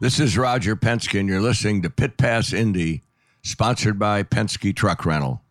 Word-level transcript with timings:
This 0.00 0.20
is 0.20 0.38
Roger 0.38 0.76
Penske, 0.76 1.18
and 1.18 1.28
you're 1.28 1.40
listening 1.40 1.82
to 1.82 1.90
Pit 1.90 2.16
Pass 2.16 2.52
Indy, 2.52 3.02
sponsored 3.42 3.98
by 3.98 4.22
Penske 4.22 4.76
Truck 4.76 5.04
Rental. 5.04 5.42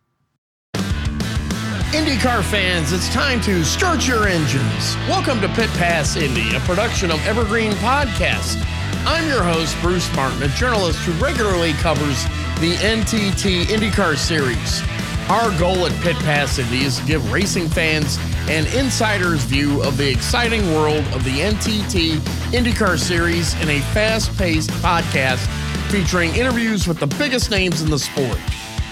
IndyCar 1.92 2.42
fans, 2.42 2.90
it's 2.90 3.12
time 3.12 3.42
to 3.42 3.62
start 3.62 4.08
your 4.08 4.26
engines. 4.26 4.96
Welcome 5.06 5.42
to 5.42 5.48
Pit 5.48 5.68
Pass 5.74 6.16
Indy, 6.16 6.56
a 6.56 6.60
production 6.60 7.10
of 7.10 7.22
Evergreen 7.26 7.72
Podcast. 7.72 8.56
I'm 9.04 9.28
your 9.28 9.42
host, 9.42 9.76
Bruce 9.82 10.10
Martin, 10.16 10.42
a 10.42 10.48
journalist 10.48 10.98
who 11.00 11.12
regularly 11.22 11.74
covers 11.74 12.24
the 12.60 12.72
NTT 12.80 13.64
IndyCar 13.64 14.16
Series. 14.16 14.82
Our 15.28 15.50
goal 15.58 15.84
at 15.84 15.92
Pit 16.00 16.16
Pass 16.20 16.58
Indy 16.58 16.84
is 16.84 16.98
to 17.00 17.04
give 17.04 17.30
racing 17.30 17.68
fans 17.68 18.16
an 18.48 18.66
insider's 18.74 19.44
view 19.44 19.82
of 19.82 19.98
the 19.98 20.10
exciting 20.10 20.72
world 20.72 21.04
of 21.12 21.22
the 21.24 21.40
NTT 21.40 22.37
IndyCar 22.52 22.98
Series 22.98 23.52
in 23.60 23.68
a 23.68 23.80
fast 23.92 24.36
paced 24.38 24.70
podcast 24.70 25.46
featuring 25.90 26.34
interviews 26.34 26.88
with 26.88 26.98
the 26.98 27.06
biggest 27.06 27.50
names 27.50 27.82
in 27.82 27.90
the 27.90 27.98
sport. 27.98 28.38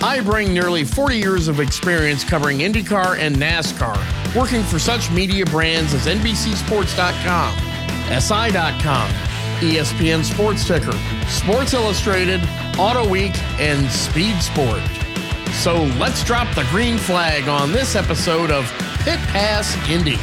I 0.02 0.20
bring 0.20 0.52
nearly 0.52 0.84
40 0.84 1.16
years 1.16 1.48
of 1.48 1.58
experience 1.58 2.22
covering 2.22 2.58
IndyCar 2.58 3.18
and 3.18 3.34
NASCAR, 3.36 3.96
working 4.36 4.62
for 4.62 4.78
such 4.78 5.10
media 5.10 5.46
brands 5.46 5.94
as 5.94 6.06
NBCSports.com, 6.06 7.58
SI.com, 8.20 9.10
ESPN 9.60 10.22
Sports 10.22 10.66
Ticker, 10.66 10.92
Sports 11.26 11.72
Illustrated, 11.72 12.42
Auto 12.78 13.08
Week, 13.08 13.32
and 13.58 13.90
Speed 13.90 14.38
Sport. 14.42 14.82
So 15.52 15.84
let's 15.98 16.22
drop 16.22 16.54
the 16.54 16.66
green 16.70 16.98
flag 16.98 17.48
on 17.48 17.72
this 17.72 17.96
episode 17.96 18.50
of 18.50 18.70
Pit 18.98 19.18
Pass 19.30 19.74
Indy. 19.88 20.18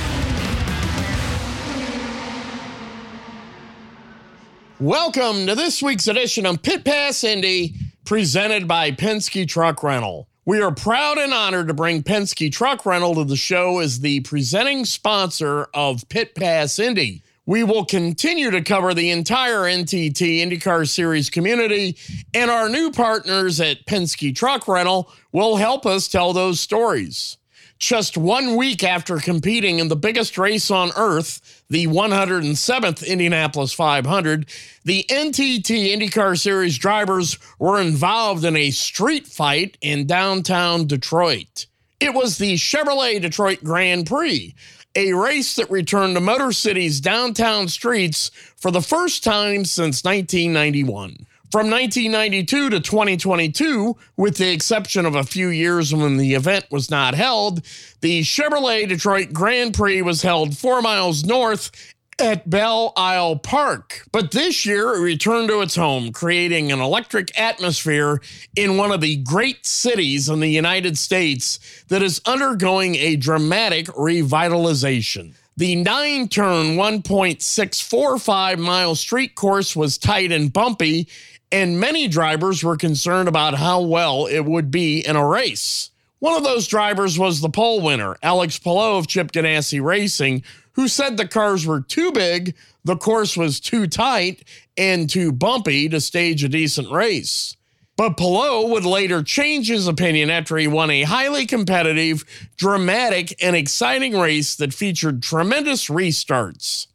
Welcome 4.84 5.48
to 5.48 5.55
this 5.55 5.81
week's 5.81 6.09
edition 6.09 6.45
of 6.45 6.62
Pit 6.62 6.84
Pass 6.84 7.23
Indy, 7.23 7.73
presented 8.03 8.67
by 8.67 8.91
Penske 8.91 9.48
Truck 9.48 9.81
Rental. 9.81 10.27
We 10.43 10.59
are 10.59 10.76
proud 10.76 11.17
and 11.17 11.34
honored 11.34 11.70
to 11.70 11.73
bring 11.73 12.03
Penske 12.03 12.51
Truck 12.51 12.85
Rental 12.85 13.15
to 13.15 13.23
the 13.23 13.37
show 13.37 13.79
as 13.79 14.01
the 14.01 14.20
presenting 14.20 14.84
sponsor 14.84 15.70
of 15.73 16.09
Pit 16.09 16.35
Pass 16.35 16.79
Indy. 16.79 17.23
We 17.45 17.63
will 17.63 17.85
continue 17.85 18.51
to 18.51 18.61
cover 18.61 18.93
the 18.93 19.09
entire 19.09 19.61
NTT 19.61 20.41
IndyCar 20.41 20.85
Series 20.89 21.29
community, 21.29 21.95
and 22.34 22.51
our 22.51 22.67
new 22.67 22.91
partners 22.91 23.61
at 23.61 23.85
Penske 23.85 24.35
Truck 24.35 24.67
Rental 24.67 25.09
will 25.31 25.55
help 25.55 25.85
us 25.85 26.09
tell 26.09 26.34
those 26.34 26.59
stories. 26.59 27.37
Just 27.79 28.18
one 28.18 28.55
week 28.55 28.84
after 28.84 29.18
competing 29.18 29.79
in 29.79 29.90
the 29.90 29.96
biggest 29.96 30.38
race 30.38 30.71
on 30.71 30.91
earth, 30.96 31.63
the 31.70 31.88
107th 31.88 33.05
Indianapolis 33.05 33.74
500, 33.74 34.48
the 34.85 35.05
NTT 35.10 35.94
IndyCar 35.94 36.40
Series 36.40 36.77
drivers 36.77 37.38
were 37.60 37.82
involved 37.82 38.46
in 38.46 38.55
a 38.55 38.71
street 38.71 39.27
fight 39.27 39.77
in 39.82 40.07
downtown 40.07 40.88
Detroit. 40.88 41.66
It 41.99 42.13
was 42.13 42.38
the 42.38 42.54
Chevrolet 42.55 43.21
Detroit 43.21 43.63
Grand 43.63 44.07
Prix, 44.07 44.55
a 44.96 45.13
race 45.13 45.55
that 45.55 45.71
returned 45.71 46.16
to 46.16 46.21
Motor 46.21 46.51
City's 46.51 47.01
downtown 47.01 47.68
streets 47.68 48.29
for 48.55 48.71
the 48.71 48.82
first 48.82 49.24
time 49.24 49.66
since 49.66 50.04
1991. 50.04 51.26
From 51.54 51.70
1992 51.70 52.71
to 52.71 52.79
2022, 52.79 53.96
with 54.18 54.37
the 54.37 54.51
exception 54.51 55.05
of 55.05 55.13
a 55.13 55.23
few 55.23 55.49
years 55.49 55.93
when 55.93 56.18
the 56.18 56.34
event 56.34 56.65
was 56.71 56.90
not 56.90 57.13
held, 57.13 57.63
the 58.01 58.21
Chevrolet 58.21 58.87
Detroit 58.87 59.34
Grand 59.34 59.76
Prix 59.76 60.01
was 60.01 60.23
held 60.23 60.57
four 60.57 60.82
miles 60.82 61.23
north 61.23 61.70
at 62.18 62.49
Belle 62.49 62.91
Isle 62.98 63.35
Park. 63.35 64.03
But 64.12 64.31
this 64.31 64.66
year 64.66 64.95
it 64.95 65.01
returned 65.01 65.50
to 65.50 65.62
its 65.62 65.75
home, 65.75 66.12
creating 66.12 66.72
an 66.72 66.79
electric 66.79 67.40
atmosphere 67.40 68.19
in 68.56 68.78
one 68.78 68.91
of 68.91 69.01
the 69.01 69.17
great 69.17 69.63
cities 69.63 70.29
in 70.29 70.39
the 70.39 70.49
United 70.49 70.97
States 70.97 71.59
that 71.89 72.01
is 72.01 72.19
undergoing 72.25 72.95
a 72.95 73.16
dramatic 73.16 73.85
revitalization. 73.89 75.35
The 75.55 75.75
nine 75.75 76.29
turn, 76.29 76.78
1.645 76.78 78.57
mile 78.57 78.95
street 78.95 79.35
course 79.35 79.75
was 79.75 79.99
tight 79.99 80.31
and 80.31 80.51
bumpy, 80.51 81.07
and 81.53 81.80
many 81.80 82.08
drivers 82.08 82.64
were 82.64 82.75
concerned 82.75 83.30
about 83.30 83.53
how 83.53 83.80
well 83.80 84.25
it 84.25 84.40
would 84.40 84.72
be 84.72 85.06
in 85.06 85.16
a 85.16 85.25
race. 85.25 85.91
One 86.18 86.36
of 86.36 86.44
those 86.44 86.68
drivers 86.68 87.19
was 87.19 87.41
the 87.41 87.50
pole 87.50 87.80
winner, 87.80 88.18
Alex 88.24 88.58
Palou 88.58 88.97
of 88.97 89.06
Chip 89.06 89.31
Ganassi 89.31 89.80
Racing, 89.80 90.41
who 90.72 90.88
said 90.88 91.16
the 91.16 91.28
cars 91.28 91.68
were 91.68 91.81
too 91.81 92.12
big, 92.12 92.56
the 92.84 92.97
course 92.97 93.38
was 93.38 93.59
too 93.59 93.86
tight, 93.86 94.44
and 94.75 95.08
too 95.08 95.31
bumpy 95.31 95.88
to 95.90 96.02
stage 96.02 96.44
a 96.44 96.50
decent 96.50 96.91
race. 96.91 97.56
But 97.97 98.18
Palou 98.18 98.72
would 98.72 98.85
later 98.85 99.22
change 99.22 99.68
his 99.68 99.88
opinion 99.88 100.31
after 100.31 100.58
he 100.58 100.68
won 100.68 100.90
a 100.90 101.03
highly 101.03 101.46
competitive, 101.46 102.25
dramatic, 102.58 103.35
and 103.44 103.56
exciting 103.56 104.18
race 104.18 104.56
that 104.56 104.74
featured 104.74 105.22
tremendous 105.22 105.88
restarts. 105.88 106.88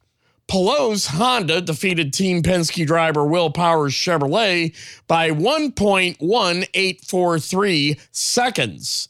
Palou's 0.49 1.05
Honda 1.05 1.61
defeated 1.61 2.11
Team 2.11 2.41
Penske 2.41 2.87
driver 2.87 3.23
Will 3.23 3.51
Power's 3.51 3.93
Chevrolet 3.93 4.75
by 5.05 5.29
1.1843 5.29 7.99
seconds. 8.11 9.09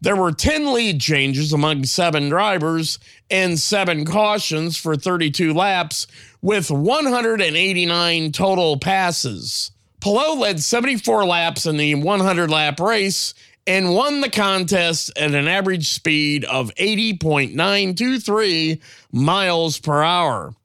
There 0.00 0.16
were 0.16 0.32
10 0.32 0.72
lead 0.72 1.00
changes 1.00 1.52
among 1.52 1.84
seven 1.84 2.28
drivers 2.28 2.98
and 3.30 3.60
seven 3.60 4.04
cautions 4.04 4.76
for 4.76 4.96
32 4.96 5.54
laps, 5.54 6.08
with 6.42 6.68
189 6.68 8.32
total 8.32 8.76
passes. 8.76 9.70
Palou 10.00 10.40
led 10.40 10.58
74 10.58 11.24
laps 11.24 11.64
in 11.64 11.76
the 11.76 11.94
100 11.94 12.50
lap 12.50 12.80
race 12.80 13.34
and 13.68 13.94
won 13.94 14.20
the 14.20 14.28
contest 14.28 15.12
at 15.16 15.32
an 15.32 15.46
average 15.46 15.90
speed 15.90 16.44
of 16.44 16.74
80.923 16.74 18.80
miles 19.12 19.78
per 19.78 20.02
hour. 20.02 20.56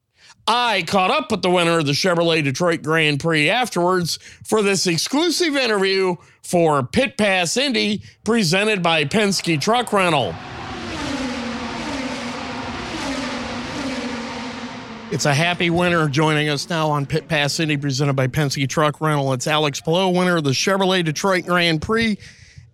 I 0.49 0.83
caught 0.87 1.11
up 1.11 1.29
with 1.29 1.41
the 1.41 1.49
winner 1.49 1.79
of 1.79 1.85
the 1.85 1.91
Chevrolet 1.91 2.41
Detroit 2.41 2.81
Grand 2.81 3.19
Prix 3.19 3.49
afterwards 3.49 4.17
for 4.45 4.61
this 4.61 4.87
exclusive 4.87 5.57
interview 5.57 6.15
for 6.41 6.83
Pit 6.83 7.17
Pass 7.17 7.57
Indy 7.57 8.01
presented 8.23 8.81
by 8.81 9.03
Penske 9.03 9.59
Truck 9.59 9.91
Rental. 9.91 10.33
It's 15.11 15.25
a 15.25 15.33
happy 15.33 15.69
winner 15.69 16.07
joining 16.07 16.47
us 16.47 16.69
now 16.69 16.89
on 16.91 17.05
Pit 17.05 17.27
Pass 17.27 17.59
Indy 17.59 17.75
presented 17.75 18.13
by 18.13 18.27
Penske 18.27 18.69
Truck 18.69 19.01
Rental. 19.01 19.33
It's 19.33 19.47
Alex 19.47 19.81
Palou, 19.81 20.09
winner 20.09 20.37
of 20.37 20.45
the 20.45 20.51
Chevrolet 20.51 21.03
Detroit 21.03 21.45
Grand 21.45 21.81
Prix. 21.81 22.17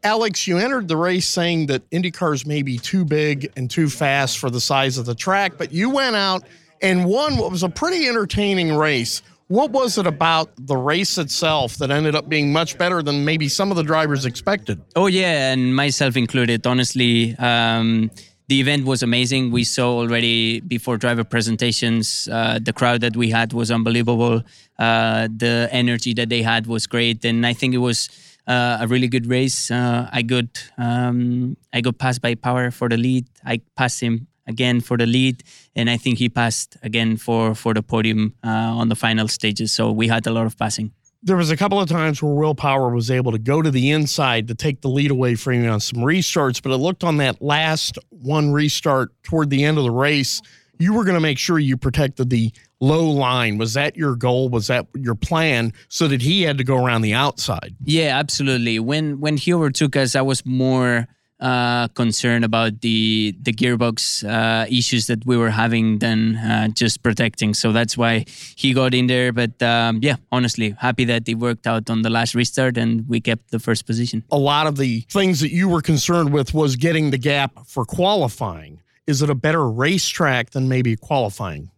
Alex, 0.04 0.46
you 0.46 0.60
entered 0.60 0.88
the 0.88 0.98
race 0.98 1.26
saying 1.26 1.68
that 1.68 1.82
Indy 1.90 2.12
cars 2.12 2.46
may 2.46 2.62
be 2.62 2.78
too 2.78 3.04
big 3.04 3.52
and 3.56 3.72
too 3.72 3.90
fast 3.90 4.38
for 4.38 4.52
the 4.52 4.62
size 4.62 5.00
of 5.00 5.08
the 5.08 5.16
track, 5.16 5.54
but 5.58 5.72
you 5.72 5.90
went 5.90 6.16
out 6.16 6.44
and 6.84 7.06
won 7.06 7.38
what 7.38 7.50
was 7.50 7.64
a 7.64 7.70
pretty 7.70 8.08
entertaining 8.08 8.76
race. 8.76 9.24
What 9.48 9.72
was 9.72 9.98
it 9.98 10.06
about 10.06 10.52
the 10.58 10.78
race 10.78 11.18
itself 11.18 11.78
that 11.78 11.92
ended 11.92 12.16
up 12.16 12.30
being 12.30 12.52
much 12.52 12.78
better 12.78 13.02
than 13.02 13.26
maybe 13.26 13.48
some 13.48 13.72
of 13.72 13.78
the 13.78 13.84
drivers 13.84 14.26
expected? 14.26 14.82
Oh, 14.96 15.08
yeah, 15.08 15.54
and 15.54 15.76
myself 15.76 16.16
included. 16.18 16.66
Honestly, 16.66 17.36
um, 17.38 18.10
the 18.48 18.60
event 18.60 18.86
was 18.86 19.04
amazing. 19.04 19.52
We 19.52 19.64
saw 19.64 20.00
already 20.00 20.60
before 20.62 20.98
driver 20.98 21.24
presentations, 21.24 22.28
uh, 22.32 22.60
the 22.62 22.74
crowd 22.74 23.02
that 23.02 23.16
we 23.16 23.30
had 23.30 23.54
was 23.54 23.70
unbelievable. 23.72 24.44
Uh, 24.80 25.28
the 25.36 25.70
energy 25.72 26.14
that 26.16 26.30
they 26.30 26.42
had 26.42 26.68
was 26.68 26.88
great, 26.88 27.24
and 27.24 27.46
I 27.46 27.54
think 27.54 27.74
it 27.74 27.80
was 27.80 28.10
uh, 28.48 28.80
a 28.82 28.88
really 28.88 29.08
good 29.08 29.28
race. 29.28 29.72
Uh, 29.72 30.10
I 30.12 30.24
got 30.24 30.46
um, 30.78 31.58
I 31.72 31.82
got 31.82 31.98
passed 31.98 32.22
by 32.22 32.36
Power 32.36 32.72
for 32.72 32.90
the 32.90 32.98
lead. 32.98 33.28
I 33.46 33.62
passed 33.76 34.02
him 34.02 34.28
again 34.48 34.82
for 34.82 34.98
the 34.98 35.06
lead, 35.06 35.44
and 35.76 35.90
I 35.90 35.98
think 35.98 36.18
he 36.18 36.30
passed 36.30 36.78
again 36.84 37.18
for 37.18 37.56
for 37.56 37.74
the 37.74 37.84
podium 37.84 38.34
uh, 38.44 38.50
on 38.50 38.90
the 38.90 38.96
final 38.96 39.28
stages. 39.28 39.72
So 39.72 39.92
we 39.92 40.08
had 40.08 40.28
a 40.28 40.32
lot 40.32 40.46
of 40.46 40.58
passing. 40.58 40.92
There 41.26 41.38
was 41.38 41.52
a 41.52 41.56
couple 41.56 41.80
of 41.80 41.88
times 41.88 42.22
where 42.22 42.34
Will 42.34 42.54
Power 42.54 42.90
was 42.94 43.10
able 43.10 43.32
to 43.32 43.40
go 43.40 43.62
to 43.62 43.72
the 43.72 43.92
inside 43.92 44.50
to 44.50 44.56
take 44.56 44.82
the 44.82 44.90
lead 44.90 45.10
away 45.10 45.36
from 45.36 45.64
you 45.64 45.70
on 45.70 45.80
some 45.80 46.02
restarts, 46.02 46.62
but 46.62 46.74
it 46.74 46.78
looked 46.78 47.04
on 47.04 47.16
that 47.18 47.42
last 47.42 47.98
one 48.10 48.52
restart 48.52 49.12
toward 49.24 49.50
the 49.50 49.64
end 49.64 49.78
of 49.78 49.86
the 49.86 49.92
race, 49.92 50.42
you 50.80 50.94
were 50.94 51.06
going 51.06 51.16
to 51.16 51.22
make 51.22 51.38
sure 51.38 51.60
you 51.60 51.78
protected 51.78 52.30
the 52.30 52.52
low 52.82 53.06
line. 53.06 53.58
Was 53.58 53.74
that 53.74 53.96
your 53.96 54.18
goal? 54.18 54.50
Was 54.50 54.68
that 54.68 54.86
your 54.96 55.16
plan? 55.16 55.72
So 55.88 56.10
that 56.10 56.22
he 56.22 56.42
had 56.42 56.58
to 56.58 56.66
go 56.66 56.84
around 56.84 57.04
the 57.04 57.14
outside. 57.14 57.76
Yeah, 57.86 58.18
absolutely. 58.18 58.80
When 58.80 59.22
when 59.22 59.38
he 59.38 59.54
overtook 59.54 59.96
us, 59.96 60.16
I 60.16 60.22
was 60.22 60.46
more 60.46 61.08
uh, 61.44 61.90
concerned 61.90 62.46
about 62.46 62.80
the 62.80 63.36
the 63.42 63.52
gearbox 63.52 64.24
uh, 64.24 64.66
issues 64.70 65.08
that 65.08 65.26
we 65.26 65.36
were 65.36 65.50
having 65.50 66.00
than 66.00 66.38
uh, 66.38 66.70
just 66.70 67.04
protecting. 67.04 67.54
So 67.54 67.74
that's 67.74 67.98
why 67.98 68.24
he 68.56 68.74
got 68.74 68.94
in 68.94 69.08
there. 69.08 69.34
But 69.34 69.62
um, 69.62 70.00
yeah, 70.02 70.16
honestly, 70.32 70.74
happy 70.80 71.04
that 71.06 71.28
it 71.28 71.36
worked 71.36 71.68
out 71.68 71.90
on 71.90 72.02
the 72.02 72.10
last 72.10 72.34
restart 72.34 72.78
and 72.78 73.08
we 73.10 73.20
kept 73.20 73.52
the 73.52 73.60
first 73.60 73.86
position. 73.86 74.24
A 74.32 74.38
lot 74.38 74.68
of 74.68 74.78
the 74.78 75.02
things 75.10 75.42
that 75.42 75.52
you 75.52 75.68
were 75.68 75.82
concerned 75.82 76.32
with 76.32 76.54
was 76.54 76.78
getting 76.78 77.12
the 77.12 77.18
gap 77.18 77.52
for 77.68 77.84
qualifying. 77.84 78.80
Is 79.06 79.22
it 79.22 79.30
a 79.30 79.36
better 79.36 79.70
racetrack 79.70 80.52
than 80.52 80.70
maybe 80.70 80.96
qualifying? 80.96 81.70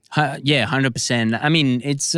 yeah, 0.44 0.66
hundred 0.66 0.94
percent. 0.94 1.34
I 1.34 1.50
mean, 1.50 1.82
it's. 1.84 2.16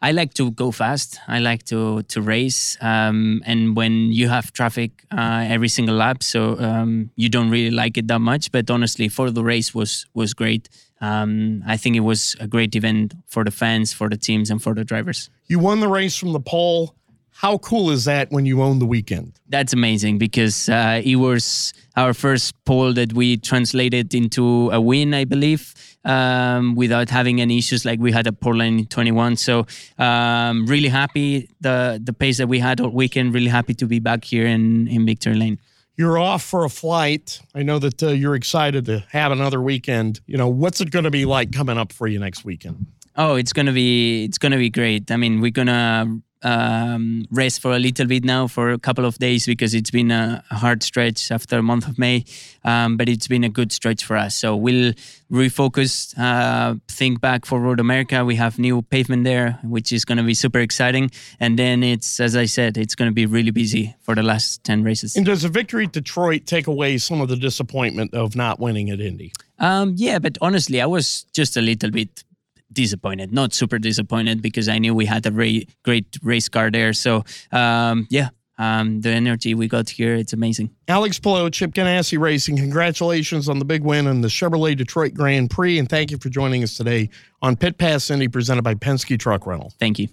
I 0.00 0.12
like 0.12 0.34
to 0.34 0.52
go 0.52 0.70
fast. 0.70 1.18
I 1.26 1.40
like 1.40 1.64
to 1.64 2.02
to 2.02 2.22
race, 2.22 2.76
um, 2.80 3.42
and 3.44 3.76
when 3.76 4.12
you 4.12 4.28
have 4.28 4.52
traffic 4.52 4.90
uh, 5.10 5.44
every 5.48 5.68
single 5.68 5.96
lap, 5.96 6.22
so 6.22 6.56
um, 6.60 7.10
you 7.16 7.28
don't 7.28 7.50
really 7.50 7.72
like 7.72 7.98
it 7.98 8.06
that 8.06 8.20
much. 8.20 8.52
But 8.52 8.70
honestly, 8.70 9.08
for 9.08 9.30
the 9.30 9.42
race 9.42 9.74
was 9.74 10.06
was 10.14 10.34
great. 10.34 10.68
Um, 11.00 11.62
I 11.66 11.76
think 11.76 11.96
it 11.96 12.04
was 12.04 12.36
a 12.38 12.46
great 12.46 12.76
event 12.76 13.14
for 13.26 13.44
the 13.44 13.50
fans, 13.50 13.92
for 13.92 14.08
the 14.08 14.16
teams, 14.16 14.50
and 14.50 14.62
for 14.62 14.74
the 14.74 14.84
drivers. 14.84 15.30
You 15.48 15.58
won 15.58 15.80
the 15.80 15.88
race 15.88 16.16
from 16.16 16.32
the 16.32 16.40
pole. 16.40 16.94
How 17.30 17.58
cool 17.58 17.90
is 17.90 18.04
that 18.04 18.32
when 18.32 18.46
you 18.46 18.62
own 18.62 18.80
the 18.80 18.86
weekend? 18.86 19.32
That's 19.48 19.72
amazing 19.72 20.18
because 20.18 20.68
uh, 20.68 21.00
it 21.04 21.16
was 21.16 21.72
our 21.96 22.12
first 22.12 22.52
pole 22.64 22.92
that 22.94 23.12
we 23.12 23.36
translated 23.36 24.12
into 24.12 24.70
a 24.72 24.80
win, 24.80 25.14
I 25.14 25.24
believe, 25.24 25.72
um, 26.04 26.74
without 26.74 27.10
having 27.10 27.40
any 27.40 27.58
issues 27.58 27.84
like 27.84 28.00
we 28.00 28.12
had 28.12 28.26
at 28.26 28.40
Portland 28.40 28.80
in 28.80 28.86
21. 28.86 29.36
So 29.36 29.66
um, 29.98 30.66
really 30.66 30.88
happy 30.88 31.48
the 31.60 32.00
the 32.02 32.12
pace 32.12 32.38
that 32.38 32.48
we 32.48 32.58
had 32.58 32.80
all 32.80 32.90
weekend. 32.90 33.34
Really 33.34 33.48
happy 33.48 33.74
to 33.74 33.86
be 33.86 33.98
back 33.98 34.24
here 34.24 34.46
in 34.46 34.88
in 34.88 35.06
Victory 35.06 35.34
Lane. 35.34 35.58
You're 35.96 36.18
off 36.18 36.44
for 36.44 36.64
a 36.64 36.70
flight. 36.70 37.40
I 37.56 37.64
know 37.64 37.80
that 37.80 38.02
uh, 38.02 38.08
you're 38.10 38.36
excited 38.36 38.84
to 38.84 39.04
have 39.10 39.32
another 39.32 39.60
weekend. 39.60 40.20
You 40.26 40.36
know, 40.36 40.46
what's 40.46 40.80
it 40.80 40.92
going 40.92 41.04
to 41.04 41.10
be 41.10 41.24
like 41.24 41.50
coming 41.50 41.76
up 41.76 41.92
for 41.92 42.06
you 42.06 42.20
next 42.20 42.44
weekend? 42.44 42.86
Oh, 43.16 43.34
it's 43.34 43.52
gonna 43.52 43.72
be 43.72 44.24
it's 44.24 44.38
gonna 44.38 44.58
be 44.58 44.70
great. 44.70 45.10
I 45.10 45.16
mean, 45.16 45.40
we're 45.40 45.50
gonna 45.50 46.20
um, 46.42 47.26
rest 47.30 47.60
for 47.60 47.72
a 47.72 47.78
little 47.78 48.06
bit 48.06 48.24
now 48.24 48.46
for 48.46 48.70
a 48.70 48.78
couple 48.78 49.04
of 49.04 49.18
days 49.18 49.46
because 49.46 49.74
it's 49.74 49.90
been 49.90 50.10
a, 50.10 50.44
hard 50.50 50.82
stretch 50.82 51.30
after 51.30 51.58
a 51.58 51.62
month 51.62 51.86
of 51.86 51.98
May, 51.98 52.24
um, 52.64 52.96
but 52.96 53.08
it's 53.08 53.28
been 53.28 53.44
a 53.44 53.48
good 53.48 53.70
stretch 53.72 54.04
for 54.04 54.16
us. 54.16 54.34
So 54.34 54.56
we'll 54.56 54.92
refocus, 55.30 56.18
uh, 56.18 56.76
think 56.88 57.20
back 57.20 57.44
for 57.44 57.60
Road 57.60 57.80
America. 57.80 58.24
We 58.24 58.36
have 58.36 58.58
new 58.58 58.82
pavement 58.82 59.24
there, 59.24 59.58
which 59.62 59.92
is 59.92 60.04
going 60.04 60.18
to 60.18 60.24
be 60.24 60.34
super 60.34 60.58
exciting. 60.58 61.10
And 61.38 61.58
then 61.58 61.82
it's, 61.82 62.20
as 62.20 62.34
I 62.34 62.46
said, 62.46 62.76
it's 62.76 62.94
going 62.94 63.10
to 63.10 63.14
be 63.14 63.26
really 63.26 63.50
busy 63.50 63.94
for 64.00 64.14
the 64.14 64.22
last 64.22 64.64
10 64.64 64.82
races. 64.82 65.16
And 65.16 65.26
does 65.26 65.44
a 65.44 65.48
victory 65.48 65.84
at 65.84 65.92
Detroit 65.92 66.46
take 66.46 66.66
away 66.66 66.98
some 66.98 67.20
of 67.20 67.28
the 67.28 67.36
disappointment 67.36 68.14
of 68.14 68.34
not 68.34 68.58
winning 68.58 68.90
at 68.90 69.00
Indy? 69.00 69.32
Um, 69.58 69.94
yeah, 69.96 70.18
but 70.18 70.38
honestly, 70.40 70.80
I 70.80 70.86
was 70.86 71.24
just 71.32 71.56
a 71.56 71.60
little 71.60 71.90
bit 71.90 72.24
disappointed, 72.72 73.32
not 73.32 73.52
super 73.52 73.78
disappointed 73.78 74.42
because 74.42 74.68
I 74.68 74.78
knew 74.78 74.94
we 74.94 75.06
had 75.06 75.26
a 75.26 75.32
ra- 75.32 75.64
great 75.84 76.18
race 76.22 76.48
car 76.48 76.70
there. 76.70 76.92
So 76.92 77.24
um, 77.52 78.06
yeah, 78.10 78.28
um, 78.58 79.00
the 79.00 79.10
energy 79.10 79.54
we 79.54 79.68
got 79.68 79.88
here, 79.88 80.14
it's 80.16 80.32
amazing. 80.32 80.70
Alex 80.88 81.18
Palou, 81.18 81.48
Chip 81.50 81.72
Ganassi 81.72 82.18
Racing, 82.18 82.56
congratulations 82.56 83.48
on 83.48 83.58
the 83.58 83.64
big 83.64 83.84
win 83.84 84.06
in 84.06 84.20
the 84.20 84.28
Chevrolet 84.28 84.76
Detroit 84.76 85.14
Grand 85.14 85.48
Prix, 85.50 85.78
and 85.78 85.88
thank 85.88 86.10
you 86.10 86.18
for 86.18 86.28
joining 86.28 86.62
us 86.62 86.76
today 86.76 87.08
on 87.40 87.56
Pit 87.56 87.78
Pass 87.78 88.10
Indy, 88.10 88.28
presented 88.28 88.62
by 88.62 88.74
Penske 88.74 89.18
Truck 89.18 89.46
Rental. 89.46 89.72
Thank 89.78 89.98
you. 89.98 90.08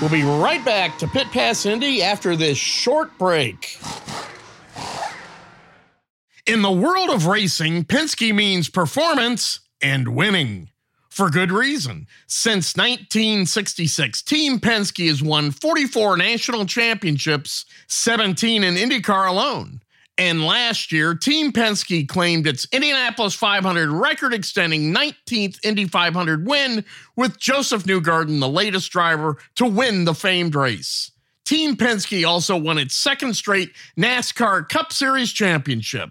We'll 0.00 0.10
be 0.10 0.22
right 0.22 0.64
back 0.64 0.96
to 0.98 1.08
Pit 1.08 1.26
Pass 1.32 1.66
Indy 1.66 2.04
after 2.04 2.36
this 2.36 2.56
short 2.56 3.18
break. 3.18 3.78
In 6.48 6.62
the 6.62 6.72
world 6.72 7.10
of 7.10 7.26
racing, 7.26 7.84
Penske 7.84 8.34
means 8.34 8.70
performance 8.70 9.60
and 9.82 10.16
winning. 10.16 10.70
For 11.10 11.28
good 11.28 11.52
reason. 11.52 12.06
Since 12.26 12.74
1966, 12.74 14.22
Team 14.22 14.58
Penske 14.58 15.08
has 15.08 15.22
won 15.22 15.50
44 15.50 16.16
national 16.16 16.64
championships, 16.64 17.66
17 17.88 18.64
in 18.64 18.76
IndyCar 18.76 19.28
alone. 19.28 19.82
And 20.16 20.42
last 20.42 20.90
year, 20.90 21.14
Team 21.14 21.52
Penske 21.52 22.08
claimed 22.08 22.46
its 22.46 22.66
Indianapolis 22.72 23.34
500 23.34 23.90
record 23.90 24.32
extending 24.32 24.94
19th 24.94 25.62
Indy 25.62 25.84
500 25.84 26.46
win, 26.46 26.82
with 27.14 27.38
Josef 27.38 27.84
Newgarden 27.84 28.40
the 28.40 28.48
latest 28.48 28.90
driver 28.90 29.36
to 29.56 29.66
win 29.66 30.06
the 30.06 30.14
famed 30.14 30.54
race. 30.54 31.10
Team 31.44 31.76
Penske 31.76 32.26
also 32.26 32.56
won 32.56 32.78
its 32.78 32.94
second 32.94 33.34
straight 33.34 33.72
NASCAR 33.98 34.66
Cup 34.66 34.94
Series 34.94 35.30
championship. 35.30 36.10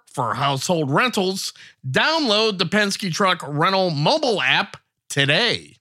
for 0.13 0.33
household 0.33 0.91
rentals, 0.91 1.53
download 1.89 2.57
the 2.57 2.65
Penske 2.65 3.13
Truck 3.13 3.43
Rental 3.47 3.89
mobile 3.89 4.41
app 4.41 4.77
today. 5.09 5.77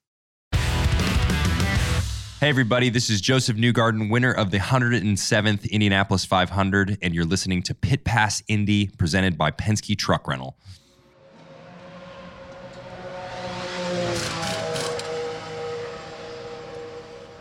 Hey, 2.40 2.49
everybody, 2.49 2.88
this 2.88 3.10
is 3.10 3.20
Josef 3.20 3.56
Newgarden, 3.56 4.10
winner 4.10 4.32
of 4.32 4.50
the 4.50 4.58
107th 4.58 5.70
Indianapolis 5.70 6.25
500, 6.25 6.96
and 7.02 7.14
you're 7.14 7.26
listening 7.26 7.62
to 7.64 7.75
Pit 7.75 8.04
Pass 8.04 8.42
Indy 8.49 8.87
presented 8.96 9.37
by 9.37 9.50
Penske 9.50 9.99
Truck 9.99 10.26
Rental. 10.26 10.56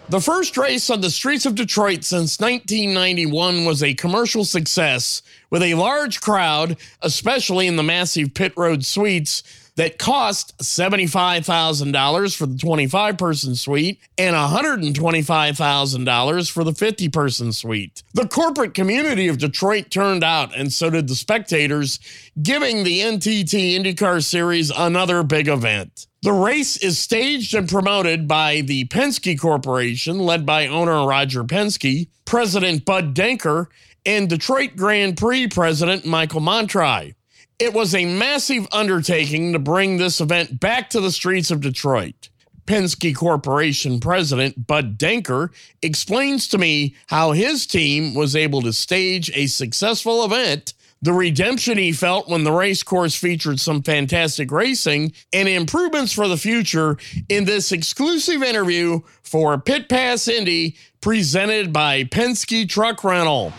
The 0.09 0.19
first 0.19 0.57
race 0.57 0.89
on 0.89 0.99
the 1.01 1.11
streets 1.11 1.45
of 1.45 1.53
Detroit 1.53 2.03
since 2.03 2.39
1991 2.39 3.63
was 3.63 3.83
a 3.83 3.93
commercial 3.93 4.43
success 4.43 5.21
with 5.51 5.61
a 5.61 5.75
large 5.75 6.19
crowd, 6.19 6.77
especially 7.03 7.67
in 7.67 7.75
the 7.75 7.83
massive 7.83 8.33
pit 8.33 8.51
road 8.57 8.83
suites 8.83 9.43
that 9.75 9.99
cost 9.99 10.57
$75,000 10.57 12.35
for 12.35 12.47
the 12.47 12.57
25 12.57 13.19
person 13.19 13.55
suite 13.55 13.99
and 14.17 14.35
$125,000 14.35 16.51
for 16.51 16.63
the 16.63 16.73
50 16.73 17.09
person 17.09 17.53
suite. 17.53 18.01
The 18.15 18.27
corporate 18.27 18.73
community 18.73 19.27
of 19.27 19.37
Detroit 19.37 19.91
turned 19.91 20.23
out, 20.23 20.57
and 20.57 20.73
so 20.73 20.89
did 20.89 21.07
the 21.07 21.13
spectators, 21.13 21.99
giving 22.41 22.83
the 22.83 23.01
NTT 23.01 23.79
IndyCar 23.79 24.25
Series 24.25 24.71
another 24.71 25.21
big 25.21 25.47
event. 25.47 26.07
The 26.21 26.33
race 26.33 26.75
is 26.75 26.99
staged 26.99 27.55
and 27.55 27.69
promoted 27.69 28.27
by 28.27 28.59
the 28.59 28.83
Penske 28.85 29.39
Corporation, 29.39 30.19
led 30.19 30.45
by 30.45 30.67
owner 30.67 31.07
Roger 31.07 31.45
Penske, 31.45 32.09
President 32.25 32.83
Bud 32.83 33.15
Denker, 33.15 33.67
and 34.05 34.27
Detroit 34.27 34.75
Grand 34.75 35.15
Prix 35.15 35.47
President 35.47 36.05
Michael 36.05 36.41
Montri. 36.41 37.15
It 37.57 37.73
was 37.73 37.95
a 37.95 38.03
massive 38.03 38.67
undertaking 38.73 39.53
to 39.53 39.59
bring 39.59 39.95
this 39.95 40.19
event 40.19 40.59
back 40.59 40.89
to 40.89 40.99
the 40.99 41.11
streets 41.13 41.51
of 41.51 41.61
Detroit. 41.61 42.27
Penske 42.65 43.15
Corporation 43.15 44.01
President 44.01 44.67
Bud 44.67 44.97
Denker 44.97 45.49
explains 45.81 46.49
to 46.49 46.57
me 46.57 46.95
how 47.07 47.31
his 47.31 47.65
team 47.65 48.13
was 48.13 48.35
able 48.35 48.61
to 48.63 48.73
stage 48.73 49.31
a 49.33 49.47
successful 49.47 50.25
event 50.25 50.73
the 51.01 51.13
redemption 51.13 51.77
he 51.77 51.93
felt 51.93 52.27
when 52.27 52.43
the 52.43 52.51
race 52.51 52.83
course 52.83 53.15
featured 53.15 53.59
some 53.59 53.81
fantastic 53.81 54.51
racing, 54.51 55.13
and 55.31 55.47
improvements 55.47 56.11
for 56.11 56.27
the 56.27 56.37
future 56.37 56.97
in 57.29 57.45
this 57.45 57.71
exclusive 57.71 58.43
interview 58.43 58.99
for 59.23 59.57
Pit 59.57 59.87
Pass 59.87 60.27
Indy 60.27 60.75
presented 61.01 61.71
by 61.71 62.03
Penske 62.03 62.67
Truck 62.67 63.03
Rental. 63.03 63.53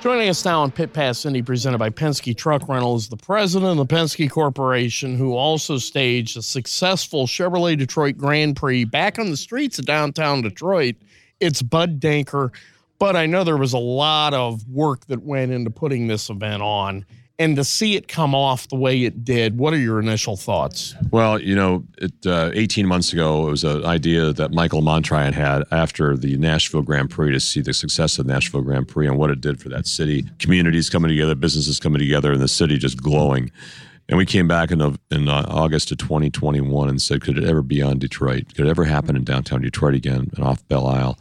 Joining 0.00 0.28
us 0.28 0.44
now 0.44 0.60
on 0.60 0.70
Pit 0.70 0.92
Pass 0.92 1.26
Indy, 1.26 1.42
presented 1.42 1.78
by 1.78 1.90
Penske 1.90 2.36
Truck 2.36 2.68
Rental, 2.68 2.94
is 2.94 3.08
the 3.08 3.16
president 3.16 3.72
of 3.72 3.88
the 3.88 3.92
Penske 3.92 4.30
Corporation, 4.30 5.16
who 5.16 5.34
also 5.34 5.78
staged 5.78 6.36
a 6.36 6.42
successful 6.42 7.26
Chevrolet 7.26 7.76
Detroit 7.76 8.16
Grand 8.16 8.54
Prix 8.54 8.84
back 8.84 9.18
on 9.18 9.30
the 9.30 9.36
streets 9.36 9.80
of 9.80 9.86
downtown 9.86 10.42
Detroit. 10.42 10.94
It's 11.40 11.60
Bud 11.60 11.98
Denker. 11.98 12.52
But 12.98 13.16
I 13.16 13.26
know 13.26 13.44
there 13.44 13.56
was 13.56 13.72
a 13.72 13.78
lot 13.78 14.34
of 14.34 14.66
work 14.68 15.06
that 15.06 15.22
went 15.22 15.52
into 15.52 15.70
putting 15.70 16.06
this 16.06 16.30
event 16.30 16.62
on 16.62 17.04
and 17.38 17.56
to 17.56 17.64
see 17.64 17.96
it 17.96 18.08
come 18.08 18.34
off 18.34 18.68
the 18.68 18.76
way 18.76 19.04
it 19.04 19.24
did, 19.24 19.58
what 19.58 19.74
are 19.74 19.78
your 19.78 20.00
initial 20.00 20.36
thoughts? 20.36 20.94
Well, 21.10 21.38
you 21.38 21.54
know, 21.54 21.84
it, 21.98 22.12
uh, 22.24 22.50
18 22.54 22.86
months 22.86 23.12
ago, 23.12 23.46
it 23.48 23.50
was 23.50 23.64
an 23.64 23.84
idea 23.84 24.32
that 24.32 24.52
Michael 24.52 24.80
Montryan 24.80 25.32
had 25.32 25.64
after 25.70 26.16
the 26.16 26.36
Nashville 26.38 26.82
Grand 26.82 27.10
Prix 27.10 27.32
to 27.32 27.40
see 27.40 27.60
the 27.60 27.74
success 27.74 28.18
of 28.18 28.26
the 28.26 28.32
Nashville 28.32 28.62
Grand 28.62 28.88
Prix 28.88 29.06
and 29.06 29.18
what 29.18 29.30
it 29.30 29.40
did 29.40 29.60
for 29.60 29.68
that 29.68 29.86
city. 29.86 30.24
Communities 30.38 30.88
coming 30.88 31.10
together, 31.10 31.34
businesses 31.34 31.78
coming 31.78 31.98
together, 31.98 32.32
and 32.32 32.40
the 32.40 32.48
city 32.48 32.78
just 32.78 33.02
glowing. 33.02 33.50
And 34.08 34.16
we 34.16 34.24
came 34.24 34.46
back 34.46 34.70
in, 34.70 34.80
in 35.10 35.28
uh, 35.28 35.44
August 35.48 35.90
of 35.90 35.98
2021 35.98 36.88
and 36.88 37.02
said, 37.02 37.20
could 37.20 37.36
it 37.36 37.44
ever 37.44 37.60
be 37.60 37.82
on 37.82 37.98
Detroit? 37.98 38.54
Could 38.54 38.66
it 38.66 38.70
ever 38.70 38.84
happen 38.84 39.16
in 39.16 39.24
downtown 39.24 39.60
Detroit 39.62 39.94
again 39.94 40.30
and 40.34 40.44
off 40.44 40.66
Belle 40.68 40.86
Isle? 40.86 41.18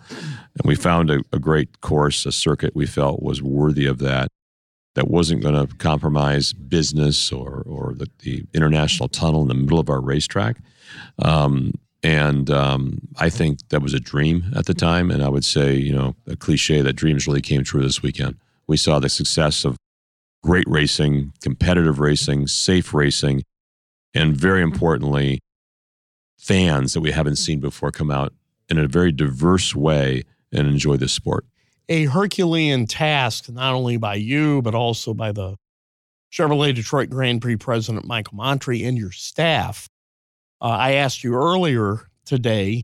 And 0.58 0.68
we 0.68 0.76
found 0.76 1.10
a, 1.10 1.22
a 1.32 1.40
great 1.40 1.82
course, 1.82 2.26
a 2.26 2.32
circuit 2.32 2.76
we 2.76 2.86
felt 2.86 3.22
was 3.22 3.42
worthy 3.42 3.86
of 3.86 4.00
that 4.00 4.30
that 4.96 5.10
wasn't 5.10 5.44
going 5.44 5.56
to 5.56 5.76
compromise 5.76 6.54
business 6.54 7.32
or 7.32 7.64
or 7.66 7.94
the, 7.94 8.10
the, 8.20 8.44
international 8.54 9.10
tunnel 9.10 9.42
in 9.42 9.50
the 9.50 9.54
middle 9.54 9.80
of 9.80 9.90
our 9.90 10.00
racetrack. 10.00 10.58
Um, 11.20 11.74
and 12.02 12.50
um, 12.50 13.00
I 13.18 13.30
think 13.30 13.68
that 13.70 13.82
was 13.82 13.94
a 13.94 14.00
dream 14.00 14.46
at 14.56 14.68
the 14.68 14.74
time. 14.74 15.12
And 15.12 15.24
I 15.24 15.30
would 15.30 15.44
say, 15.44 15.76
you 15.76 15.94
know, 15.94 16.16
a 16.28 16.36
cliche 16.36 16.82
that 16.82 16.94
dreams 16.94 17.28
really 17.28 17.42
came 17.42 17.64
true 17.64 17.82
this 17.82 18.02
weekend. 18.02 18.38
We 18.68 18.78
saw 18.78 19.00
the 19.00 19.10
success 19.10 19.66
of 19.66 19.76
great 20.44 20.68
racing, 20.68 21.34
competitive 21.42 22.00
racing, 22.00 22.48
safe 22.48 22.94
racing, 22.94 23.44
and 24.14 24.38
very 24.38 24.62
importantly, 24.62 25.40
fans 26.38 26.94
that 26.94 27.02
we 27.02 27.12
haven't 27.12 27.38
seen 27.38 27.60
before 27.60 27.92
come 27.92 28.12
out 28.12 28.34
in 28.70 28.78
a 28.78 28.88
very 28.88 29.12
diverse 29.12 29.76
way 29.76 30.24
and 30.56 30.68
enjoy 30.68 30.98
this 30.98 31.14
sport 31.14 31.46
a 31.90 32.06
Herculean 32.06 32.88
task, 32.88 33.50
not 33.50 33.74
only 33.74 33.98
by 33.98 34.16
you, 34.16 34.62
but 34.62 34.76
also 34.76 35.14
by 35.14 35.32
the 35.32 35.56
Chevrolet 36.32 36.74
Detroit 36.74 37.10
Grand 37.10 37.42
Prix 37.42 37.58
president, 37.58 38.06
Michael 38.06 38.38
Montri, 38.38 38.88
and 38.88 38.98
your 38.98 39.12
staff. 39.12 39.88
Uh, 40.62 40.66
I 40.66 40.94
asked 40.94 41.24
you 41.24 41.36
earlier 41.36 42.10
today 42.26 42.84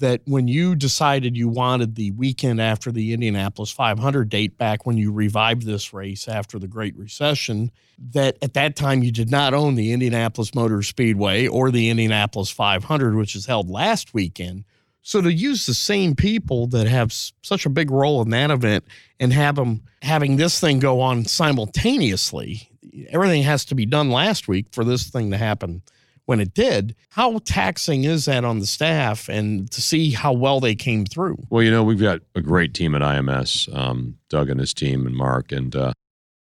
that 0.00 0.20
when 0.26 0.48
you 0.48 0.74
decided 0.74 1.36
you 1.36 1.48
wanted 1.48 1.94
the 1.94 2.10
weekend 2.12 2.60
after 2.60 2.92
the 2.92 3.12
Indianapolis 3.12 3.70
500 3.70 4.28
date 4.28 4.58
back 4.58 4.84
when 4.84 4.98
you 4.98 5.12
revived 5.12 5.62
this 5.62 5.92
race 5.94 6.28
after 6.28 6.58
the 6.58 6.68
Great 6.68 6.96
Recession, 6.96 7.70
that 8.10 8.36
at 8.42 8.54
that 8.54 8.76
time 8.76 9.02
you 9.02 9.12
did 9.12 9.30
not 9.30 9.54
own 9.54 9.76
the 9.76 9.92
Indianapolis 9.92 10.54
Motor 10.54 10.82
Speedway 10.82 11.46
or 11.46 11.70
the 11.70 11.88
Indianapolis 11.88 12.50
500, 12.50 13.14
which 13.14 13.34
is 13.34 13.46
held 13.46 13.70
last 13.70 14.12
weekend. 14.12 14.64
So 15.04 15.20
to 15.20 15.30
use 15.30 15.66
the 15.66 15.74
same 15.74 16.16
people 16.16 16.66
that 16.68 16.86
have 16.88 17.12
such 17.12 17.66
a 17.66 17.70
big 17.70 17.90
role 17.90 18.22
in 18.22 18.30
that 18.30 18.50
event 18.50 18.84
and 19.20 19.34
have 19.34 19.56
them 19.56 19.82
having 20.00 20.36
this 20.36 20.58
thing 20.58 20.78
go 20.78 21.02
on 21.02 21.26
simultaneously, 21.26 22.70
everything 23.10 23.42
has 23.42 23.66
to 23.66 23.74
be 23.74 23.84
done 23.84 24.10
last 24.10 24.48
week 24.48 24.66
for 24.72 24.82
this 24.82 25.10
thing 25.10 25.30
to 25.30 25.36
happen 25.36 25.82
when 26.24 26.40
it 26.40 26.54
did. 26.54 26.96
How 27.10 27.38
taxing 27.44 28.04
is 28.04 28.24
that 28.24 28.44
on 28.44 28.60
the 28.60 28.66
staff 28.66 29.28
and 29.28 29.70
to 29.72 29.82
see 29.82 30.10
how 30.10 30.32
well 30.32 30.58
they 30.58 30.74
came 30.74 31.04
through? 31.04 31.36
Well, 31.50 31.62
you 31.62 31.70
know, 31.70 31.84
we've 31.84 32.00
got 32.00 32.20
a 32.34 32.40
great 32.40 32.72
team 32.72 32.94
at 32.94 33.02
IMS, 33.02 33.74
um, 33.76 34.16
Doug 34.30 34.48
and 34.48 34.58
his 34.58 34.72
team 34.72 35.06
and 35.06 35.14
Mark. 35.14 35.52
And, 35.52 35.76
uh, 35.76 35.92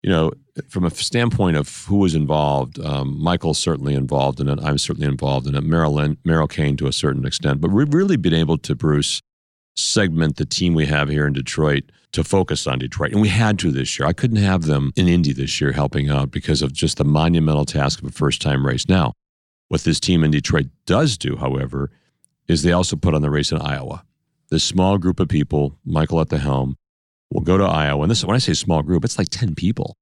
you 0.04 0.10
know, 0.10 0.30
from 0.68 0.84
a 0.84 0.90
standpoint 0.90 1.56
of 1.56 1.86
who 1.86 1.96
was 1.96 2.14
involved, 2.14 2.78
um, 2.80 3.18
Michael's 3.22 3.58
certainly 3.58 3.94
involved 3.94 4.40
in 4.40 4.48
it. 4.48 4.58
I'm 4.62 4.78
certainly 4.78 5.08
involved 5.08 5.46
in 5.46 5.54
it. 5.54 5.64
Marilyn, 5.64 6.18
Merrill 6.24 6.48
Kane 6.48 6.76
to 6.76 6.86
a 6.86 6.92
certain 6.92 7.24
extent, 7.24 7.60
but 7.60 7.70
we've 7.70 7.92
really 7.92 8.16
been 8.16 8.34
able 8.34 8.58
to, 8.58 8.74
Bruce, 8.74 9.22
segment 9.76 10.36
the 10.36 10.44
team 10.44 10.74
we 10.74 10.86
have 10.86 11.08
here 11.08 11.26
in 11.26 11.32
Detroit 11.32 11.84
to 12.12 12.22
focus 12.22 12.66
on 12.66 12.78
Detroit. 12.78 13.12
And 13.12 13.22
we 13.22 13.28
had 13.28 13.58
to 13.60 13.70
this 13.70 13.98
year. 13.98 14.06
I 14.06 14.12
couldn't 14.12 14.36
have 14.36 14.62
them 14.62 14.92
in 14.96 15.08
Indy 15.08 15.32
this 15.32 15.60
year 15.60 15.72
helping 15.72 16.10
out 16.10 16.30
because 16.30 16.60
of 16.60 16.74
just 16.74 16.98
the 16.98 17.04
monumental 17.04 17.64
task 17.64 18.02
of 18.02 18.08
a 18.08 18.12
first 18.12 18.42
time 18.42 18.66
race. 18.66 18.86
Now, 18.88 19.14
what 19.68 19.84
this 19.84 19.98
team 19.98 20.22
in 20.22 20.30
Detroit 20.30 20.66
does 20.84 21.16
do, 21.16 21.36
however, 21.36 21.90
is 22.46 22.62
they 22.62 22.72
also 22.72 22.96
put 22.96 23.14
on 23.14 23.22
the 23.22 23.30
race 23.30 23.50
in 23.50 23.58
Iowa. 23.58 24.04
This 24.50 24.64
small 24.64 24.98
group 24.98 25.18
of 25.18 25.28
people, 25.28 25.78
Michael 25.86 26.20
at 26.20 26.28
the 26.28 26.36
helm, 26.36 26.76
will 27.30 27.40
go 27.40 27.56
to 27.56 27.64
Iowa. 27.64 28.02
And 28.02 28.10
this, 28.10 28.22
when 28.22 28.36
I 28.36 28.38
say 28.38 28.52
small 28.52 28.82
group, 28.82 29.02
it's 29.02 29.16
like 29.16 29.28
10 29.30 29.54
people 29.54 29.96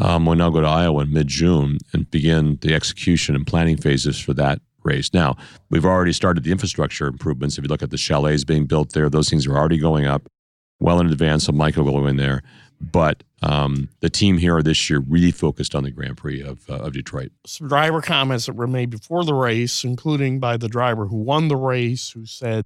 um, 0.00 0.24
we'll 0.26 0.36
now 0.36 0.50
go 0.50 0.60
to 0.60 0.66
Iowa 0.66 1.02
in 1.02 1.12
mid 1.12 1.28
June 1.28 1.78
and 1.92 2.10
begin 2.10 2.58
the 2.62 2.74
execution 2.74 3.34
and 3.34 3.46
planning 3.46 3.76
phases 3.76 4.18
for 4.18 4.34
that 4.34 4.60
race. 4.82 5.12
Now, 5.12 5.36
we've 5.68 5.84
already 5.84 6.12
started 6.12 6.42
the 6.42 6.52
infrastructure 6.52 7.06
improvements. 7.06 7.58
If 7.58 7.64
you 7.64 7.68
look 7.68 7.82
at 7.82 7.90
the 7.90 7.98
chalets 7.98 8.44
being 8.44 8.66
built 8.66 8.92
there, 8.92 9.10
those 9.10 9.28
things 9.28 9.46
are 9.46 9.56
already 9.56 9.78
going 9.78 10.06
up 10.06 10.28
well 10.80 11.00
in 11.00 11.06
advance. 11.06 11.44
So 11.44 11.52
Michael 11.52 11.84
will 11.84 12.00
go 12.00 12.06
in 12.06 12.16
there. 12.16 12.42
But 12.80 13.22
um, 13.42 13.90
the 14.00 14.08
team 14.08 14.38
here 14.38 14.62
this 14.62 14.88
year 14.88 15.00
really 15.06 15.32
focused 15.32 15.74
on 15.74 15.82
the 15.82 15.90
Grand 15.90 16.16
Prix 16.16 16.42
of, 16.42 16.68
uh, 16.70 16.76
of 16.76 16.94
Detroit. 16.94 17.30
Some 17.46 17.68
driver 17.68 18.00
comments 18.00 18.46
that 18.46 18.54
were 18.54 18.66
made 18.66 18.88
before 18.88 19.24
the 19.24 19.34
race, 19.34 19.84
including 19.84 20.40
by 20.40 20.56
the 20.56 20.68
driver 20.68 21.06
who 21.06 21.16
won 21.16 21.48
the 21.48 21.56
race, 21.56 22.10
who 22.10 22.24
said, 22.24 22.64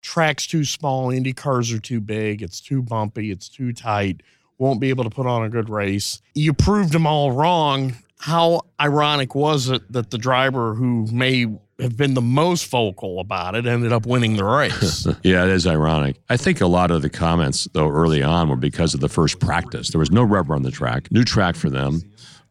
track's 0.00 0.46
too 0.46 0.64
small, 0.64 1.10
Indy 1.10 1.34
cars 1.34 1.70
are 1.70 1.78
too 1.78 2.00
big, 2.00 2.40
it's 2.40 2.60
too 2.60 2.82
bumpy, 2.82 3.30
it's 3.30 3.50
too 3.50 3.74
tight 3.74 4.22
won't 4.62 4.80
be 4.80 4.90
able 4.90 5.02
to 5.02 5.10
put 5.10 5.26
on 5.26 5.44
a 5.44 5.48
good 5.48 5.68
race. 5.68 6.22
You 6.34 6.54
proved 6.54 6.92
them 6.92 7.04
all 7.04 7.32
wrong. 7.32 7.96
How 8.20 8.62
ironic 8.80 9.34
was 9.34 9.68
it 9.68 9.90
that 9.92 10.12
the 10.12 10.18
driver 10.18 10.74
who 10.74 11.08
may 11.10 11.46
have 11.80 11.96
been 11.96 12.14
the 12.14 12.22
most 12.22 12.70
vocal 12.70 13.18
about 13.18 13.56
it 13.56 13.66
ended 13.66 13.92
up 13.92 14.06
winning 14.06 14.36
the 14.36 14.44
race? 14.44 15.04
yeah, 15.24 15.42
it 15.42 15.50
is 15.50 15.66
ironic. 15.66 16.16
I 16.30 16.36
think 16.36 16.60
a 16.60 16.68
lot 16.68 16.92
of 16.92 17.02
the 17.02 17.10
comments, 17.10 17.66
though, 17.72 17.88
early 17.88 18.22
on 18.22 18.48
were 18.48 18.56
because 18.56 18.94
of 18.94 19.00
the 19.00 19.08
first 19.08 19.40
practice. 19.40 19.90
There 19.90 19.98
was 19.98 20.12
no 20.12 20.22
rubber 20.22 20.54
on 20.54 20.62
the 20.62 20.70
track, 20.70 21.10
new 21.10 21.24
track 21.24 21.56
for 21.56 21.68
them. 21.68 22.00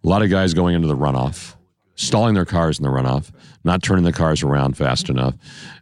A 0.04 0.08
lot 0.08 0.22
of 0.22 0.30
guys 0.30 0.54
going 0.54 0.76
into 0.76 0.90
the 0.90 0.98
runoff, 0.98 1.56
stalling 1.96 2.34
their 2.34 2.44
cars 2.46 2.78
in 2.78 2.84
the 2.84 2.90
runoff, 2.90 3.32
not 3.64 3.82
turning 3.82 4.04
the 4.04 4.12
cars 4.12 4.44
around 4.44 4.76
fast 4.76 5.10
enough. 5.10 5.36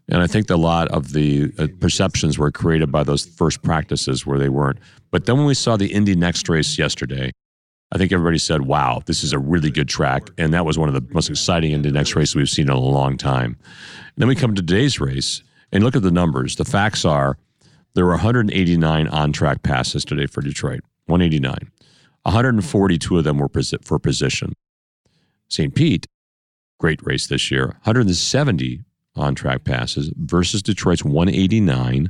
And 0.08 0.22
I 0.22 0.28
think 0.28 0.50
a 0.52 0.58
lot 0.58 0.90
of 0.90 1.14
the 1.14 1.52
uh, 1.58 1.68
perceptions 1.80 2.38
were 2.38 2.52
created 2.52 2.92
by 2.92 3.04
those 3.04 3.26
first 3.26 3.64
practices 3.64 4.28
where 4.28 4.38
they 4.38 4.50
weren't. 4.50 4.78
But 5.12 5.26
then 5.26 5.38
when 5.38 5.46
we 5.46 5.54
saw 5.54 5.78
the 5.78 5.92
Indy 5.92 6.16
NXT 6.16 6.50
race 6.50 6.78
yesterday, 6.78 7.32
I 7.92 7.98
think 7.98 8.12
everybody 8.12 8.38
said, 8.38 8.62
wow, 8.64 9.02
this 9.06 9.24
is 9.24 9.34
a 9.34 9.40
really 9.40 9.72
good 9.72 9.90
track. 9.90 10.30
And 10.38 10.54
that 10.54 10.66
was 10.66 10.78
one 10.78 10.88
of 10.88 10.94
the 10.94 11.14
most 11.14 11.30
exciting 11.30 11.72
Indy 11.72 11.92
NXT 11.92 12.16
races 12.16 12.36
we've 12.36 12.50
seen 12.50 12.70
in 12.70 12.76
a 12.76 12.80
long 12.80 13.18
time. 13.18 13.58
And 13.64 14.16
then 14.18 14.28
we 14.28 14.36
come 14.36 14.54
to 14.54 14.62
today's 14.62 15.00
race 15.00 15.42
and 15.72 15.84
look 15.84 15.96
at 15.96 16.04
the 16.04 16.12
numbers. 16.12 16.56
The 16.56 16.66
facts 16.66 17.06
are 17.06 17.38
there 17.96 18.06
were 18.06 18.12
189 18.12 19.08
on 19.08 19.34
track 19.34 19.64
passes 19.64 20.06
today 20.06 20.28
for 20.28 20.42
Detroit, 20.42 20.82
189. 21.08 21.72
142 22.24 23.18
of 23.18 23.24
them 23.24 23.38
were 23.38 23.50
for 23.82 23.98
position. 23.98 24.54
St. 25.48 25.74
Pete, 25.74 26.06
great 26.80 27.04
race 27.04 27.26
this 27.28 27.50
year, 27.50 27.68
170 27.84 28.82
on 29.16 29.34
track 29.34 29.64
passes 29.64 30.12
versus 30.16 30.62
Detroit's 30.62 31.04
189 31.04 32.10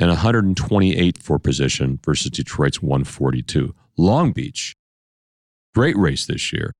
and 0.00 0.08
128 0.08 1.18
for 1.22 1.38
position 1.38 2.00
versus 2.04 2.30
Detroit's 2.30 2.82
142. 2.82 3.74
Long 3.98 4.32
Beach, 4.32 4.74
great 5.74 5.96
race 5.96 6.24
this 6.26 6.52
year, 6.52 6.72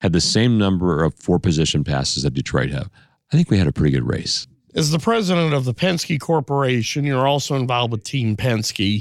had 0.00 0.12
the 0.12 0.20
same 0.20 0.58
number 0.58 1.04
of 1.04 1.14
four 1.14 1.38
position 1.38 1.84
passes 1.84 2.24
that 2.24 2.34
Detroit 2.34 2.70
have. 2.70 2.90
I 3.32 3.36
think 3.36 3.48
we 3.48 3.58
had 3.58 3.68
a 3.68 3.72
pretty 3.72 3.92
good 3.92 4.06
race. 4.06 4.46
As 4.74 4.90
the 4.90 4.98
president 4.98 5.54
of 5.54 5.64
the 5.64 5.72
Penske 5.72 6.20
Corporation, 6.20 7.04
you're 7.04 7.28
also 7.28 7.54
involved 7.54 7.92
with 7.92 8.02
Team 8.02 8.36
Penske. 8.36 9.00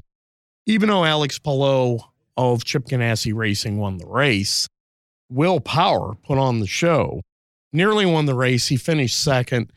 Even 0.67 0.87
though 0.87 1.03
Alex 1.03 1.39
Palou 1.39 1.97
of 2.37 2.63
Chip 2.63 2.85
Ganassi 2.85 3.33
Racing 3.33 3.79
won 3.79 3.97
the 3.97 4.05
race, 4.05 4.67
Will 5.29 5.59
Power 5.59 6.13
put 6.23 6.37
on 6.37 6.59
the 6.59 6.67
show. 6.67 7.21
Nearly 7.73 8.05
won 8.05 8.27
the 8.27 8.35
race. 8.35 8.67
He 8.67 8.77
finished 8.77 9.19
second. 9.19 9.73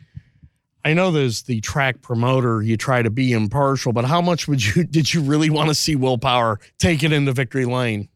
I 0.87 0.95
know 0.95 1.11
there's 1.11 1.43
the 1.43 1.61
track 1.63 2.01
promoter. 2.01 2.63
You 2.63 2.77
try 2.77 3.03
to 3.03 3.11
be 3.11 3.33
impartial, 3.33 3.93
but 3.93 4.05
how 4.05 4.21
much 4.21 4.47
would 4.47 4.65
you 4.65 4.85
did 4.97 5.13
you 5.13 5.21
really 5.21 5.51
want 5.51 5.69
to 5.69 5.75
see 5.75 5.97
Will 5.97 6.17
Power 6.17 6.61
take 6.79 7.03
it 7.03 7.13
into 7.13 7.33
victory 7.33 7.65
lane? 7.65 8.09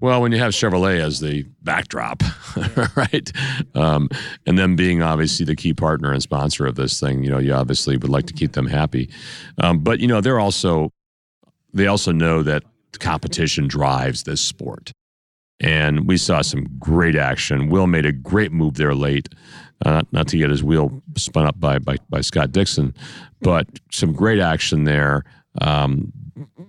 Well, 0.00 0.20
when 0.20 0.32
you 0.32 0.38
have 0.38 0.50
Chevrolet 0.50 1.00
as 1.00 1.20
the 1.20 1.44
backdrop, 1.62 2.24
right, 2.96 3.32
um, 3.76 4.08
and 4.44 4.58
them 4.58 4.74
being 4.74 5.02
obviously 5.02 5.46
the 5.46 5.54
key 5.54 5.72
partner 5.72 6.12
and 6.12 6.20
sponsor 6.20 6.66
of 6.66 6.74
this 6.74 6.98
thing, 6.98 7.22
you 7.22 7.30
know, 7.30 7.38
you 7.38 7.54
obviously 7.54 7.96
would 7.96 8.10
like 8.10 8.26
to 8.26 8.34
keep 8.34 8.54
them 8.54 8.66
happy. 8.66 9.08
Um, 9.58 9.78
but 9.78 10.00
you 10.00 10.08
know, 10.08 10.20
they're 10.20 10.40
also 10.40 10.90
they 11.74 11.86
also 11.86 12.10
know 12.10 12.42
that 12.42 12.64
competition 12.98 13.68
drives 13.68 14.24
this 14.24 14.40
sport, 14.40 14.90
and 15.60 16.06
we 16.06 16.16
saw 16.16 16.42
some 16.42 16.66
great 16.78 17.16
action. 17.16 17.68
Will 17.68 17.86
made 17.86 18.06
a 18.06 18.12
great 18.12 18.52
move 18.52 18.74
there 18.74 18.94
late 18.94 19.28
uh, 19.84 20.02
not 20.12 20.28
to 20.28 20.38
get 20.38 20.50
his 20.50 20.64
wheel 20.64 21.02
spun 21.16 21.46
up 21.46 21.58
by, 21.60 21.78
by, 21.78 21.96
by 22.08 22.20
Scott 22.20 22.52
Dixon, 22.52 22.94
but 23.42 23.66
some 23.90 24.12
great 24.12 24.40
action 24.40 24.84
there. 24.84 25.24
Um, 25.60 26.12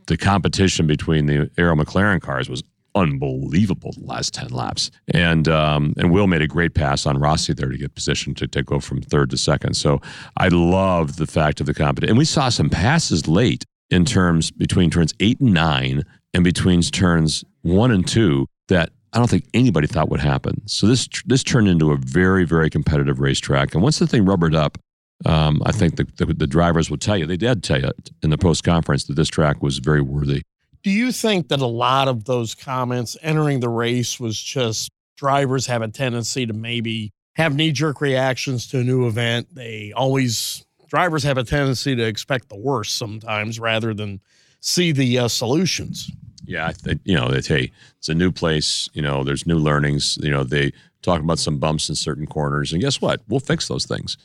the 0.08 0.18
competition 0.18 0.88
between 0.88 1.26
the 1.26 1.50
Arrow 1.58 1.76
McLaren 1.76 2.22
cars 2.22 2.50
was 2.50 2.64
unbelievable 2.96 3.92
the 3.92 4.06
last 4.06 4.34
10 4.34 4.50
laps. 4.50 4.92
And 5.14 5.48
um, 5.48 5.94
and 5.98 6.12
Will 6.12 6.28
made 6.28 6.42
a 6.42 6.48
great 6.48 6.74
pass 6.74 7.06
on 7.06 7.18
Rossi 7.18 7.54
there 7.54 7.70
to 7.70 7.78
get 7.78 7.94
positioned 7.94 8.38
to, 8.38 8.48
to 8.48 8.64
go 8.64 8.80
from 8.80 9.02
third 9.02 9.30
to 9.32 9.38
second. 9.38 9.76
So 9.76 10.02
I 10.38 10.48
love 10.48 11.18
the 11.18 11.28
fact 11.28 11.60
of 11.60 11.66
the 11.66 11.74
competition. 11.74 12.12
And 12.12 12.18
we 12.18 12.26
saw 12.26 12.50
some 12.50 12.70
passes 12.70 13.28
late 13.28 13.66
in 13.90 14.04
terms 14.04 14.52
between 14.52 14.90
turns 14.90 15.14
eight 15.20 15.40
and 15.40 15.54
nine 15.54 16.04
and 16.34 16.44
between 16.44 16.82
turns 16.82 17.44
one 17.62 17.92
and 17.92 18.08
two 18.08 18.48
that 18.68 18.90
I 19.14 19.20
don't 19.20 19.30
think 19.30 19.46
anybody 19.54 19.88
thought 19.88 20.10
would 20.10 20.20
happen. 20.20 20.62
So 20.68 20.88
this 20.88 21.08
this 21.26 21.44
turned 21.44 21.68
into 21.68 21.92
a 21.92 21.98
very 21.98 22.46
very 22.46 22.70
competitive 22.70 23.20
racetrack. 23.20 23.74
And 23.74 23.82
once 23.82 24.00
the 24.00 24.08
thing 24.08 24.26
rubbered 24.26 24.56
up, 24.56 24.78
um, 25.26 25.62
I 25.66 25.72
think 25.72 25.96
the, 25.96 26.08
the, 26.18 26.34
the 26.34 26.48
drivers 26.48 26.90
will 26.90 26.98
tell 26.98 27.18
you 27.18 27.26
they 27.26 27.38
did 27.38 27.64
tell 27.64 27.82
you 27.82 27.92
in 28.22 28.30
the 28.30 28.38
post 28.38 28.64
conference 28.64 29.06
that 29.06 29.16
this 29.16 29.30
track 29.30 29.62
was 29.62 29.80
very 29.80 30.02
worthy. 30.02 30.44
Do 30.84 30.92
you 30.92 31.12
think 31.12 31.50
that 31.50 31.60
a 31.60 31.68
lot 31.68 32.08
of 32.08 32.26
those 32.26 32.54
comments 32.54 33.18
entering 33.22 33.60
the 33.60 33.70
race 33.70 34.20
was 34.20 34.42
just 34.42 34.90
drivers 35.18 35.66
have 35.66 35.82
a 35.82 35.88
tendency 35.88 36.46
to 36.46 36.54
maybe 36.54 37.12
have 37.36 37.56
knee 37.56 37.72
jerk 37.72 38.00
reactions 38.00 38.68
to 38.68 38.80
a 38.80 38.84
new 38.84 39.08
event? 39.08 39.54
They 39.54 39.92
always 39.96 40.66
drivers 40.88 41.24
have 41.24 41.38
a 41.38 41.44
tendency 41.44 41.96
to 41.96 42.04
expect 42.04 42.50
the 42.50 42.58
worst 42.58 42.98
sometimes 42.98 43.60
rather 43.60 43.94
than 43.94 44.22
see 44.62 44.92
the 44.92 45.20
uh, 45.20 45.28
solutions. 45.28 46.12
Yeah, 46.48 46.72
you 47.04 47.16
know, 47.16 47.30
that 47.30 47.46
hey, 47.46 47.72
it's 47.98 48.10
a 48.10 48.16
new 48.16 48.32
place. 48.32 48.90
You 48.94 49.02
know, 49.02 49.24
there's 49.24 49.46
new 49.46 49.60
learnings. 49.60 50.18
You 50.22 50.32
know, 50.32 50.44
they 50.44 50.72
talk 51.02 51.20
about 51.22 51.40
some 51.40 51.58
bumps 51.58 51.90
in 51.90 51.96
certain 51.96 52.26
corners, 52.26 52.72
and 52.72 52.82
guess 52.82 53.02
what? 53.02 53.22
We'll 53.28 53.42
fix 53.42 53.68
those 53.68 53.86
things. 53.86 54.18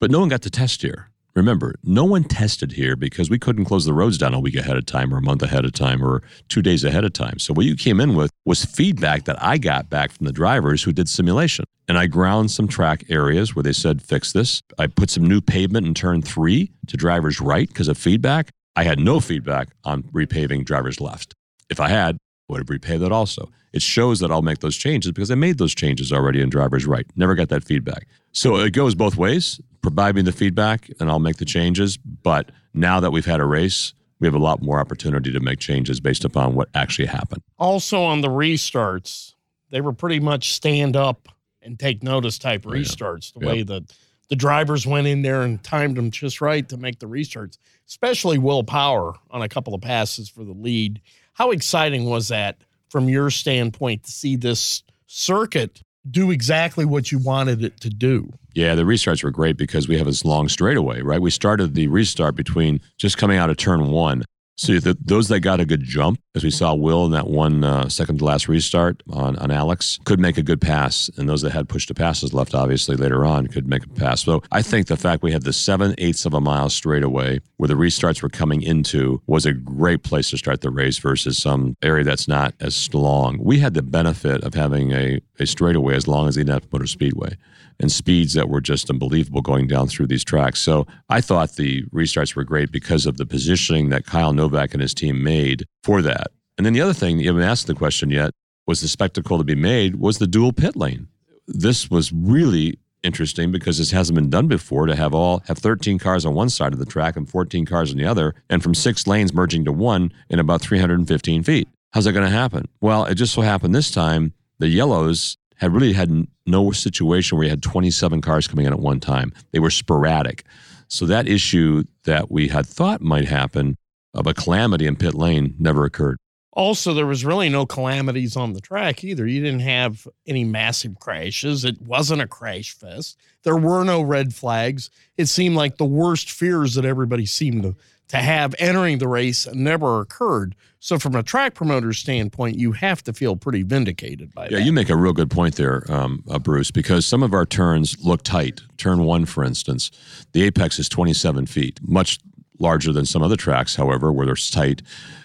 But 0.00 0.10
no 0.10 0.20
one 0.20 0.28
got 0.28 0.42
to 0.42 0.50
test 0.50 0.82
here. 0.82 1.10
Remember, 1.34 1.76
no 1.84 2.04
one 2.04 2.24
tested 2.24 2.72
here 2.72 2.96
because 2.96 3.30
we 3.30 3.38
couldn't 3.38 3.66
close 3.66 3.84
the 3.84 3.92
roads 3.92 4.18
down 4.18 4.34
a 4.34 4.40
week 4.40 4.56
ahead 4.56 4.76
of 4.76 4.86
time 4.86 5.14
or 5.14 5.18
a 5.18 5.22
month 5.22 5.40
ahead 5.40 5.64
of 5.64 5.72
time 5.72 6.02
or 6.02 6.22
two 6.48 6.62
days 6.62 6.82
ahead 6.82 7.04
of 7.04 7.12
time. 7.12 7.38
So 7.38 7.54
what 7.54 7.64
you 7.64 7.76
came 7.76 8.00
in 8.00 8.16
with 8.16 8.30
was 8.44 8.64
feedback 8.64 9.24
that 9.26 9.40
I 9.40 9.56
got 9.56 9.88
back 9.88 10.10
from 10.10 10.26
the 10.26 10.32
drivers 10.32 10.82
who 10.82 10.92
did 10.92 11.08
simulation. 11.08 11.64
And 11.86 11.96
I 11.96 12.06
ground 12.06 12.50
some 12.50 12.66
track 12.66 13.04
areas 13.08 13.54
where 13.54 13.62
they 13.62 13.72
said, 13.72 14.02
fix 14.02 14.32
this. 14.32 14.62
I 14.78 14.88
put 14.88 15.10
some 15.10 15.24
new 15.24 15.40
pavement 15.40 15.86
in 15.86 15.94
turn 15.94 16.22
three 16.22 16.72
to 16.88 16.96
drivers 16.96 17.40
right 17.40 17.68
because 17.68 17.86
of 17.86 17.96
feedback. 17.96 18.50
I 18.74 18.82
had 18.82 18.98
no 18.98 19.20
feedback 19.20 19.68
on 19.84 20.02
repaving 20.04 20.64
drivers 20.64 21.00
left. 21.00 21.34
If 21.70 21.80
I 21.80 21.88
had, 21.88 22.16
I 22.16 22.52
would 22.52 22.58
have 22.58 22.66
repaved 22.66 23.00
that 23.00 23.12
also. 23.12 23.50
It 23.72 23.82
shows 23.82 24.20
that 24.20 24.30
I'll 24.30 24.42
make 24.42 24.60
those 24.60 24.76
changes 24.76 25.12
because 25.12 25.30
I 25.30 25.34
made 25.34 25.58
those 25.58 25.74
changes 25.74 26.12
already 26.12 26.40
in 26.40 26.48
drivers 26.48 26.86
right. 26.86 27.06
Never 27.16 27.34
got 27.34 27.50
that 27.50 27.64
feedback. 27.64 28.06
So 28.32 28.56
it 28.56 28.70
goes 28.72 28.94
both 28.94 29.16
ways 29.16 29.60
provide 29.82 30.14
me 30.14 30.22
the 30.22 30.32
feedback 30.32 30.90
and 31.00 31.10
I'll 31.10 31.18
make 31.18 31.36
the 31.36 31.44
changes. 31.44 31.96
But 31.96 32.50
now 32.74 33.00
that 33.00 33.10
we've 33.10 33.26
had 33.26 33.40
a 33.40 33.46
race, 33.46 33.94
we 34.20 34.26
have 34.26 34.34
a 34.34 34.38
lot 34.38 34.62
more 34.62 34.80
opportunity 34.80 35.32
to 35.32 35.40
make 35.40 35.58
changes 35.60 36.00
based 36.00 36.24
upon 36.24 36.54
what 36.54 36.68
actually 36.74 37.06
happened. 37.06 37.42
Also, 37.58 38.02
on 38.02 38.20
the 38.20 38.28
restarts, 38.28 39.34
they 39.70 39.80
were 39.80 39.92
pretty 39.92 40.20
much 40.20 40.52
stand 40.52 40.96
up 40.96 41.28
and 41.62 41.78
take 41.78 42.02
notice 42.02 42.38
type 42.38 42.62
restarts, 42.62 43.32
the 43.32 43.46
way 43.46 43.62
that 43.62 43.92
the 44.28 44.36
drivers 44.36 44.86
went 44.86 45.06
in 45.06 45.22
there 45.22 45.42
and 45.42 45.62
timed 45.62 45.96
them 45.96 46.10
just 46.10 46.40
right 46.40 46.68
to 46.68 46.76
make 46.76 46.98
the 46.98 47.06
restarts, 47.06 47.58
especially 47.86 48.38
Will 48.38 48.64
Power 48.64 49.14
on 49.30 49.42
a 49.42 49.48
couple 49.48 49.74
of 49.74 49.80
passes 49.80 50.28
for 50.28 50.44
the 50.44 50.52
lead. 50.52 51.00
How 51.38 51.52
exciting 51.52 52.04
was 52.06 52.28
that 52.28 52.56
from 52.90 53.08
your 53.08 53.30
standpoint 53.30 54.02
to 54.02 54.10
see 54.10 54.34
this 54.34 54.82
circuit 55.06 55.80
do 56.10 56.32
exactly 56.32 56.84
what 56.84 57.12
you 57.12 57.20
wanted 57.20 57.62
it 57.62 57.80
to 57.82 57.90
do? 57.90 58.32
Yeah, 58.54 58.74
the 58.74 58.82
restarts 58.82 59.22
were 59.22 59.30
great 59.30 59.56
because 59.56 59.86
we 59.86 59.96
have 59.98 60.06
this 60.06 60.24
long 60.24 60.48
straightaway, 60.48 61.00
right? 61.00 61.20
We 61.20 61.30
started 61.30 61.76
the 61.76 61.86
restart 61.86 62.34
between 62.34 62.80
just 62.96 63.18
coming 63.18 63.38
out 63.38 63.50
of 63.50 63.56
turn 63.56 63.92
one 63.92 64.24
so 64.58 64.80
the, 64.80 64.98
those 65.00 65.28
that 65.28 65.40
got 65.40 65.60
a 65.60 65.64
good 65.64 65.84
jump, 65.84 66.20
as 66.34 66.42
we 66.42 66.50
saw 66.50 66.74
Will 66.74 67.06
in 67.06 67.12
that 67.12 67.28
one 67.28 67.62
uh, 67.62 67.88
second 67.88 68.18
to 68.18 68.24
last 68.24 68.48
restart 68.48 69.04
on, 69.08 69.36
on 69.38 69.52
Alex, 69.52 70.00
could 70.04 70.18
make 70.18 70.36
a 70.36 70.42
good 70.42 70.60
pass. 70.60 71.08
And 71.16 71.28
those 71.28 71.42
that 71.42 71.52
had 71.52 71.68
push 71.68 71.86
to 71.86 71.94
passes 71.94 72.34
left, 72.34 72.56
obviously, 72.56 72.96
later 72.96 73.24
on 73.24 73.46
could 73.46 73.68
make 73.68 73.84
a 73.84 73.88
pass. 73.88 74.24
So 74.24 74.42
I 74.50 74.62
think 74.62 74.88
the 74.88 74.96
fact 74.96 75.22
we 75.22 75.30
had 75.30 75.44
the 75.44 75.52
seven 75.52 75.94
eighths 75.98 76.26
of 76.26 76.34
a 76.34 76.40
mile 76.40 76.70
straightaway 76.70 77.40
where 77.58 77.68
the 77.68 77.74
restarts 77.74 78.20
were 78.20 78.28
coming 78.28 78.60
into 78.62 79.22
was 79.28 79.46
a 79.46 79.52
great 79.52 80.02
place 80.02 80.30
to 80.30 80.38
start 80.38 80.60
the 80.60 80.70
race 80.70 80.98
versus 80.98 81.38
some 81.38 81.76
area 81.80 82.02
that's 82.02 82.26
not 82.26 82.52
as 82.58 82.92
long. 82.92 83.38
We 83.40 83.60
had 83.60 83.74
the 83.74 83.82
benefit 83.82 84.42
of 84.42 84.54
having 84.54 84.90
a, 84.90 85.20
a 85.38 85.46
straightaway 85.46 85.94
as 85.94 86.08
long 86.08 86.26
as 86.26 86.34
the 86.34 86.40
Indianapolis 86.40 86.72
Motor 86.72 86.86
Speedway 86.88 87.36
and 87.80 87.92
speeds 87.92 88.34
that 88.34 88.48
were 88.48 88.60
just 88.60 88.90
unbelievable 88.90 89.40
going 89.40 89.66
down 89.66 89.88
through 89.88 90.06
these 90.06 90.24
tracks. 90.24 90.60
So 90.60 90.86
I 91.08 91.20
thought 91.20 91.56
the 91.56 91.84
restarts 91.86 92.34
were 92.34 92.44
great 92.44 92.72
because 92.72 93.06
of 93.06 93.16
the 93.16 93.26
positioning 93.26 93.88
that 93.90 94.06
Kyle 94.06 94.32
Novak 94.32 94.72
and 94.72 94.82
his 94.82 94.94
team 94.94 95.22
made 95.22 95.64
for 95.82 96.02
that. 96.02 96.28
And 96.56 96.66
then 96.66 96.72
the 96.72 96.80
other 96.80 96.92
thing, 96.92 97.20
you 97.20 97.28
haven't 97.28 97.42
asked 97.42 97.68
the 97.68 97.74
question 97.74 98.10
yet, 98.10 98.32
was 98.66 98.80
the 98.80 98.88
spectacle 98.88 99.38
to 99.38 99.44
be 99.44 99.54
made 99.54 99.96
was 99.96 100.18
the 100.18 100.26
dual 100.26 100.52
pit 100.52 100.76
lane. 100.76 101.08
This 101.46 101.90
was 101.90 102.12
really 102.12 102.78
interesting 103.02 103.50
because 103.52 103.78
this 103.78 103.92
hasn't 103.92 104.14
been 104.14 104.28
done 104.28 104.48
before 104.48 104.86
to 104.86 104.94
have 104.94 105.14
all 105.14 105.42
have 105.46 105.58
13 105.58 105.98
cars 105.98 106.26
on 106.26 106.34
one 106.34 106.50
side 106.50 106.72
of 106.72 106.78
the 106.78 106.84
track 106.84 107.16
and 107.16 107.30
14 107.30 107.64
cars 107.64 107.92
on 107.92 107.96
the 107.96 108.04
other 108.04 108.34
and 108.50 108.62
from 108.62 108.74
six 108.74 109.06
lanes 109.06 109.32
merging 109.32 109.64
to 109.64 109.72
one 109.72 110.12
in 110.28 110.38
about 110.40 110.60
315 110.60 111.44
feet 111.44 111.68
how's 111.92 112.04
that 112.04 112.12
going 112.12 112.24
to 112.24 112.30
happen 112.30 112.66
well 112.80 113.04
it 113.04 113.14
just 113.14 113.32
so 113.32 113.40
happened 113.40 113.72
this 113.72 113.92
time 113.92 114.32
the 114.58 114.66
yellows 114.66 115.36
had 115.58 115.72
really 115.72 115.92
had 115.92 116.26
no 116.46 116.70
situation 116.72 117.36
where 117.36 117.44
you 117.44 117.50
had 117.50 117.62
27 117.62 118.20
cars 118.20 118.48
coming 118.48 118.66
in 118.66 118.72
at 118.72 118.80
one 118.80 119.00
time. 119.00 119.32
They 119.52 119.58
were 119.58 119.70
sporadic. 119.70 120.44
So 120.88 121.04
that 121.06 121.28
issue 121.28 121.84
that 122.04 122.30
we 122.30 122.48
had 122.48 122.66
thought 122.66 123.02
might 123.02 123.26
happen 123.26 123.76
of 124.14 124.26
a 124.26 124.34
calamity 124.34 124.86
in 124.86 124.96
pit 124.96 125.14
lane 125.14 125.54
never 125.58 125.84
occurred. 125.84 126.16
Also, 126.52 126.92
there 126.92 127.06
was 127.06 127.24
really 127.24 127.48
no 127.48 127.66
calamities 127.66 128.36
on 128.36 128.52
the 128.52 128.60
track 128.60 129.04
either. 129.04 129.26
You 129.26 129.40
didn't 129.40 129.60
have 129.60 130.08
any 130.26 130.42
massive 130.42 130.98
crashes. 130.98 131.64
It 131.64 131.80
wasn't 131.82 132.22
a 132.22 132.26
crash 132.26 132.74
fest. 132.74 133.16
There 133.44 133.56
were 133.56 133.84
no 133.84 134.00
red 134.00 134.34
flags. 134.34 134.90
It 135.16 135.26
seemed 135.26 135.54
like 135.54 135.76
the 135.76 135.84
worst 135.84 136.30
fears 136.32 136.74
that 136.74 136.84
everybody 136.84 137.26
seemed 137.26 137.62
to 137.62 137.76
to 138.08 138.16
have 138.16 138.54
entering 138.58 138.98
the 138.98 139.08
race 139.08 139.46
never 139.52 140.00
occurred. 140.00 140.54
So, 140.80 140.98
from 140.98 141.14
a 141.14 141.22
track 141.22 141.54
promoter 141.54 141.92
standpoint, 141.92 142.56
you 142.56 142.72
have 142.72 143.02
to 143.04 143.12
feel 143.12 143.36
pretty 143.36 143.62
vindicated 143.62 144.34
by 144.34 144.44
yeah, 144.44 144.50
that. 144.50 144.58
Yeah, 144.60 144.64
you 144.64 144.72
make 144.72 144.90
a 144.90 144.96
real 144.96 145.12
good 145.12 145.30
point 145.30 145.56
there, 145.56 145.84
um, 145.90 146.22
uh, 146.30 146.38
Bruce, 146.38 146.70
because 146.70 147.04
some 147.04 147.22
of 147.22 147.32
our 147.32 147.44
turns 147.44 148.02
look 148.04 148.22
tight. 148.22 148.60
Turn 148.76 149.04
one, 149.04 149.24
for 149.24 149.44
instance, 149.44 149.90
the 150.32 150.42
apex 150.42 150.78
is 150.78 150.88
27 150.88 151.46
feet, 151.46 151.80
much 151.82 152.18
larger 152.60 152.92
than 152.92 153.06
some 153.06 153.22
other 153.22 153.36
tracks, 153.36 153.76
however, 153.76 154.12
where 154.12 154.26
they're 154.26 154.36
tight. 154.36 154.82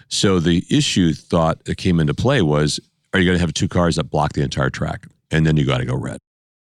So, 0.08 0.40
the 0.40 0.64
issue 0.68 1.12
thought 1.12 1.64
that 1.64 1.76
came 1.76 2.00
into 2.00 2.14
play 2.14 2.42
was 2.42 2.80
are 3.12 3.20
you 3.20 3.26
going 3.26 3.38
to 3.38 3.40
have 3.40 3.54
two 3.54 3.68
cars 3.68 3.96
that 3.96 4.10
block 4.10 4.32
the 4.32 4.42
entire 4.42 4.70
track? 4.70 5.06
And 5.30 5.46
then 5.46 5.56
you 5.56 5.64
got 5.64 5.78
to 5.78 5.84
go 5.84 5.94
red. 5.94 6.18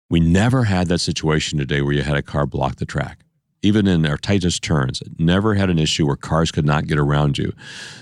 We 0.10 0.20
never 0.20 0.66
had 0.66 0.88
that 0.90 1.00
situation 1.00 1.58
today 1.58 1.82
where 1.82 1.94
you 1.94 2.02
had 2.02 2.18
a 2.18 2.22
car 2.22 2.46
block 2.46 2.76
the 2.76 2.86
track 2.86 3.20
even 3.62 3.88
in 3.88 4.06
our 4.06 4.18
tightest 4.18 4.64
turns, 4.64 5.02
never 5.18 5.56
had 5.56 5.70
an 5.70 5.80
issue 5.80 6.08
where 6.08 6.16
cars 6.16 6.52
could 6.52 6.66
not 6.66 6.88
get 6.88 6.98
around 6.98 7.38
you. 7.38 7.54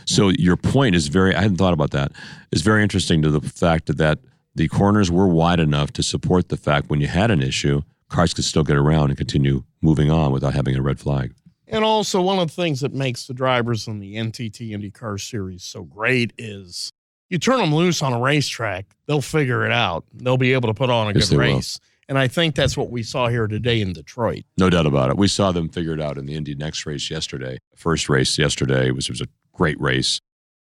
So 0.06 0.30
your 0.30 0.58
point 0.58 0.96
is 0.96 1.08
very, 1.08 1.36
I 1.36 1.42
hadn't 1.42 1.58
thought 1.58 1.74
about 1.74 1.92
that, 1.92 2.12
is 2.52 2.62
very 2.62 2.82
interesting 2.84 3.22
to 3.22 3.30
the 3.30 3.42
fact 3.42 3.96
that 3.98 4.20
the 4.56 4.68
corners 4.68 5.12
were 5.12 5.28
wide 5.28 5.60
enough 5.60 5.92
to 5.94 6.04
support 6.04 6.50
the 6.50 6.58
fact 6.58 6.90
when 6.90 7.02
you 7.02 7.08
had 7.08 7.32
an 7.32 7.42
issue, 7.42 7.82
cars 8.10 8.34
could 8.34 8.46
still 8.46 8.64
get 8.64 8.78
around 8.78 9.10
and 9.10 9.18
continue 9.18 9.64
moving 9.82 10.10
on 10.10 10.32
without 10.32 10.54
having 10.54 10.76
a 10.76 10.82
red 10.82 11.00
flag. 11.00 11.34
And 11.68 11.86
also, 11.86 12.20
one 12.22 12.40
of 12.40 12.48
the 12.48 12.54
things 12.54 12.82
that 12.82 12.94
makes 12.94 13.28
the 13.28 13.34
drivers 13.34 13.88
in 13.88 14.00
the 14.00 14.16
NTT 14.16 14.72
IndyCar 14.72 15.22
Series 15.22 15.64
so 15.64 15.84
great 15.84 16.34
is 16.38 16.92
you 17.30 17.38
turn 17.38 17.60
them 17.60 17.74
loose 17.74 18.02
on 18.02 18.12
a 18.12 18.20
racetrack, 18.20 18.88
they'll 19.06 19.22
figure 19.22 19.66
it 19.66 19.72
out. 19.72 20.04
They'll 20.14 20.38
be 20.38 20.54
able 20.54 20.68
to 20.70 20.74
put 20.74 20.90
on 20.90 21.08
a 21.08 21.14
yes, 21.14 21.30
good 21.30 21.38
race. 21.38 21.80
Will. 21.80 21.89
And 22.10 22.18
I 22.18 22.28
think 22.28 22.56
that's 22.56 22.76
what 22.76 22.90
we 22.90 23.04
saw 23.04 23.28
here 23.28 23.46
today 23.46 23.80
in 23.80 23.94
Detroit. 23.94 24.44
No 24.58 24.72
doubt 24.72 24.88
about 24.88 25.12
it. 25.12 25.18
We 25.18 25.28
saw 25.28 25.52
them 25.52 25.70
figure 25.70 25.94
it 25.94 26.02
out 26.02 26.18
in 26.18 26.26
the 26.26 26.34
Indy 26.34 26.56
NXT 26.56 26.88
race 26.88 27.12
yesterday. 27.12 27.60
First 27.76 28.10
race 28.10 28.40
yesterday 28.40 28.90
was, 28.90 29.10
was 29.10 29.22
a 29.22 29.28
great 29.54 29.80
race. 29.80 30.20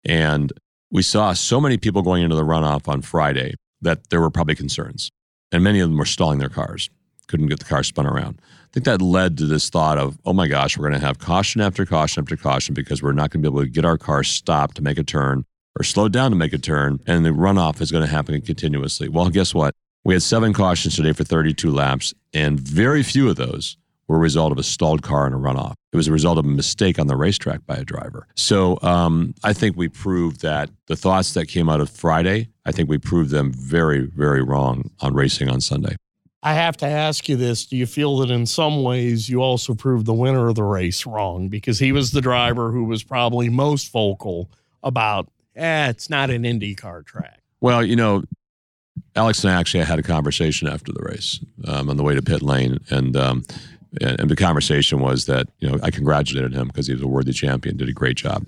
And 0.04 0.52
we 0.91 1.02
saw 1.02 1.32
so 1.32 1.62
many 1.62 1.78
people 1.78 2.02
going 2.02 2.23
into 2.23 2.36
the 2.36 2.43
runoff 2.43 2.89
on 2.89 3.02
Friday 3.02 3.54
that 3.82 4.10
there 4.10 4.19
were 4.19 4.30
probably 4.30 4.56
concerns. 4.56 5.12
And 5.49 5.63
many 5.63 5.80
of 5.80 5.88
them 5.88 5.97
were 5.97 6.04
stalling 6.04 6.39
their 6.39 6.49
cars, 6.49 6.89
couldn't 7.28 7.47
get 7.47 7.60
the 7.60 7.65
car 7.65 7.84
spun 7.84 8.06
around. 8.06 8.41
I 8.41 8.67
think 8.73 8.86
that 8.86 9.02
led 9.02 9.38
to 9.38 9.45
this 9.45 9.69
thought 9.69 9.97
of, 9.97 10.19
oh 10.25 10.34
my 10.34 10.47
gosh, 10.47 10.78
we're 10.78 10.89
going 10.89 10.99
to 10.99 11.06
have 11.06 11.19
caution 11.19 11.62
after 11.62 11.86
caution 11.86 12.21
after 12.21 12.36
caution 12.36 12.73
because 12.73 13.02
we're 13.02 13.13
not 13.13 13.32
going 13.32 13.41
to 13.41 13.49
be 13.49 13.54
able 13.54 13.63
to 13.63 13.71
get 13.71 13.86
our 13.86 13.97
car 13.97 14.25
stopped 14.25 14.75
to 14.75 14.82
make 14.82 14.97
a 14.97 15.04
turn 15.04 15.45
or 15.80 15.84
slowed 15.84 16.12
down 16.12 16.32
to 16.32 16.38
make 16.38 16.52
a 16.52 16.58
turn. 16.58 16.99
And 17.08 17.25
the 17.25 17.30
runoff 17.30 17.80
is 17.80 17.91
going 17.91 18.04
to 18.04 18.12
happen 18.12 18.41
continuously. 18.41 19.08
Well, 19.08 19.30
guess 19.30 19.54
what? 19.54 19.73
We 20.06 20.14
had 20.16 20.24
seven 20.24 20.54
cautions 20.54 20.96
today 20.96 21.12
for 21.12 21.24
32 21.24 21.72
laps, 21.72 22.14
and 22.34 22.60
very 22.60 23.04
few 23.04 23.30
of 23.30 23.36
those 23.36 23.78
were 24.08 24.16
a 24.16 24.20
result 24.20 24.52
of 24.52 24.58
a 24.58 24.64
stalled 24.64 25.02
car 25.02 25.28
in 25.28 25.34
a 25.34 25.38
runoff. 25.38 25.74
It 25.92 25.98
was 25.98 26.08
a 26.08 26.12
result 26.12 26.38
of 26.38 26.46
a 26.46 26.50
mistake 26.50 26.98
on 27.00 27.08
the 27.08 27.16
racetrack 27.16 27.66
by 27.66 27.76
a 27.76 27.84
driver. 27.84 28.28
So 28.36 28.80
um, 28.82 29.36
I 29.44 29.54
think 29.54 29.76
we 29.76 29.88
proved 29.90 30.42
that 30.42 30.70
the 30.88 30.96
thoughts 30.96 31.34
that 31.34 31.48
came 31.48 31.70
out 31.70 31.82
of 31.82 31.90
Friday, 31.90 32.50
I 32.66 32.72
think 32.72 32.90
we 32.90 32.98
proved 32.98 33.30
them 33.30 33.52
very, 33.52 34.06
very 34.06 34.42
wrong 34.42 34.90
on 35.02 35.14
racing 35.14 35.50
on 35.50 35.62
Sunday. 35.62 35.96
I 36.42 36.54
have 36.54 36.78
to 36.78 36.86
ask 36.86 37.28
you 37.28 37.36
this. 37.36 37.66
Do 37.66 37.76
you 37.76 37.86
feel 37.86 38.18
that 38.20 38.32
in 38.32 38.46
some 38.46 38.82
ways 38.84 39.30
you 39.30 39.42
also 39.42 39.74
proved 39.74 40.06
the 40.06 40.14
winner 40.14 40.48
of 40.48 40.56
the 40.56 40.64
race 40.64 41.06
wrong? 41.06 41.50
Because 41.50 41.80
he 41.80 41.92
was 41.92 42.12
the 42.12 42.22
driver 42.22 42.72
who 42.72 42.86
was 42.86 43.04
probably 43.04 43.50
most 43.50 43.92
vocal 43.92 44.50
about, 44.82 45.28
eh, 45.56 45.90
it's 45.90 46.10
not 46.10 46.30
an 46.30 46.44
IndyCar 46.44 47.06
track. 47.06 47.42
Well, 47.60 47.84
you 47.84 47.98
know, 47.98 48.24
Alex 49.16 49.44
and 49.44 49.54
I 49.54 49.60
actually 49.60 49.84
had 49.84 50.00
a 50.00 50.04
conversation 50.04 50.68
after 50.68 50.92
the 50.92 51.02
race 51.04 51.40
um, 51.68 51.90
on 51.90 51.98
the 51.98 52.04
way 52.04 52.16
to 52.16 52.22
pit 52.22 52.42
lane, 52.42 52.80
and 52.90 53.16
um, 53.16 53.46
and, 54.02 54.30
the 54.30 54.36
conversation 54.36 55.00
was 55.00 55.26
that 55.26 55.48
you 55.60 55.70
know 55.70 55.78
I 55.84 55.92
congratulated 55.92 56.54
him 56.54 56.68
because 56.68 56.88
he 56.88 56.94
was 56.94 57.02
a 57.02 57.08
worthy 57.08 57.34
champion, 57.34 57.78
did 57.78 57.90
a 57.90 57.94
great 57.94 58.18
job, 58.18 58.48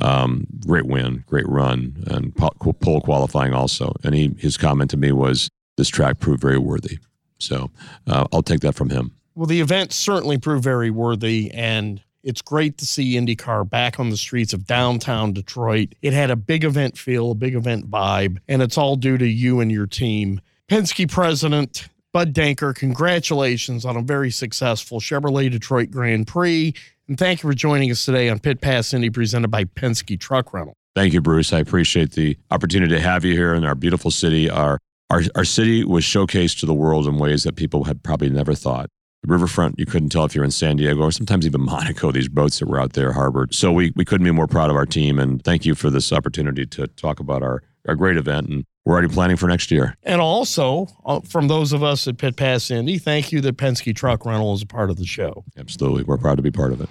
um, 0.00 0.46
great 0.66 0.86
win, 0.86 1.24
great 1.26 1.48
run, 1.48 2.04
and 2.08 2.34
pole 2.36 3.00
qualifying 3.00 3.54
also. 3.54 3.94
And 4.04 4.14
he 4.14 4.34
his 4.38 4.56
comment 4.56 4.90
to 4.90 4.96
me 4.96 5.12
was, 5.12 5.48
"This 5.76 5.88
track 5.88 6.20
proved 6.20 6.40
very 6.40 6.58
worthy." 6.58 6.98
So 7.38 7.70
uh, 8.06 8.26
I'll 8.32 8.42
take 8.42 8.60
that 8.60 8.74
from 8.74 8.90
him. 8.90 9.12
Well, 9.34 9.46
the 9.46 9.60
event 9.60 9.92
certainly 9.92 10.38
proved 10.38 10.64
very 10.64 10.90
worthy, 10.90 11.50
and 11.52 12.02
it's 12.26 12.42
great 12.42 12.76
to 12.78 12.84
see 12.84 13.14
IndyCar 13.14 13.70
back 13.70 14.00
on 14.00 14.10
the 14.10 14.16
streets 14.16 14.52
of 14.52 14.66
downtown 14.66 15.32
Detroit. 15.32 15.94
It 16.02 16.12
had 16.12 16.30
a 16.30 16.36
big 16.36 16.64
event 16.64 16.98
feel, 16.98 17.30
a 17.30 17.34
big 17.34 17.54
event 17.54 17.88
vibe, 17.88 18.38
and 18.48 18.60
it's 18.60 18.76
all 18.76 18.96
due 18.96 19.16
to 19.16 19.26
you 19.26 19.60
and 19.60 19.70
your 19.70 19.86
team. 19.86 20.40
Penske 20.68 21.08
president 21.08 21.88
Bud 22.12 22.34
Denker, 22.34 22.74
congratulations 22.74 23.84
on 23.84 23.96
a 23.96 24.02
very 24.02 24.30
successful 24.30 25.00
Chevrolet 25.00 25.50
Detroit 25.50 25.90
Grand 25.90 26.26
Prix. 26.26 26.74
And 27.06 27.16
thank 27.16 27.42
you 27.42 27.50
for 27.50 27.54
joining 27.54 27.90
us 27.90 28.04
today 28.04 28.28
on 28.28 28.40
Pit 28.40 28.60
Pass 28.60 28.92
Indy 28.92 29.10
presented 29.10 29.48
by 29.48 29.64
Penske 29.64 30.18
Truck 30.18 30.52
Rental. 30.52 30.74
Thank 30.96 31.12
you, 31.12 31.20
Bruce. 31.20 31.52
I 31.52 31.58
appreciate 31.58 32.12
the 32.12 32.36
opportunity 32.50 32.94
to 32.94 33.00
have 33.00 33.24
you 33.24 33.34
here 33.34 33.54
in 33.54 33.64
our 33.64 33.74
beautiful 33.74 34.10
city. 34.10 34.50
Our, 34.50 34.78
our, 35.10 35.22
our 35.34 35.44
city 35.44 35.84
was 35.84 36.04
showcased 36.04 36.58
to 36.60 36.66
the 36.66 36.74
world 36.74 37.06
in 37.06 37.18
ways 37.18 37.44
that 37.44 37.54
people 37.54 37.84
had 37.84 38.02
probably 38.02 38.30
never 38.30 38.54
thought. 38.54 38.88
The 39.22 39.32
riverfront, 39.32 39.78
you 39.78 39.86
couldn't 39.86 40.10
tell 40.10 40.24
if 40.24 40.34
you're 40.34 40.44
in 40.44 40.50
San 40.50 40.76
Diego 40.76 41.00
or 41.00 41.10
sometimes 41.10 41.46
even 41.46 41.60
Monaco, 41.64 42.12
these 42.12 42.28
boats 42.28 42.58
that 42.58 42.68
were 42.68 42.80
out 42.80 42.92
there 42.92 43.12
harbored. 43.12 43.54
So 43.54 43.72
we, 43.72 43.92
we 43.96 44.04
couldn't 44.04 44.24
be 44.24 44.30
more 44.30 44.46
proud 44.46 44.70
of 44.70 44.76
our 44.76 44.86
team. 44.86 45.18
And 45.18 45.42
thank 45.42 45.64
you 45.64 45.74
for 45.74 45.90
this 45.90 46.12
opportunity 46.12 46.66
to 46.66 46.86
talk 46.86 47.20
about 47.20 47.42
our, 47.42 47.62
our 47.88 47.94
great 47.94 48.16
event. 48.16 48.48
And 48.48 48.64
we're 48.84 48.92
already 48.92 49.08
planning 49.08 49.36
for 49.36 49.48
next 49.48 49.70
year. 49.70 49.96
And 50.04 50.20
also, 50.20 50.86
uh, 51.04 51.20
from 51.20 51.48
those 51.48 51.72
of 51.72 51.82
us 51.82 52.06
at 52.06 52.18
Pit 52.18 52.36
Pass 52.36 52.70
Indy, 52.70 52.98
thank 52.98 53.32
you 53.32 53.40
that 53.40 53.56
Penske 53.56 53.94
Truck 53.96 54.24
Rental 54.24 54.54
is 54.54 54.62
a 54.62 54.66
part 54.66 54.90
of 54.90 54.96
the 54.96 55.06
show. 55.06 55.44
Absolutely. 55.56 56.04
We're 56.04 56.18
proud 56.18 56.36
to 56.36 56.42
be 56.42 56.52
part 56.52 56.72
of 56.72 56.80
it. 56.80 56.88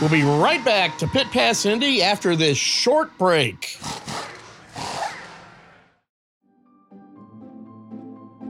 We'll 0.00 0.10
be 0.10 0.22
right 0.22 0.62
back 0.62 0.98
to 0.98 1.06
Pit 1.06 1.26
Pass 1.30 1.64
Indy 1.64 2.02
after 2.02 2.36
this 2.36 2.58
short 2.58 3.16
break. 3.16 3.78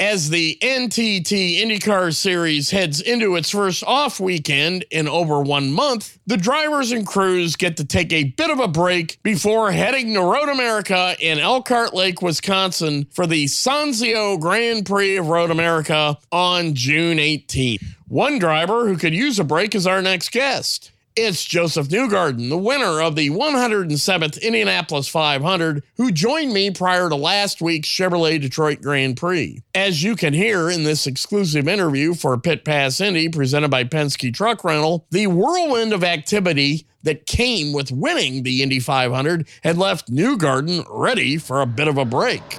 As 0.00 0.30
the 0.30 0.56
NTT 0.62 1.60
IndyCar 1.60 2.16
Series 2.16 2.70
heads 2.70 3.02
into 3.02 3.36
its 3.36 3.50
first 3.50 3.84
off 3.84 4.18
weekend 4.18 4.82
in 4.90 5.06
over 5.06 5.42
one 5.42 5.70
month, 5.70 6.18
the 6.26 6.38
drivers 6.38 6.90
and 6.90 7.06
crews 7.06 7.54
get 7.54 7.76
to 7.76 7.84
take 7.84 8.10
a 8.10 8.24
bit 8.24 8.48
of 8.48 8.60
a 8.60 8.66
break 8.66 9.22
before 9.22 9.70
heading 9.70 10.14
to 10.14 10.22
Road 10.22 10.48
America 10.48 11.14
in 11.20 11.38
Elkhart 11.38 11.92
Lake, 11.92 12.22
Wisconsin 12.22 13.08
for 13.10 13.26
the 13.26 13.44
Sonsio 13.44 14.40
Grand 14.40 14.86
Prix 14.86 15.18
of 15.18 15.28
Road 15.28 15.50
America 15.50 16.16
on 16.32 16.72
June 16.72 17.18
18th. 17.18 17.84
One 18.08 18.38
driver 18.38 18.88
who 18.88 18.96
could 18.96 19.12
use 19.12 19.38
a 19.38 19.44
break 19.44 19.74
is 19.74 19.86
our 19.86 20.00
next 20.00 20.32
guest. 20.32 20.92
It's 21.22 21.44
Josef 21.44 21.88
Newgarden, 21.88 22.48
the 22.48 22.56
winner 22.56 23.02
of 23.02 23.14
the 23.14 23.28
107th 23.28 24.40
Indianapolis 24.40 25.06
500, 25.06 25.82
who 25.98 26.10
joined 26.10 26.54
me 26.54 26.70
prior 26.70 27.10
to 27.10 27.14
last 27.14 27.60
week's 27.60 27.90
Chevrolet 27.90 28.40
Detroit 28.40 28.80
Grand 28.80 29.18
Prix. 29.18 29.62
As 29.74 30.02
you 30.02 30.16
can 30.16 30.32
hear 30.32 30.70
in 30.70 30.82
this 30.84 31.06
exclusive 31.06 31.68
interview 31.68 32.14
for 32.14 32.38
Pit 32.38 32.64
Pass 32.64 33.02
Indy 33.02 33.28
presented 33.28 33.70
by 33.70 33.84
Penske 33.84 34.32
Truck 34.32 34.64
Rental, 34.64 35.04
the 35.10 35.26
whirlwind 35.26 35.92
of 35.92 36.02
activity 36.02 36.86
that 37.02 37.26
came 37.26 37.74
with 37.74 37.92
winning 37.92 38.42
the 38.42 38.62
Indy 38.62 38.80
500 38.80 39.46
had 39.62 39.76
left 39.76 40.10
Newgarden 40.10 40.86
ready 40.88 41.36
for 41.36 41.60
a 41.60 41.66
bit 41.66 41.86
of 41.86 41.98
a 41.98 42.06
break. 42.06 42.58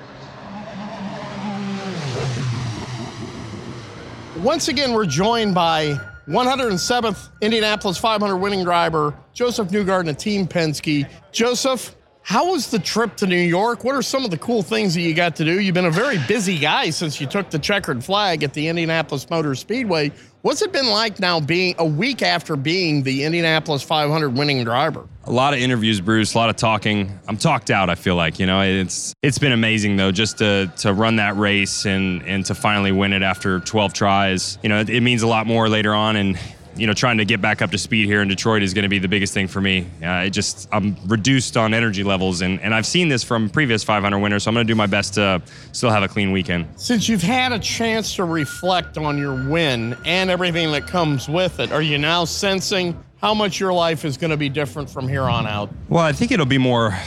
Once 4.37 4.67
again, 4.67 4.93
we're 4.93 5.07
joined 5.07 5.55
by 5.55 5.99
107th 6.27 7.29
Indianapolis 7.41 7.97
500 7.97 8.37
winning 8.37 8.63
driver, 8.63 9.15
Josef 9.33 9.69
Newgarden 9.69 10.09
and 10.09 10.19
Team 10.19 10.47
Penske. 10.47 11.09
Josef, 11.31 11.95
how 12.21 12.51
was 12.51 12.69
the 12.69 12.77
trip 12.77 13.15
to 13.17 13.27
New 13.27 13.35
York? 13.35 13.83
What 13.83 13.95
are 13.95 14.01
some 14.03 14.23
of 14.23 14.29
the 14.29 14.37
cool 14.37 14.61
things 14.61 14.93
that 14.93 15.01
you 15.01 15.13
got 15.15 15.35
to 15.37 15.45
do? 15.45 15.59
You've 15.59 15.73
been 15.73 15.85
a 15.85 15.91
very 15.91 16.19
busy 16.27 16.59
guy 16.59 16.91
since 16.91 17.19
you 17.19 17.25
took 17.25 17.49
the 17.49 17.57
checkered 17.57 18.03
flag 18.03 18.43
at 18.43 18.53
the 18.53 18.67
Indianapolis 18.67 19.29
Motor 19.29 19.55
Speedway. 19.55 20.11
What's 20.41 20.63
it 20.63 20.71
been 20.71 20.87
like 20.87 21.19
now 21.19 21.39
being 21.39 21.75
a 21.77 21.85
week 21.85 22.23
after 22.23 22.55
being 22.55 23.03
the 23.03 23.25
Indianapolis 23.25 23.83
500 23.83 24.29
winning 24.35 24.63
driver? 24.63 25.07
A 25.25 25.31
lot 25.31 25.53
of 25.53 25.59
interviews, 25.59 26.01
Bruce. 26.01 26.33
A 26.33 26.37
lot 26.39 26.49
of 26.49 26.55
talking. 26.55 27.19
I'm 27.27 27.37
talked 27.37 27.69
out. 27.69 27.91
I 27.91 27.95
feel 27.95 28.15
like 28.15 28.39
you 28.39 28.47
know 28.47 28.61
it's 28.61 29.13
it's 29.21 29.37
been 29.37 29.51
amazing 29.51 29.97
though, 29.97 30.11
just 30.11 30.39
to 30.39 30.73
to 30.77 30.93
run 30.93 31.17
that 31.17 31.37
race 31.37 31.85
and 31.85 32.23
and 32.23 32.43
to 32.47 32.55
finally 32.55 32.91
win 32.91 33.13
it 33.13 33.21
after 33.21 33.59
12 33.59 33.93
tries. 33.93 34.57
You 34.63 34.69
know, 34.69 34.79
it, 34.79 34.89
it 34.89 35.01
means 35.01 35.21
a 35.21 35.27
lot 35.27 35.45
more 35.45 35.69
later 35.69 35.93
on, 35.93 36.15
and 36.15 36.39
you 36.75 36.87
know, 36.87 36.93
trying 36.93 37.17
to 37.17 37.25
get 37.25 37.41
back 37.41 37.61
up 37.61 37.71
to 37.71 37.77
speed 37.77 38.05
here 38.05 38.21
in 38.21 38.27
Detroit 38.27 38.63
is 38.63 38.73
going 38.73 38.83
to 38.83 38.89
be 38.89 38.99
the 38.99 39.07
biggest 39.07 39.33
thing 39.33 39.47
for 39.47 39.61
me. 39.61 39.87
Uh, 40.03 40.25
it 40.25 40.29
just 40.31 40.67
I'm 40.71 40.95
reduced 41.05 41.57
on 41.57 41.73
energy 41.73 42.03
levels, 42.03 42.41
and 42.41 42.59
and 42.61 42.73
I've 42.73 42.85
seen 42.85 43.07
this 43.07 43.23
from 43.23 43.49
previous 43.49 43.83
500 43.83 44.19
winners, 44.19 44.43
so 44.43 44.49
I'm 44.49 44.55
going 44.55 44.65
to 44.65 44.71
do 44.71 44.75
my 44.75 44.87
best 44.87 45.15
to 45.15 45.41
still 45.71 45.89
have 45.89 46.03
a 46.03 46.07
clean 46.07 46.31
weekend. 46.31 46.67
Since 46.75 47.09
you've 47.09 47.21
had 47.21 47.51
a 47.51 47.59
chance 47.59 48.15
to 48.15 48.23
reflect 48.23 48.97
on 48.97 49.17
your 49.17 49.49
win 49.49 49.97
and 50.05 50.29
everything 50.29 50.71
that 50.71 50.87
comes 50.87 51.27
with 51.27 51.59
it, 51.59 51.71
are 51.71 51.81
you 51.81 51.97
now 51.97 52.25
sensing 52.25 53.01
how 53.21 53.33
much 53.33 53.59
your 53.59 53.71
life 53.71 54.03
is 54.03 54.17
going 54.17 54.31
to 54.31 54.37
be 54.37 54.49
different 54.49 54.89
from 54.89 55.07
here 55.07 55.23
on 55.23 55.45
out? 55.45 55.69
Well, 55.89 56.03
I 56.03 56.11
think 56.11 56.31
it'll 56.31 56.45
be 56.45 56.57
more 56.57 56.97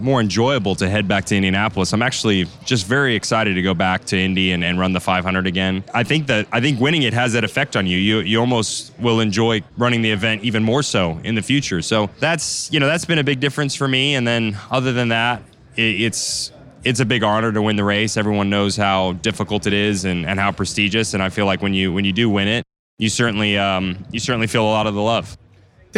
more 0.00 0.20
enjoyable 0.20 0.74
to 0.76 0.88
head 0.88 1.08
back 1.08 1.24
to 1.26 1.36
Indianapolis. 1.36 1.92
I'm 1.92 2.02
actually 2.02 2.46
just 2.64 2.86
very 2.86 3.14
excited 3.14 3.54
to 3.54 3.62
go 3.62 3.74
back 3.74 4.04
to 4.06 4.18
Indy 4.18 4.52
and, 4.52 4.64
and 4.64 4.78
run 4.78 4.92
the 4.92 5.00
500 5.00 5.46
again. 5.46 5.84
I 5.94 6.04
think 6.04 6.26
that 6.28 6.46
I 6.52 6.60
think 6.60 6.80
winning 6.80 7.02
it 7.02 7.12
has 7.12 7.32
that 7.34 7.44
effect 7.44 7.76
on 7.76 7.86
you. 7.86 7.98
You 7.98 8.20
you 8.20 8.40
almost 8.40 8.92
will 8.98 9.20
enjoy 9.20 9.62
running 9.76 10.02
the 10.02 10.10
event 10.10 10.44
even 10.44 10.62
more 10.62 10.82
so 10.82 11.20
in 11.24 11.34
the 11.34 11.42
future. 11.42 11.82
So 11.82 12.10
that's 12.18 12.70
you 12.72 12.80
know 12.80 12.86
that's 12.86 13.04
been 13.04 13.18
a 13.18 13.24
big 13.24 13.40
difference 13.40 13.74
for 13.74 13.88
me. 13.88 14.14
And 14.14 14.26
then 14.26 14.56
other 14.70 14.92
than 14.92 15.08
that, 15.08 15.42
it, 15.76 16.00
it's 16.02 16.52
it's 16.84 17.00
a 17.00 17.04
big 17.04 17.22
honor 17.22 17.52
to 17.52 17.60
win 17.60 17.76
the 17.76 17.84
race. 17.84 18.16
Everyone 18.16 18.50
knows 18.50 18.76
how 18.76 19.12
difficult 19.12 19.66
it 19.66 19.72
is 19.72 20.04
and, 20.04 20.24
and 20.26 20.38
how 20.38 20.52
prestigious. 20.52 21.14
And 21.14 21.22
I 21.22 21.28
feel 21.28 21.46
like 21.46 21.62
when 21.62 21.74
you 21.74 21.92
when 21.92 22.04
you 22.04 22.12
do 22.12 22.30
win 22.30 22.48
it, 22.48 22.64
you 22.98 23.08
certainly 23.08 23.58
um, 23.58 24.04
you 24.10 24.20
certainly 24.20 24.46
feel 24.46 24.64
a 24.64 24.70
lot 24.70 24.86
of 24.86 24.94
the 24.94 25.02
love. 25.02 25.36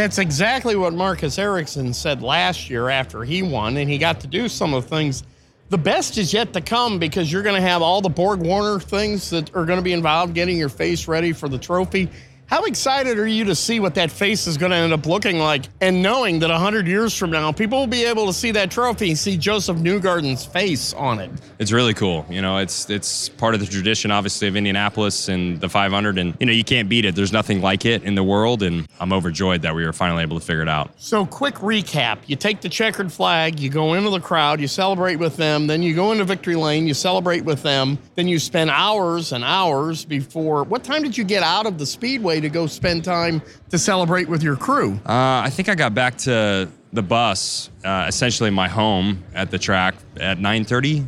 That's 0.00 0.16
exactly 0.16 0.76
what 0.76 0.94
Marcus 0.94 1.38
Ericsson 1.38 1.92
said 1.92 2.22
last 2.22 2.70
year 2.70 2.88
after 2.88 3.22
he 3.22 3.42
won, 3.42 3.76
and 3.76 3.90
he 3.90 3.98
got 3.98 4.18
to 4.20 4.26
do 4.26 4.48
some 4.48 4.72
of 4.72 4.84
the 4.84 4.88
things. 4.88 5.24
The 5.68 5.76
best 5.76 6.16
is 6.16 6.32
yet 6.32 6.54
to 6.54 6.62
come 6.62 6.98
because 6.98 7.30
you're 7.30 7.42
going 7.42 7.56
to 7.56 7.60
have 7.60 7.82
all 7.82 8.00
the 8.00 8.08
Borg 8.08 8.40
Warner 8.40 8.80
things 8.80 9.28
that 9.28 9.54
are 9.54 9.66
going 9.66 9.76
to 9.76 9.82
be 9.82 9.92
involved 9.92 10.32
getting 10.32 10.56
your 10.56 10.70
face 10.70 11.06
ready 11.06 11.34
for 11.34 11.50
the 11.50 11.58
trophy. 11.58 12.08
How 12.50 12.64
excited 12.64 13.16
are 13.16 13.28
you 13.28 13.44
to 13.44 13.54
see 13.54 13.78
what 13.78 13.94
that 13.94 14.10
face 14.10 14.48
is 14.48 14.58
going 14.58 14.70
to 14.70 14.76
end 14.76 14.92
up 14.92 15.06
looking 15.06 15.38
like 15.38 15.66
and 15.80 16.02
knowing 16.02 16.40
that 16.40 16.50
100 16.50 16.84
years 16.84 17.16
from 17.16 17.30
now, 17.30 17.52
people 17.52 17.78
will 17.78 17.86
be 17.86 18.04
able 18.04 18.26
to 18.26 18.32
see 18.32 18.50
that 18.50 18.72
trophy 18.72 19.10
and 19.10 19.16
see 19.16 19.36
Josef 19.36 19.76
Newgarden's 19.76 20.44
face 20.46 20.92
on 20.94 21.20
it? 21.20 21.30
It's 21.60 21.70
really 21.70 21.94
cool. 21.94 22.26
You 22.28 22.42
know, 22.42 22.56
it's 22.56 22.90
it's 22.90 23.28
part 23.28 23.54
of 23.54 23.60
the 23.60 23.66
tradition, 23.66 24.10
obviously, 24.10 24.48
of 24.48 24.56
Indianapolis 24.56 25.28
and 25.28 25.60
the 25.60 25.68
500, 25.68 26.18
and 26.18 26.34
you 26.40 26.46
know 26.46 26.52
you 26.52 26.64
can't 26.64 26.88
beat 26.88 27.04
it. 27.04 27.14
There's 27.14 27.32
nothing 27.32 27.60
like 27.60 27.84
it 27.84 28.02
in 28.02 28.16
the 28.16 28.24
world, 28.24 28.64
and 28.64 28.88
I'm 28.98 29.12
overjoyed 29.12 29.62
that 29.62 29.72
we 29.72 29.86
were 29.86 29.92
finally 29.92 30.22
able 30.22 30.40
to 30.40 30.44
figure 30.44 30.62
it 30.62 30.68
out. 30.68 30.90
So, 30.96 31.24
quick 31.24 31.54
recap 31.56 32.18
you 32.26 32.34
take 32.34 32.62
the 32.62 32.68
checkered 32.68 33.12
flag, 33.12 33.60
you 33.60 33.70
go 33.70 33.94
into 33.94 34.10
the 34.10 34.18
crowd, 34.18 34.60
you 34.60 34.66
celebrate 34.66 35.16
with 35.16 35.36
them, 35.36 35.68
then 35.68 35.84
you 35.84 35.94
go 35.94 36.10
into 36.10 36.24
victory 36.24 36.56
lane, 36.56 36.88
you 36.88 36.94
celebrate 36.94 37.44
with 37.44 37.62
them, 37.62 37.96
then 38.16 38.26
you 38.26 38.40
spend 38.40 38.70
hours 38.70 39.30
and 39.30 39.44
hours 39.44 40.04
before. 40.04 40.64
What 40.64 40.82
time 40.82 41.04
did 41.04 41.16
you 41.16 41.22
get 41.22 41.44
out 41.44 41.66
of 41.66 41.78
the 41.78 41.86
speedway 41.86 42.39
to 42.40 42.48
go 42.48 42.66
spend 42.66 43.04
time 43.04 43.42
to 43.70 43.78
celebrate 43.78 44.28
with 44.28 44.42
your 44.42 44.56
crew? 44.56 44.94
Uh, 45.06 45.42
I 45.44 45.50
think 45.50 45.68
I 45.68 45.74
got 45.74 45.94
back 45.94 46.18
to 46.18 46.68
the 46.92 47.02
bus, 47.02 47.70
uh, 47.84 48.06
essentially 48.08 48.50
my 48.50 48.68
home 48.68 49.22
at 49.34 49.50
the 49.50 49.58
track 49.58 49.94
at 50.18 50.38
9:30, 50.38 51.04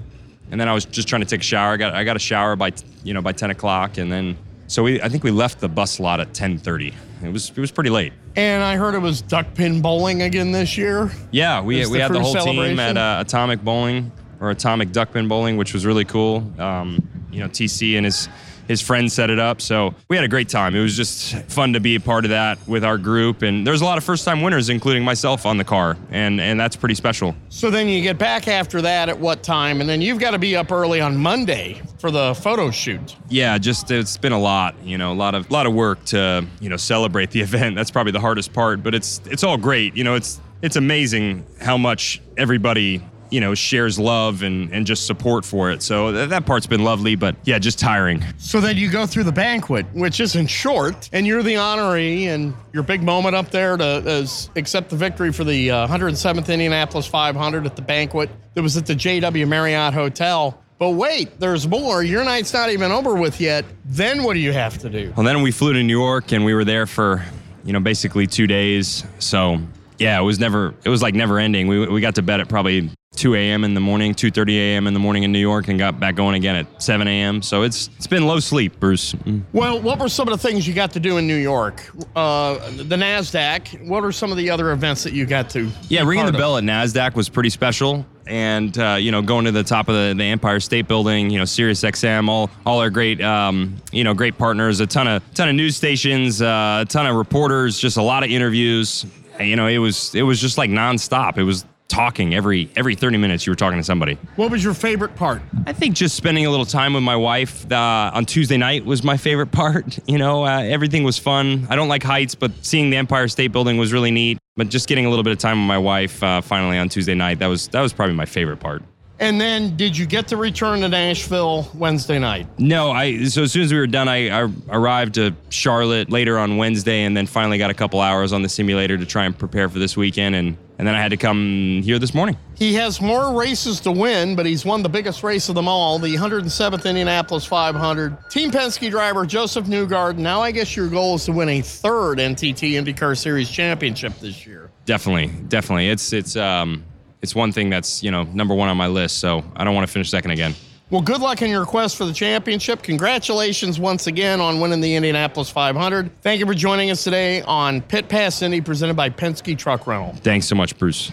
and 0.50 0.60
then 0.60 0.68
I 0.68 0.74
was 0.74 0.84
just 0.84 1.08
trying 1.08 1.22
to 1.22 1.26
take 1.26 1.40
a 1.40 1.44
shower. 1.44 1.72
I 1.72 1.76
got 1.76 1.94
I 1.94 2.04
got 2.04 2.16
a 2.16 2.20
shower 2.20 2.56
by 2.56 2.72
you 3.04 3.14
know 3.14 3.22
by 3.22 3.32
10 3.32 3.50
o'clock, 3.50 3.98
and 3.98 4.10
then 4.10 4.36
so 4.66 4.82
we 4.82 5.02
I 5.02 5.08
think 5.08 5.24
we 5.24 5.30
left 5.30 5.60
the 5.60 5.68
bus 5.68 5.98
lot 6.00 6.20
at 6.20 6.32
10:30. 6.32 6.94
It 7.24 7.32
was 7.32 7.50
it 7.50 7.58
was 7.58 7.70
pretty 7.70 7.90
late. 7.90 8.12
And 8.34 8.62
I 8.62 8.76
heard 8.76 8.94
it 8.94 9.00
was 9.00 9.20
duck 9.20 9.54
pin 9.54 9.82
bowling 9.82 10.22
again 10.22 10.52
this 10.52 10.78
year. 10.78 11.10
Yeah, 11.30 11.60
we 11.60 11.86
we 11.86 11.98
the 11.98 12.02
had 12.02 12.12
the 12.12 12.20
whole 12.20 12.34
team 12.34 12.80
at 12.80 12.96
uh, 12.96 13.18
Atomic 13.20 13.62
Bowling 13.62 14.10
or 14.40 14.50
Atomic 14.50 14.90
Duckpin 14.90 15.28
Bowling, 15.28 15.56
which 15.56 15.72
was 15.72 15.86
really 15.86 16.04
cool. 16.04 16.44
Um, 16.58 17.08
you 17.30 17.40
know, 17.40 17.48
TC 17.48 17.96
and 17.96 18.04
his 18.04 18.28
his 18.68 18.80
friends 18.80 19.12
set 19.12 19.30
it 19.30 19.38
up, 19.38 19.60
so 19.60 19.94
we 20.08 20.16
had 20.16 20.24
a 20.24 20.28
great 20.28 20.48
time. 20.48 20.74
It 20.74 20.82
was 20.82 20.96
just 20.96 21.34
fun 21.50 21.72
to 21.74 21.80
be 21.80 21.96
a 21.96 22.00
part 22.00 22.24
of 22.24 22.30
that 22.30 22.58
with 22.66 22.84
our 22.84 22.98
group, 22.98 23.42
and 23.42 23.66
there's 23.66 23.80
a 23.80 23.84
lot 23.84 23.98
of 23.98 24.04
first 24.04 24.24
time 24.24 24.42
winners, 24.42 24.68
including 24.68 25.04
myself, 25.04 25.46
on 25.46 25.56
the 25.56 25.64
car, 25.64 25.96
and 26.10 26.40
and 26.40 26.58
that's 26.58 26.76
pretty 26.76 26.94
special. 26.94 27.34
So 27.48 27.70
then 27.70 27.88
you 27.88 28.02
get 28.02 28.18
back 28.18 28.48
after 28.48 28.82
that 28.82 29.08
at 29.08 29.18
what 29.18 29.42
time? 29.42 29.80
And 29.80 29.88
then 29.88 30.00
you've 30.00 30.18
got 30.18 30.32
to 30.32 30.38
be 30.38 30.56
up 30.56 30.72
early 30.72 31.00
on 31.00 31.16
Monday 31.16 31.82
for 31.98 32.10
the 32.10 32.34
photo 32.34 32.70
shoot. 32.70 33.16
Yeah, 33.28 33.58
just 33.58 33.90
it's 33.90 34.16
been 34.16 34.32
a 34.32 34.40
lot, 34.40 34.74
you 34.82 34.98
know, 34.98 35.12
a 35.12 35.14
lot 35.14 35.34
of 35.34 35.50
lot 35.50 35.66
of 35.66 35.74
work 35.74 36.04
to 36.06 36.46
you 36.60 36.68
know 36.68 36.76
celebrate 36.76 37.30
the 37.30 37.40
event. 37.48 37.76
That's 37.76 37.90
probably 37.90 38.12
the 38.12 38.20
hardest 38.20 38.52
part, 38.52 38.82
but 38.82 38.94
it's 38.94 39.20
it's 39.26 39.44
all 39.44 39.56
great. 39.56 39.96
You 39.96 40.04
know, 40.04 40.14
it's 40.14 40.40
it's 40.62 40.76
amazing 40.76 41.44
how 41.60 41.76
much 41.76 42.22
everybody 42.36 43.02
you 43.32 43.40
know 43.40 43.54
shares 43.54 43.98
love 43.98 44.42
and 44.42 44.70
and 44.72 44.86
just 44.86 45.06
support 45.06 45.44
for 45.44 45.70
it. 45.70 45.82
So 45.82 46.12
th- 46.12 46.28
that 46.28 46.46
part's 46.46 46.66
been 46.66 46.84
lovely, 46.84 47.16
but 47.16 47.34
yeah, 47.44 47.58
just 47.58 47.78
tiring. 47.78 48.22
So 48.38 48.60
then 48.60 48.76
you 48.76 48.90
go 48.90 49.06
through 49.06 49.24
the 49.24 49.32
banquet, 49.32 49.86
which 49.94 50.20
isn't 50.20 50.48
short, 50.48 51.08
and 51.12 51.26
you're 51.26 51.42
the 51.42 51.54
honoree, 51.54 52.24
and 52.24 52.54
your 52.72 52.82
big 52.82 53.02
moment 53.02 53.34
up 53.34 53.50
there 53.50 53.76
to 53.76 54.02
is 54.06 54.50
accept 54.54 54.90
the 54.90 54.96
victory 54.96 55.32
for 55.32 55.44
the 55.44 55.70
uh, 55.70 55.88
107th 55.88 56.48
Indianapolis 56.52 57.06
500 57.06 57.66
at 57.66 57.74
the 57.74 57.82
banquet 57.82 58.30
that 58.54 58.62
was 58.62 58.76
at 58.76 58.86
the 58.86 58.94
JW 58.94 59.48
Marriott 59.48 59.94
Hotel. 59.94 60.58
But 60.78 60.90
wait, 60.90 61.38
there's 61.38 61.66
more. 61.68 62.02
Your 62.02 62.24
night's 62.24 62.52
not 62.52 62.70
even 62.70 62.90
over 62.90 63.14
with 63.14 63.40
yet. 63.40 63.64
Then 63.84 64.24
what 64.24 64.34
do 64.34 64.40
you 64.40 64.52
have 64.52 64.78
to 64.78 64.90
do? 64.90 65.12
Well, 65.16 65.24
then 65.24 65.42
we 65.42 65.52
flew 65.52 65.72
to 65.72 65.82
New 65.82 65.98
York 65.98 66.32
and 66.32 66.44
we 66.44 66.54
were 66.54 66.64
there 66.64 66.86
for 66.86 67.24
you 67.64 67.72
know 67.72 67.80
basically 67.80 68.26
two 68.26 68.46
days. 68.46 69.04
So 69.18 69.60
yeah, 69.98 70.18
it 70.18 70.22
was 70.22 70.38
never 70.38 70.74
it 70.84 70.88
was 70.88 71.02
like 71.02 71.14
never 71.14 71.38
ending. 71.38 71.66
We 71.66 71.86
we 71.86 72.00
got 72.00 72.14
to 72.16 72.22
bed 72.22 72.40
at 72.40 72.48
probably 72.48 72.90
2 73.16 73.34
a.m. 73.34 73.62
in 73.62 73.74
the 73.74 73.80
morning, 73.80 74.14
2:30 74.14 74.56
a.m. 74.56 74.86
in 74.86 74.94
the 74.94 75.00
morning 75.00 75.22
in 75.22 75.32
New 75.32 75.38
York, 75.38 75.68
and 75.68 75.78
got 75.78 76.00
back 76.00 76.14
going 76.14 76.34
again 76.34 76.56
at 76.56 76.82
7 76.82 77.06
a.m. 77.06 77.42
So 77.42 77.62
it's 77.62 77.90
it's 77.96 78.06
been 78.06 78.26
low 78.26 78.40
sleep, 78.40 78.80
Bruce. 78.80 79.12
Mm. 79.12 79.42
Well, 79.52 79.80
what 79.80 79.98
were 79.98 80.08
some 80.08 80.28
of 80.28 80.40
the 80.40 80.48
things 80.48 80.66
you 80.66 80.74
got 80.74 80.92
to 80.92 81.00
do 81.00 81.18
in 81.18 81.26
New 81.26 81.36
York? 81.36 81.82
Uh, 82.16 82.54
the 82.70 82.96
NASDAQ. 82.96 83.86
What 83.86 84.04
are 84.04 84.12
some 84.12 84.30
of 84.30 84.38
the 84.38 84.50
other 84.50 84.72
events 84.72 85.04
that 85.04 85.12
you 85.12 85.26
got 85.26 85.50
to? 85.50 85.70
Yeah, 85.88 86.04
ringing 86.04 86.24
the 86.24 86.32
of? 86.32 86.38
bell 86.38 86.56
at 86.56 86.64
Nasdaq 86.64 87.14
was 87.14 87.28
pretty 87.28 87.50
special, 87.50 88.06
and 88.26 88.76
uh, 88.78 88.96
you 88.98 89.12
know, 89.12 89.20
going 89.20 89.44
to 89.44 89.52
the 89.52 89.62
top 89.62 89.88
of 89.88 89.94
the, 89.94 90.14
the 90.16 90.24
Empire 90.24 90.60
State 90.60 90.88
Building, 90.88 91.28
you 91.28 91.38
know, 91.38 91.44
Sirius 91.44 91.82
XM, 91.82 92.28
all 92.28 92.50
all 92.64 92.80
our 92.80 92.90
great, 92.90 93.20
um, 93.20 93.76
you 93.92 94.04
know, 94.04 94.14
great 94.14 94.38
partners, 94.38 94.80
a 94.80 94.86
ton 94.86 95.06
of 95.06 95.22
ton 95.34 95.50
of 95.50 95.54
news 95.54 95.76
stations, 95.76 96.40
uh, 96.40 96.80
a 96.82 96.86
ton 96.88 97.06
of 97.06 97.14
reporters, 97.14 97.78
just 97.78 97.98
a 97.98 98.02
lot 98.02 98.24
of 98.24 98.30
interviews. 98.30 99.04
You 99.40 99.56
know, 99.56 99.66
it 99.66 99.78
was 99.78 100.14
it 100.14 100.22
was 100.22 100.40
just 100.40 100.58
like 100.58 100.70
nonstop. 100.70 101.38
It 101.38 101.44
was 101.44 101.64
talking 101.88 102.34
every 102.34 102.70
every 102.74 102.94
30 102.94 103.18
minutes. 103.18 103.46
You 103.46 103.52
were 103.52 103.56
talking 103.56 103.78
to 103.78 103.84
somebody. 103.84 104.16
What 104.36 104.50
was 104.50 104.64
your 104.64 104.74
favorite 104.74 105.14
part? 105.14 105.42
I 105.66 105.72
think 105.72 105.94
just 105.94 106.16
spending 106.16 106.46
a 106.46 106.50
little 106.50 106.64
time 106.66 106.94
with 106.94 107.02
my 107.02 107.16
wife 107.16 107.70
uh, 107.70 108.10
on 108.14 108.24
Tuesday 108.24 108.56
night 108.56 108.84
was 108.84 109.02
my 109.02 109.16
favorite 109.16 109.52
part. 109.52 109.98
You 110.08 110.18
know, 110.18 110.44
uh, 110.44 110.62
everything 110.62 111.04
was 111.04 111.18
fun. 111.18 111.66
I 111.70 111.76
don't 111.76 111.88
like 111.88 112.02
heights, 112.02 112.34
but 112.34 112.52
seeing 112.62 112.90
the 112.90 112.96
Empire 112.96 113.28
State 113.28 113.52
Building 113.52 113.76
was 113.76 113.92
really 113.92 114.10
neat. 114.10 114.38
But 114.56 114.68
just 114.68 114.88
getting 114.88 115.06
a 115.06 115.10
little 115.10 115.22
bit 115.22 115.32
of 115.32 115.38
time 115.38 115.60
with 115.60 115.68
my 115.68 115.78
wife 115.78 116.22
uh, 116.22 116.40
finally 116.40 116.78
on 116.78 116.88
Tuesday 116.88 117.14
night 117.14 117.38
that 117.38 117.46
was 117.46 117.68
that 117.68 117.80
was 117.80 117.92
probably 117.92 118.14
my 118.14 118.26
favorite 118.26 118.58
part. 118.58 118.82
And 119.22 119.40
then, 119.40 119.76
did 119.76 119.96
you 119.96 120.04
get 120.04 120.26
to 120.28 120.36
return 120.36 120.80
to 120.80 120.88
Nashville 120.88 121.70
Wednesday 121.74 122.18
night? 122.18 122.48
No, 122.58 122.90
I 122.90 123.26
so 123.26 123.44
as 123.44 123.52
soon 123.52 123.62
as 123.62 123.72
we 123.72 123.78
were 123.78 123.86
done, 123.86 124.08
I, 124.08 124.28
I 124.30 124.50
arrived 124.68 125.14
to 125.14 125.32
Charlotte 125.48 126.10
later 126.10 126.40
on 126.40 126.56
Wednesday, 126.56 127.04
and 127.04 127.16
then 127.16 127.28
finally 127.28 127.56
got 127.56 127.70
a 127.70 127.74
couple 127.74 128.00
hours 128.00 128.32
on 128.32 128.42
the 128.42 128.48
simulator 128.48 128.98
to 128.98 129.06
try 129.06 129.24
and 129.24 129.38
prepare 129.38 129.68
for 129.68 129.78
this 129.78 129.96
weekend, 129.96 130.34
and 130.34 130.56
and 130.76 130.88
then 130.88 130.96
I 130.96 131.00
had 131.00 131.10
to 131.10 131.16
come 131.16 131.82
here 131.84 132.00
this 132.00 132.14
morning. 132.14 132.36
He 132.56 132.74
has 132.74 133.00
more 133.00 133.38
races 133.38 133.78
to 133.82 133.92
win, 133.92 134.34
but 134.34 134.44
he's 134.44 134.64
won 134.64 134.82
the 134.82 134.88
biggest 134.88 135.22
race 135.22 135.48
of 135.48 135.54
them 135.54 135.68
all, 135.68 136.00
the 136.00 136.16
107th 136.16 136.84
Indianapolis 136.84 137.44
500. 137.44 138.28
Team 138.28 138.50
Penske 138.50 138.90
driver 138.90 139.24
Josef 139.24 139.66
Newgarden. 139.66 140.18
Now, 140.18 140.40
I 140.40 140.50
guess 140.50 140.74
your 140.74 140.88
goal 140.88 141.14
is 141.14 141.26
to 141.26 141.32
win 141.32 141.48
a 141.48 141.60
third 141.60 142.18
NTT 142.18 142.72
IndyCar 142.72 143.16
Series 143.16 143.48
championship 143.48 144.18
this 144.18 144.44
year. 144.44 144.72
Definitely, 144.84 145.28
definitely. 145.46 145.90
It's 145.90 146.12
it's 146.12 146.34
um 146.34 146.82
it's 147.22 147.34
one 147.34 147.52
thing 147.52 147.70
that's 147.70 148.02
you 148.02 148.10
know 148.10 148.24
number 148.24 148.54
one 148.54 148.68
on 148.68 148.76
my 148.76 148.88
list. 148.88 149.18
So 149.18 149.42
I 149.56 149.64
don't 149.64 149.74
want 149.74 149.86
to 149.86 149.92
finish 149.92 150.10
second 150.10 150.32
again. 150.32 150.54
Well, 150.90 151.00
good 151.00 151.22
luck 151.22 151.40
in 151.40 151.48
your 151.48 151.64
quest 151.64 151.96
for 151.96 152.04
the 152.04 152.12
championship. 152.12 152.82
Congratulations 152.82 153.80
once 153.80 154.08
again 154.08 154.42
on 154.42 154.60
winning 154.60 154.82
the 154.82 154.94
Indianapolis 154.94 155.48
500. 155.48 156.20
Thank 156.20 156.38
you 156.38 156.44
for 156.44 156.52
joining 156.52 156.90
us 156.90 157.02
today 157.02 157.40
on 157.42 157.80
Pit 157.80 158.10
Pass 158.10 158.42
Indy, 158.42 158.60
presented 158.60 158.94
by 158.94 159.08
Penske 159.08 159.56
Truck 159.56 159.86
Rental. 159.86 160.12
Thanks 160.16 160.46
so 160.46 160.54
much, 160.54 160.76
Bruce. 160.76 161.10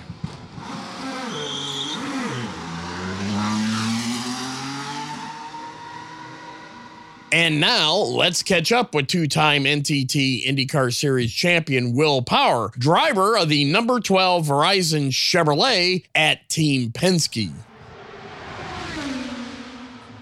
And 7.31 7.59
now 7.59 7.95
let's 7.95 8.41
catch 8.41 8.71
up 8.71 8.95
with 8.95 9.07
two 9.07 9.27
time 9.27 9.65
NTT 9.65 10.47
IndyCar 10.47 10.91
Series 10.91 11.31
champion 11.31 11.93
Will 11.93 12.23
Power, 12.23 12.71
driver 12.79 13.37
of 13.37 13.49
the 13.49 13.65
number 13.65 13.99
12 13.99 14.47
Verizon 14.47 15.09
Chevrolet 15.09 16.05
at 16.15 16.49
Team 16.49 16.91
Penske. 16.91 17.51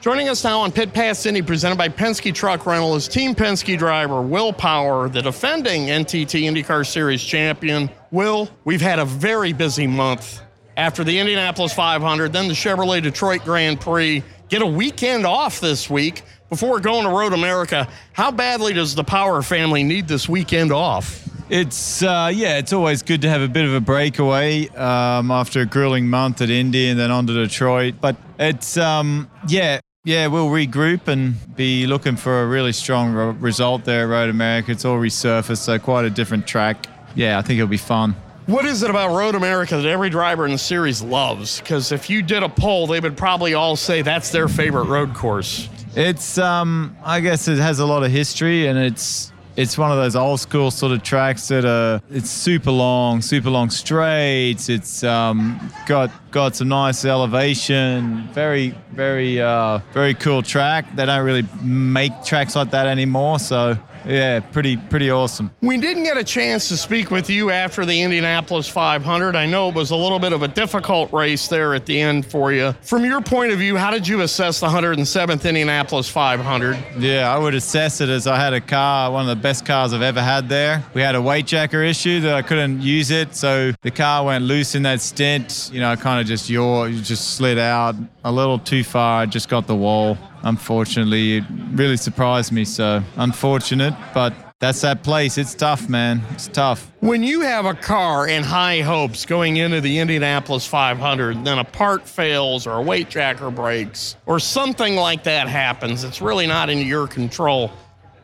Joining 0.01 0.27
us 0.27 0.43
now 0.43 0.59
on 0.59 0.71
Pit 0.73 0.93
Pass 0.93 1.25
Indy, 1.25 1.41
presented 1.41 1.77
by 1.77 1.87
Penske 1.87 2.33
Truck 2.33 2.65
Rental, 2.65 2.95
is 2.95 3.07
Team 3.07 3.33
Penske 3.33 3.77
driver 3.77 4.21
Will 4.21 4.51
Power, 4.51 5.07
the 5.07 5.21
defending 5.21 5.87
NTT 5.87 6.43
IndyCar 6.43 6.85
Series 6.85 7.23
champion. 7.23 7.89
Will, 8.11 8.49
we've 8.65 8.81
had 8.81 8.99
a 8.99 9.05
very 9.05 9.53
busy 9.53 9.87
month 9.87 10.41
after 10.75 11.05
the 11.05 11.17
Indianapolis 11.17 11.73
500, 11.73 12.33
then 12.33 12.49
the 12.49 12.53
Chevrolet 12.53 13.01
Detroit 13.01 13.43
Grand 13.45 13.79
Prix. 13.79 14.23
Get 14.49 14.61
a 14.61 14.67
weekend 14.67 15.25
off 15.25 15.59
this 15.59 15.89
week 15.89 16.23
before 16.49 16.79
going 16.79 17.03
to 17.03 17.09
Road 17.09 17.33
America. 17.33 17.87
How 18.13 18.31
badly 18.31 18.73
does 18.73 18.95
the 18.95 19.03
Power 19.03 19.41
family 19.41 19.83
need 19.83 20.07
this 20.07 20.27
weekend 20.29 20.71
off? 20.71 21.27
It's 21.49 22.03
uh, 22.03 22.29
yeah, 22.33 22.57
it's 22.57 22.73
always 22.73 23.03
good 23.03 23.21
to 23.21 23.29
have 23.29 23.41
a 23.41 23.47
bit 23.47 23.65
of 23.65 23.73
a 23.73 23.79
breakaway 23.79 24.67
um, 24.69 25.31
after 25.31 25.61
a 25.61 25.65
grueling 25.65 26.09
month 26.09 26.41
at 26.41 26.49
Indy 26.49 26.89
and 26.89 26.99
then 26.99 27.09
on 27.09 27.25
to 27.27 27.33
Detroit. 27.33 27.95
But 28.01 28.17
it's 28.37 28.75
um, 28.75 29.29
yeah, 29.47 29.79
yeah, 30.03 30.27
we'll 30.27 30.49
regroup 30.49 31.07
and 31.07 31.35
be 31.55 31.87
looking 31.87 32.17
for 32.17 32.41
a 32.41 32.47
really 32.47 32.73
strong 32.73 33.13
re- 33.13 33.31
result 33.31 33.85
there 33.85 34.03
at 34.03 34.09
Road 34.09 34.29
America. 34.29 34.71
It's 34.71 34.83
all 34.83 34.97
resurfaced, 34.97 35.59
so 35.59 35.79
quite 35.79 36.03
a 36.03 36.09
different 36.09 36.47
track. 36.47 36.87
Yeah, 37.15 37.37
I 37.37 37.41
think 37.41 37.59
it'll 37.59 37.69
be 37.69 37.77
fun. 37.77 38.15
What 38.45 38.65
is 38.65 38.83
it 38.83 38.89
about 38.89 39.15
Road 39.15 39.35
America 39.35 39.75
that 39.75 39.85
every 39.85 40.09
driver 40.09 40.45
in 40.45 40.53
the 40.53 40.57
series 40.57 41.01
loves? 41.01 41.59
Because 41.59 41.91
if 41.91 42.09
you 42.09 42.21
did 42.21 42.43
a 42.43 42.49
poll, 42.49 42.87
they 42.87 42.99
would 42.99 43.17
probably 43.17 43.53
all 43.53 43.75
say 43.75 44.01
that's 44.01 44.31
their 44.31 44.47
favorite 44.47 44.85
road 44.85 45.13
course. 45.13 45.67
It's 45.97 46.37
um, 46.37 46.95
I 47.03 47.21
guess 47.21 47.47
it 47.47 47.57
has 47.57 47.79
a 47.79 47.85
lot 47.87 48.03
of 48.03 48.11
history 48.11 48.67
and 48.67 48.77
it's 48.77 49.31
it's 49.55 49.79
one 49.79 49.89
of 49.89 49.97
those 49.97 50.15
old 50.15 50.39
school 50.39 50.69
sort 50.69 50.91
of 50.91 51.01
tracks 51.01 51.47
that 51.47 51.65
are 51.65 51.99
it's 52.11 52.29
super 52.29 52.69
long, 52.69 53.23
super 53.23 53.49
long 53.49 53.71
straights. 53.71 54.69
It's 54.69 55.03
um, 55.03 55.59
got 55.87 56.11
got 56.29 56.55
some 56.55 56.67
nice 56.67 57.03
elevation. 57.03 58.27
Very 58.31 58.75
very 58.91 59.41
uh, 59.41 59.79
very 59.91 60.13
cool 60.13 60.43
track. 60.43 60.95
They 60.95 61.07
don't 61.07 61.25
really 61.25 61.47
make 61.63 62.11
tracks 62.23 62.55
like 62.55 62.69
that 62.69 62.85
anymore, 62.85 63.39
so 63.39 63.75
yeah, 64.07 64.39
pretty 64.39 64.77
pretty 64.77 65.11
awesome. 65.11 65.51
We 65.61 65.77
didn't 65.77 66.03
get 66.03 66.17
a 66.17 66.23
chance 66.23 66.69
to 66.69 66.77
speak 66.77 67.11
with 67.11 67.29
you 67.29 67.51
after 67.51 67.85
the 67.85 68.01
Indianapolis 68.01 68.67
500. 68.67 69.35
I 69.35 69.45
know 69.45 69.69
it 69.69 69.75
was 69.75 69.91
a 69.91 69.95
little 69.95 70.19
bit 70.19 70.33
of 70.33 70.43
a 70.43 70.47
difficult 70.47 71.11
race 71.11 71.47
there 71.47 71.75
at 71.75 71.85
the 71.85 71.99
end 71.99 72.25
for 72.25 72.51
you. 72.51 72.73
From 72.81 73.03
your 73.03 73.21
point 73.21 73.51
of 73.51 73.59
view, 73.59 73.75
how 73.75 73.91
did 73.91 74.07
you 74.07 74.21
assess 74.21 74.59
the 74.59 74.67
107th 74.67 75.45
Indianapolis 75.45 76.09
500? 76.09 76.77
Yeah, 76.99 77.33
I 77.33 77.37
would 77.37 77.53
assess 77.53 78.01
it 78.01 78.09
as 78.09 78.27
I 78.27 78.37
had 78.37 78.53
a 78.53 78.61
car, 78.61 79.11
one 79.11 79.27
of 79.29 79.35
the 79.35 79.41
best 79.41 79.65
cars 79.65 79.93
I've 79.93 80.01
ever 80.01 80.21
had 80.21 80.47
there. 80.49 80.83
We 80.93 81.01
had 81.01 81.15
a 81.15 81.21
weight 81.21 81.47
jacker 81.47 81.83
issue 81.83 82.21
that 82.21 82.35
I 82.35 82.41
couldn't 82.41 82.81
use 82.81 83.11
it, 83.11 83.35
so 83.35 83.73
the 83.81 83.91
car 83.91 84.25
went 84.25 84.45
loose 84.45 84.75
in 84.75 84.83
that 84.83 85.01
stint. 85.01 85.69
You 85.73 85.81
know, 85.81 85.95
kind 85.95 86.21
of 86.21 86.27
just 86.27 86.49
yaw, 86.49 86.87
just 86.89 87.35
slid 87.35 87.57
out 87.57 87.95
a 88.23 88.31
little 88.31 88.59
too 88.59 88.83
far. 88.83 89.21
I 89.21 89.25
just 89.25 89.49
got 89.49 89.67
the 89.67 89.75
wall. 89.75 90.17
Unfortunately, 90.43 91.37
it 91.37 91.43
really 91.71 91.97
surprised 91.97 92.51
me. 92.51 92.65
So 92.65 93.03
unfortunate, 93.15 93.93
but 94.13 94.33
that's 94.59 94.81
that 94.81 95.03
place. 95.03 95.37
It's 95.37 95.53
tough, 95.53 95.87
man. 95.87 96.21
It's 96.31 96.47
tough. 96.47 96.91
When 96.99 97.21
you 97.21 97.41
have 97.41 97.65
a 97.65 97.75
car 97.75 98.27
and 98.27 98.43
high 98.43 98.81
hopes 98.81 99.23
going 99.25 99.57
into 99.57 99.81
the 99.81 99.99
Indianapolis 99.99 100.65
500, 100.65 101.45
then 101.45 101.59
a 101.59 101.63
part 101.63 102.07
fails 102.07 102.65
or 102.65 102.77
a 102.77 102.81
weight 102.81 103.07
jacker 103.07 103.51
breaks 103.51 104.15
or 104.25 104.39
something 104.39 104.95
like 104.95 105.23
that 105.23 105.47
happens, 105.47 106.03
it's 106.03 106.21
really 106.21 106.47
not 106.47 106.71
in 106.71 106.79
your 106.79 107.07
control. 107.07 107.71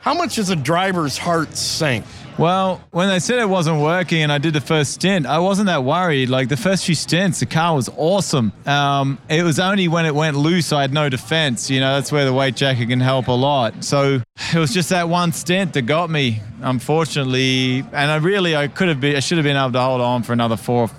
How 0.04 0.14
much 0.14 0.36
does 0.36 0.50
a 0.50 0.58
driver's 0.58 1.18
heart 1.18 1.56
sink? 1.56 2.04
Well, 2.38 2.82
when 2.92 3.08
they 3.08 3.20
said 3.20 3.40
it 3.40 3.48
wasn't 3.48 3.80
working 3.82 4.22
and 4.22 4.34
I 4.34 4.38
did 4.38 4.54
the 4.54 4.60
first 4.60 4.92
stint, 4.96 5.26
I 5.26 5.40
wasn't 5.40 5.68
that 5.68 5.86
worried. 5.86 6.28
Like 6.28 6.50
the 6.50 6.58
first 6.58 6.84
few 6.84 6.94
stints, 6.94 7.40
the 7.40 7.46
car 7.46 7.74
was 7.74 7.88
awesome. 7.96 8.52
Um, 8.66 9.18
it 9.30 9.44
was 9.44 9.62
only 9.62 9.88
when 9.88 10.06
it 10.06 10.14
went 10.14 10.36
loose, 10.36 10.74
I 10.74 10.82
had 10.82 10.92
no 10.92 11.08
defense. 11.08 11.70
You 11.70 11.80
know, 11.80 11.96
that's 11.96 12.12
where 12.12 12.26
the 12.26 12.34
weight 12.34 12.58
jacker 12.58 12.86
can 12.86 13.00
help 13.00 13.30
a 13.30 13.32
lot. 13.32 13.82
So 13.86 14.22
it 14.54 14.60
was 14.60 14.74
just 14.74 14.90
that 14.90 15.08
one 15.08 15.32
stint 15.32 15.72
that 15.72 15.84
got 15.84 16.10
me, 16.10 16.42
unfortunately. 16.62 17.86
And 17.94 18.12
I 18.12 18.18
really, 18.18 18.58
I 18.58 18.68
could 18.68 18.90
have 18.90 19.00
been, 19.00 19.16
I 19.16 19.22
should 19.22 19.38
have 19.38 19.46
been 19.46 19.56
able 19.56 19.72
to 19.72 19.80
hold 19.80 20.02
on 20.02 20.24
for 20.24 20.34
another 20.34 20.58
four, 20.58 20.90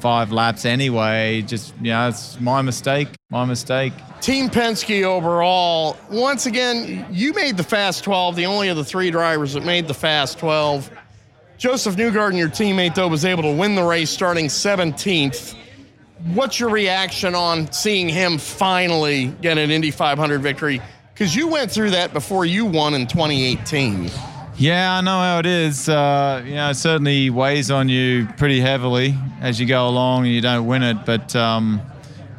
five 0.00 0.32
laps 0.32 0.64
anyway. 0.64 1.42
Just, 1.42 1.74
you 1.82 1.90
know, 1.90 2.08
it's 2.08 2.40
my 2.40 2.62
mistake, 2.62 3.08
my 3.34 3.44
mistake. 3.44 3.92
Team 4.20 4.48
Penske 4.48 5.02
overall, 5.02 5.96
once 6.08 6.46
again, 6.46 7.04
you 7.10 7.32
made 7.32 7.56
the 7.56 7.64
Fast 7.64 8.04
12, 8.04 8.36
the 8.36 8.46
only 8.46 8.68
of 8.68 8.76
the 8.76 8.84
three 8.84 9.10
drivers 9.10 9.54
that 9.54 9.64
made 9.64 9.88
the 9.88 9.94
Fast 9.94 10.38
12. 10.38 10.88
Josef 11.58 11.96
Newgarden, 11.96 12.38
your 12.38 12.48
teammate, 12.48 12.94
though, 12.94 13.08
was 13.08 13.24
able 13.24 13.42
to 13.42 13.52
win 13.52 13.74
the 13.74 13.82
race 13.82 14.08
starting 14.08 14.46
17th. 14.46 15.56
What's 16.32 16.60
your 16.60 16.68
reaction 16.68 17.34
on 17.34 17.72
seeing 17.72 18.08
him 18.08 18.38
finally 18.38 19.26
get 19.42 19.58
an 19.58 19.68
Indy 19.72 19.90
500 19.90 20.40
victory? 20.40 20.80
Because 21.12 21.34
you 21.34 21.48
went 21.48 21.72
through 21.72 21.90
that 21.90 22.12
before 22.12 22.46
you 22.46 22.64
won 22.66 22.94
in 22.94 23.08
2018. 23.08 24.10
Yeah, 24.56 24.98
I 24.98 25.00
know 25.00 25.18
how 25.18 25.40
it 25.40 25.46
is. 25.46 25.88
Uh, 25.88 26.40
you 26.46 26.54
know, 26.54 26.70
it 26.70 26.74
certainly 26.74 27.30
weighs 27.30 27.72
on 27.72 27.88
you 27.88 28.28
pretty 28.36 28.60
heavily 28.60 29.16
as 29.40 29.58
you 29.58 29.66
go 29.66 29.88
along 29.88 30.26
and 30.26 30.32
you 30.32 30.40
don't 30.40 30.66
win 30.66 30.84
it. 30.84 31.04
But 31.04 31.34
um, 31.34 31.80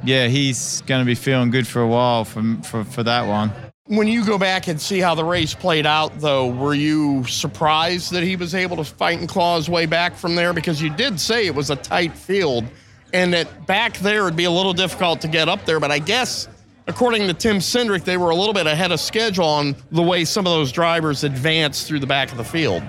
yeah, 0.06 0.28
he's 0.28 0.82
going 0.82 1.02
to 1.02 1.06
be 1.06 1.16
feeling 1.16 1.50
good 1.50 1.68
for 1.68 1.82
a 1.82 1.88
while 1.88 2.26
for, 2.26 2.44
for, 2.64 2.84
for 2.84 3.04
that 3.04 3.28
one. 3.28 3.52
When 3.88 4.08
you 4.08 4.26
go 4.26 4.40
back 4.40 4.68
and 4.68 4.82
see 4.82 5.00
how 5.00 5.14
the 5.14 5.24
race 5.24 5.54
played 5.54 5.86
out, 5.86 6.20
though, 6.20 6.48
were 6.48 6.74
you 6.74 7.24
surprised 7.26 8.12
that 8.14 8.24
he 8.24 8.36
was 8.36 8.56
able 8.56 8.78
to 8.78 8.84
fight 8.84 9.20
and 9.20 9.30
claw 9.30 9.58
his 9.58 9.70
way 9.70 9.86
back 9.86 10.16
from 10.16 10.36
there? 10.36 10.54
Because 10.54 10.82
you 10.82 10.90
did 10.90 11.20
say 11.20 11.46
it 11.46 11.54
was 11.54 11.70
a 11.70 11.76
tight 11.76 12.18
field 12.18 12.66
and 13.16 13.34
that 13.34 13.66
back 13.66 13.98
there 14.00 14.26
would 14.26 14.36
be 14.36 14.44
a 14.44 14.52
little 14.52 14.74
difficult 14.74 15.22
to 15.22 15.28
get 15.28 15.48
up 15.48 15.66
there. 15.66 15.80
But 15.80 15.92
I 15.92 16.00
guess, 16.00 16.48
according 16.88 17.28
to 17.28 17.34
Tim 17.34 17.58
Cindric, 17.58 18.04
they 18.04 18.18
were 18.18 18.30
a 18.30 18.36
little 18.36 18.54
bit 18.54 18.68
ahead 18.68 18.92
of 18.92 19.00
schedule 19.00 19.46
on 19.46 19.76
the 19.92 20.02
way 20.02 20.26
some 20.26 20.46
of 20.46 20.52
those 20.52 20.72
drivers 20.72 21.24
advanced 21.24 21.88
through 21.88 22.00
the 22.00 22.08
back 22.08 22.32
of 22.32 22.38
the 22.38 22.44
field. 22.44 22.84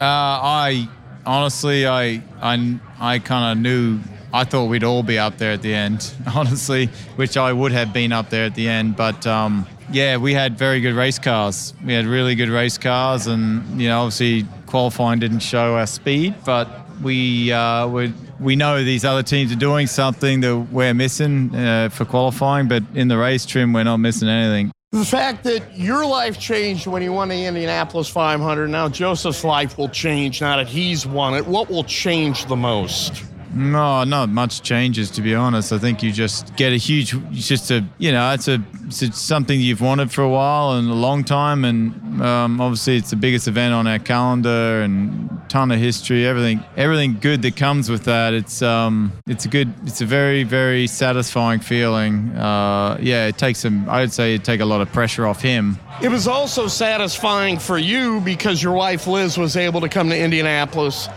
Uh, 0.00 0.04
I 0.04 0.88
honestly, 1.26 1.86
I 1.86 2.22
I, 2.40 2.78
I 3.00 3.18
kind 3.18 3.58
of 3.58 3.62
knew. 3.62 3.98
I 4.34 4.42
thought 4.42 4.66
we'd 4.66 4.82
all 4.82 5.04
be 5.04 5.16
up 5.16 5.38
there 5.38 5.52
at 5.52 5.62
the 5.62 5.72
end, 5.72 6.12
honestly, 6.34 6.86
which 7.14 7.36
I 7.36 7.52
would 7.52 7.70
have 7.70 7.92
been 7.92 8.10
up 8.10 8.30
there 8.30 8.46
at 8.46 8.56
the 8.56 8.68
end. 8.68 8.96
But 8.96 9.24
um, 9.28 9.64
yeah, 9.92 10.16
we 10.16 10.34
had 10.34 10.58
very 10.58 10.80
good 10.80 10.94
race 10.94 11.20
cars. 11.20 11.72
We 11.84 11.92
had 11.92 12.04
really 12.04 12.34
good 12.34 12.48
race 12.48 12.76
cars, 12.76 13.28
and 13.28 13.80
you 13.80 13.88
know, 13.88 14.00
obviously 14.00 14.44
qualifying 14.66 15.20
didn't 15.20 15.38
show 15.38 15.76
our 15.76 15.86
speed, 15.86 16.34
but 16.44 16.68
we 17.00 17.52
uh, 17.52 17.86
we 17.86 18.12
we 18.40 18.56
know 18.56 18.82
these 18.82 19.04
other 19.04 19.22
teams 19.22 19.52
are 19.52 19.56
doing 19.56 19.86
something 19.86 20.40
that 20.40 20.56
we're 20.72 20.94
missing 20.94 21.54
uh, 21.54 21.88
for 21.90 22.04
qualifying, 22.04 22.66
but 22.66 22.82
in 22.92 23.06
the 23.06 23.16
race 23.16 23.46
trim, 23.46 23.72
we're 23.72 23.84
not 23.84 23.98
missing 23.98 24.28
anything. 24.28 24.72
The 24.90 25.04
fact 25.04 25.44
that 25.44 25.76
your 25.76 26.04
life 26.04 26.40
changed 26.40 26.88
when 26.88 27.02
you 27.02 27.12
won 27.12 27.28
the 27.28 27.44
Indianapolis 27.46 28.08
500, 28.08 28.68
now 28.68 28.88
Josef's 28.88 29.44
life 29.44 29.78
will 29.78 29.88
change 29.88 30.40
now 30.40 30.56
that 30.56 30.68
he's 30.68 31.06
won 31.06 31.34
it. 31.34 31.46
What 31.46 31.68
will 31.68 31.84
change 31.84 32.46
the 32.46 32.56
most? 32.56 33.24
No, 33.54 34.02
not 34.04 34.30
much 34.30 34.62
changes 34.62 35.10
to 35.12 35.22
be 35.22 35.34
honest. 35.34 35.72
I 35.72 35.78
think 35.78 36.02
you 36.02 36.10
just 36.10 36.54
get 36.56 36.72
a 36.72 36.76
huge, 36.76 37.14
it's 37.30 37.46
just 37.46 37.70
a, 37.70 37.84
you 37.98 38.10
know, 38.10 38.32
it's 38.32 38.48
a, 38.48 38.62
it's 38.86 39.20
something 39.20 39.60
you've 39.60 39.80
wanted 39.80 40.10
for 40.10 40.22
a 40.22 40.28
while 40.28 40.72
and 40.72 40.90
a 40.90 40.94
long 40.94 41.24
time, 41.24 41.64
and 41.64 42.20
um, 42.20 42.60
obviously 42.60 42.96
it's 42.96 43.10
the 43.10 43.16
biggest 43.16 43.48
event 43.48 43.72
on 43.72 43.86
our 43.86 43.98
calendar 43.98 44.82
and 44.82 45.30
ton 45.48 45.70
of 45.70 45.78
history, 45.78 46.26
everything, 46.26 46.62
everything 46.76 47.18
good 47.20 47.42
that 47.42 47.56
comes 47.56 47.88
with 47.88 48.04
that. 48.04 48.34
It's, 48.34 48.60
um, 48.60 49.12
it's 49.26 49.44
a 49.44 49.48
good, 49.48 49.72
it's 49.86 50.00
a 50.00 50.06
very, 50.06 50.42
very 50.42 50.86
satisfying 50.86 51.60
feeling. 51.60 52.30
Uh, 52.36 52.98
yeah, 53.00 53.26
it 53.26 53.38
takes 53.38 53.60
some, 53.60 53.88
I 53.88 54.00
would 54.00 54.12
say, 54.12 54.34
it 54.34 54.44
take 54.44 54.60
a 54.60 54.64
lot 54.64 54.80
of 54.80 54.92
pressure 54.92 55.26
off 55.26 55.40
him. 55.40 55.78
It 56.02 56.08
was 56.08 56.26
also 56.26 56.66
satisfying 56.66 57.58
for 57.58 57.78
you 57.78 58.20
because 58.20 58.62
your 58.62 58.72
wife 58.72 59.06
Liz 59.06 59.38
was 59.38 59.56
able 59.56 59.80
to 59.80 59.88
come 59.88 60.08
to 60.10 60.18
Indianapolis 60.18 61.08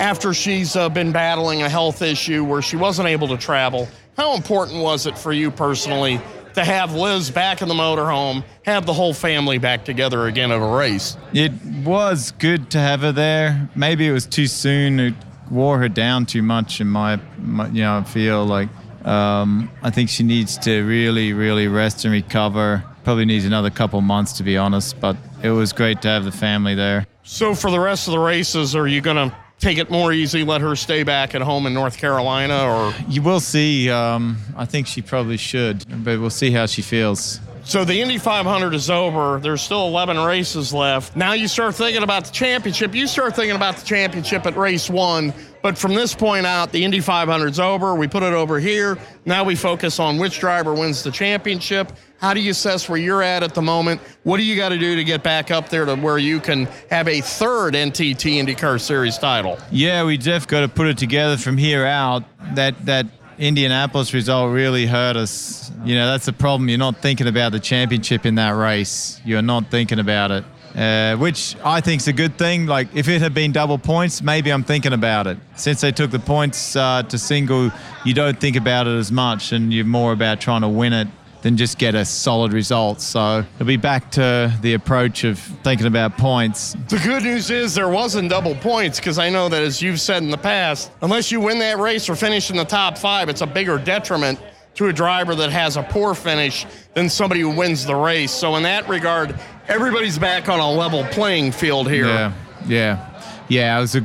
after 0.00 0.32
she's 0.32 0.76
uh, 0.76 0.88
been 0.88 1.12
battling 1.12 1.62
a 1.62 1.68
health 1.68 2.00
issue 2.00 2.42
where 2.42 2.62
she 2.62 2.76
wasn't 2.76 3.06
able 3.06 3.28
to 3.28 3.36
travel. 3.36 3.86
How 4.16 4.34
important 4.34 4.82
was 4.82 5.06
it 5.06 5.16
for 5.16 5.32
you 5.32 5.50
personally 5.50 6.20
to 6.54 6.64
have 6.64 6.94
Liz 6.94 7.30
back 7.30 7.62
in 7.62 7.68
the 7.68 7.74
motorhome, 7.74 8.42
have 8.64 8.86
the 8.86 8.94
whole 8.94 9.12
family 9.12 9.58
back 9.58 9.84
together 9.84 10.26
again 10.26 10.50
at 10.50 10.60
a 10.60 10.76
race? 10.76 11.16
It 11.34 11.52
was 11.84 12.32
good 12.32 12.70
to 12.70 12.78
have 12.78 13.02
her 13.02 13.12
there. 13.12 13.68
Maybe 13.76 14.08
it 14.08 14.12
was 14.12 14.26
too 14.26 14.46
soon. 14.46 14.98
It 14.98 15.14
wore 15.50 15.78
her 15.78 15.88
down 15.88 16.24
too 16.26 16.42
much 16.42 16.80
in 16.80 16.88
my, 16.88 17.20
my 17.38 17.68
you 17.68 17.82
know, 17.82 17.98
I 17.98 18.04
feel 18.04 18.44
like 18.46 18.70
um, 19.04 19.70
I 19.82 19.90
think 19.90 20.08
she 20.08 20.22
needs 20.22 20.56
to 20.58 20.82
really, 20.82 21.34
really 21.34 21.68
rest 21.68 22.06
and 22.06 22.12
recover. 22.12 22.82
Probably 23.04 23.26
needs 23.26 23.44
another 23.44 23.70
couple 23.70 24.00
months 24.00 24.32
to 24.34 24.42
be 24.42 24.56
honest, 24.56 24.98
but 24.98 25.16
it 25.42 25.50
was 25.50 25.74
great 25.74 26.00
to 26.02 26.08
have 26.08 26.24
the 26.24 26.32
family 26.32 26.74
there. 26.74 27.06
So 27.22 27.54
for 27.54 27.70
the 27.70 27.80
rest 27.80 28.08
of 28.08 28.12
the 28.12 28.18
races, 28.18 28.74
are 28.74 28.88
you 28.88 29.00
going 29.00 29.30
to 29.30 29.36
take 29.60 29.78
it 29.78 29.90
more 29.90 30.12
easy, 30.12 30.42
let 30.42 30.60
her 30.62 30.74
stay 30.74 31.02
back 31.02 31.34
at 31.34 31.42
home 31.42 31.66
in 31.66 31.74
North 31.74 31.98
Carolina, 31.98 32.64
or 32.64 32.94
You 33.08 33.22
will 33.22 33.40
see. 33.40 33.90
Um, 33.90 34.38
I 34.56 34.64
think 34.64 34.86
she 34.86 35.02
probably 35.02 35.36
should, 35.36 35.84
but 36.04 36.18
we'll 36.18 36.30
see 36.30 36.50
how 36.50 36.66
she 36.66 36.82
feels. 36.82 37.40
So 37.70 37.84
the 37.84 38.00
Indy 38.00 38.18
500 38.18 38.74
is 38.74 38.90
over. 38.90 39.38
There's 39.38 39.62
still 39.62 39.86
11 39.86 40.18
races 40.18 40.74
left. 40.74 41.14
Now 41.14 41.34
you 41.34 41.46
start 41.46 41.76
thinking 41.76 42.02
about 42.02 42.24
the 42.24 42.32
championship. 42.32 42.96
You 42.96 43.06
start 43.06 43.36
thinking 43.36 43.54
about 43.54 43.76
the 43.76 43.86
championship 43.86 44.44
at 44.44 44.56
race 44.56 44.90
one. 44.90 45.32
But 45.62 45.78
from 45.78 45.94
this 45.94 46.12
point 46.12 46.46
out, 46.46 46.72
the 46.72 46.82
Indy 46.82 46.98
500 46.98 47.46
is 47.46 47.60
over. 47.60 47.94
We 47.94 48.08
put 48.08 48.24
it 48.24 48.32
over 48.32 48.58
here. 48.58 48.98
Now 49.24 49.44
we 49.44 49.54
focus 49.54 50.00
on 50.00 50.18
which 50.18 50.40
driver 50.40 50.74
wins 50.74 51.04
the 51.04 51.12
championship. 51.12 51.92
How 52.18 52.34
do 52.34 52.40
you 52.40 52.50
assess 52.50 52.88
where 52.88 52.98
you're 52.98 53.22
at 53.22 53.44
at 53.44 53.54
the 53.54 53.62
moment? 53.62 54.00
What 54.24 54.38
do 54.38 54.42
you 54.42 54.56
got 54.56 54.70
to 54.70 54.78
do 54.78 54.96
to 54.96 55.04
get 55.04 55.22
back 55.22 55.52
up 55.52 55.68
there 55.68 55.84
to 55.84 55.94
where 55.94 56.18
you 56.18 56.40
can 56.40 56.66
have 56.90 57.06
a 57.06 57.20
third 57.20 57.74
NTT 57.74 58.42
IndyCar 58.44 58.80
Series 58.80 59.16
title? 59.16 59.58
Yeah, 59.70 60.04
we 60.04 60.18
just 60.18 60.48
got 60.48 60.60
to 60.60 60.68
put 60.68 60.88
it 60.88 60.98
together 60.98 61.36
from 61.36 61.56
here 61.56 61.86
out. 61.86 62.24
That 62.56 62.84
that 62.86 63.06
Indianapolis 63.40 64.12
result 64.12 64.52
really 64.52 64.84
hurt 64.84 65.16
us. 65.16 65.72
You 65.82 65.94
know, 65.94 66.06
that's 66.06 66.26
the 66.26 66.32
problem. 66.32 66.68
You're 66.68 66.78
not 66.78 66.98
thinking 66.98 67.26
about 67.26 67.52
the 67.52 67.58
championship 67.58 68.26
in 68.26 68.34
that 68.34 68.50
race. 68.50 69.18
You're 69.24 69.40
not 69.40 69.70
thinking 69.70 69.98
about 69.98 70.30
it. 70.30 70.44
Uh, 70.76 71.16
which 71.16 71.56
I 71.64 71.80
think 71.80 72.02
is 72.02 72.06
a 72.06 72.12
good 72.12 72.36
thing. 72.36 72.66
Like, 72.66 72.94
if 72.94 73.08
it 73.08 73.22
had 73.22 73.32
been 73.34 73.50
double 73.50 73.78
points, 73.78 74.22
maybe 74.22 74.52
I'm 74.52 74.62
thinking 74.62 74.92
about 74.92 75.26
it. 75.26 75.38
Since 75.56 75.80
they 75.80 75.90
took 75.90 76.10
the 76.10 76.20
points 76.20 76.76
uh, 76.76 77.02
to 77.04 77.18
single, 77.18 77.72
you 78.04 78.14
don't 78.14 78.38
think 78.38 78.56
about 78.56 78.86
it 78.86 78.96
as 78.96 79.10
much, 79.10 79.52
and 79.52 79.72
you're 79.72 79.84
more 79.86 80.12
about 80.12 80.40
trying 80.40 80.60
to 80.60 80.68
win 80.68 80.92
it 80.92 81.08
than 81.42 81.56
just 81.56 81.78
get 81.78 81.94
a 81.94 82.04
solid 82.04 82.52
result. 82.52 83.00
So 83.00 83.44
it'll 83.54 83.66
be 83.66 83.76
back 83.76 84.10
to 84.12 84.54
the 84.60 84.74
approach 84.74 85.24
of 85.24 85.38
thinking 85.38 85.86
about 85.86 86.16
points. 86.18 86.76
The 86.88 86.98
good 86.98 87.22
news 87.22 87.50
is 87.50 87.74
there 87.74 87.88
wasn't 87.88 88.30
double 88.30 88.54
points 88.56 88.98
because 88.98 89.18
I 89.18 89.30
know 89.30 89.48
that, 89.48 89.62
as 89.62 89.80
you've 89.80 90.00
said 90.00 90.22
in 90.22 90.30
the 90.30 90.38
past, 90.38 90.90
unless 91.02 91.32
you 91.32 91.40
win 91.40 91.58
that 91.60 91.78
race 91.78 92.08
or 92.08 92.16
finish 92.16 92.50
in 92.50 92.56
the 92.56 92.64
top 92.64 92.98
five, 92.98 93.28
it's 93.28 93.40
a 93.40 93.46
bigger 93.46 93.78
detriment 93.78 94.38
to 94.74 94.86
a 94.86 94.92
driver 94.92 95.34
that 95.34 95.50
has 95.50 95.76
a 95.76 95.82
poor 95.82 96.14
finish 96.14 96.66
than 96.94 97.08
somebody 97.08 97.40
who 97.40 97.50
wins 97.50 97.84
the 97.84 97.94
race. 97.94 98.30
So, 98.30 98.56
in 98.56 98.62
that 98.62 98.88
regard, 98.88 99.38
everybody's 99.68 100.18
back 100.18 100.48
on 100.48 100.60
a 100.60 100.70
level 100.70 101.04
playing 101.04 101.52
field 101.52 101.90
here. 101.90 102.06
Yeah, 102.06 102.32
yeah, 102.66 103.22
yeah. 103.48 103.78
It 103.78 103.80
was 103.80 103.96
a 103.96 104.00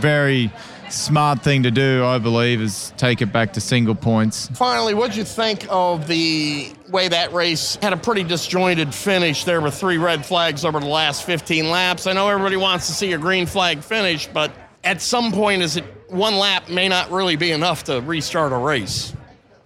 very 0.00 0.50
smart 0.92 1.42
thing 1.42 1.62
to 1.64 1.70
do, 1.70 2.04
I 2.04 2.18
believe, 2.18 2.60
is 2.60 2.92
take 2.96 3.22
it 3.22 3.32
back 3.32 3.52
to 3.54 3.60
single 3.60 3.94
points. 3.94 4.48
Finally, 4.54 4.94
what'd 4.94 5.16
you 5.16 5.24
think 5.24 5.66
of 5.70 6.06
the 6.06 6.72
way 6.90 7.08
that 7.08 7.32
race 7.32 7.76
had 7.76 7.92
a 7.92 7.96
pretty 7.96 8.24
disjointed 8.24 8.94
finish? 8.94 9.44
There 9.44 9.60
were 9.60 9.70
three 9.70 9.98
red 9.98 10.24
flags 10.24 10.64
over 10.64 10.80
the 10.80 10.86
last 10.86 11.24
15 11.24 11.70
laps. 11.70 12.06
I 12.06 12.12
know 12.12 12.28
everybody 12.28 12.56
wants 12.56 12.86
to 12.88 12.92
see 12.92 13.12
a 13.12 13.18
green 13.18 13.46
flag 13.46 13.80
finish, 13.80 14.26
but 14.26 14.52
at 14.84 15.00
some 15.00 15.32
point, 15.32 15.62
is 15.62 15.76
it 15.76 15.84
one 16.08 16.36
lap 16.36 16.68
may 16.68 16.88
not 16.88 17.10
really 17.10 17.36
be 17.36 17.52
enough 17.52 17.84
to 17.84 18.00
restart 18.00 18.52
a 18.52 18.56
race? 18.56 19.14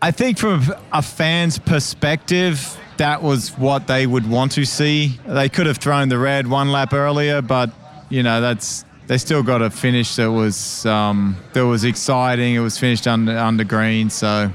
I 0.02 0.10
think 0.10 0.38
from 0.38 0.62
a 0.92 1.00
fan's 1.00 1.58
perspective, 1.58 2.78
that 2.98 3.22
was 3.22 3.50
what 3.56 3.86
they 3.86 4.06
would 4.06 4.28
want 4.28 4.52
to 4.52 4.64
see. 4.64 5.18
They 5.26 5.48
could 5.48 5.66
have 5.66 5.78
thrown 5.78 6.08
the 6.08 6.18
red 6.18 6.46
one 6.46 6.70
lap 6.70 6.92
earlier, 6.92 7.42
but 7.42 7.70
you 8.10 8.22
know 8.22 8.40
that's 8.40 8.84
they 9.06 9.18
still 9.18 9.42
got 9.42 9.62
a 9.62 9.70
finish 9.70 10.16
that 10.16 10.30
was 10.30 10.86
um, 10.86 11.36
that 11.52 11.66
was 11.66 11.84
exciting. 11.84 12.54
It 12.54 12.60
was 12.60 12.78
finished 12.78 13.06
under 13.06 13.36
under 13.36 13.64
green, 13.64 14.10
so. 14.10 14.50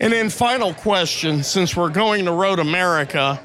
And 0.00 0.12
then 0.12 0.28
final 0.28 0.74
question, 0.74 1.42
since 1.42 1.76
we're 1.76 1.88
going 1.88 2.24
to 2.24 2.32
Road 2.32 2.58
America 2.58 3.40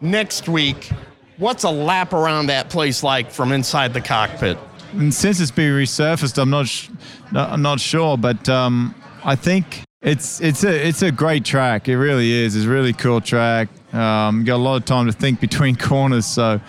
next 0.00 0.48
week, 0.48 0.90
what's 1.36 1.64
a 1.64 1.70
lap 1.70 2.12
around 2.12 2.46
that 2.46 2.70
place 2.70 3.02
like 3.02 3.30
from 3.30 3.52
inside 3.52 3.92
the 3.92 4.00
cockpit? 4.00 4.58
And 4.92 5.12
since 5.14 5.40
it's 5.40 5.50
been 5.50 5.72
resurfaced, 5.72 6.40
I'm 6.40 6.50
not 6.50 6.66
sh- 6.66 6.88
I'm 7.32 7.62
not 7.62 7.80
sure, 7.80 8.16
but 8.16 8.48
um, 8.48 8.94
I 9.24 9.36
think 9.36 9.84
it's 10.02 10.40
it's 10.40 10.64
a 10.64 10.88
it's 10.88 11.02
a 11.02 11.12
great 11.12 11.44
track. 11.44 11.88
It 11.88 11.98
really 11.98 12.32
is. 12.32 12.56
It's 12.56 12.64
a 12.64 12.68
really 12.68 12.92
cool 12.92 13.20
track. 13.20 13.68
Um, 13.92 14.44
got 14.44 14.56
a 14.56 14.64
lot 14.64 14.76
of 14.76 14.84
time 14.84 15.06
to 15.06 15.12
think 15.12 15.40
between 15.48 15.76
corners, 15.76 16.26
so 16.26 16.60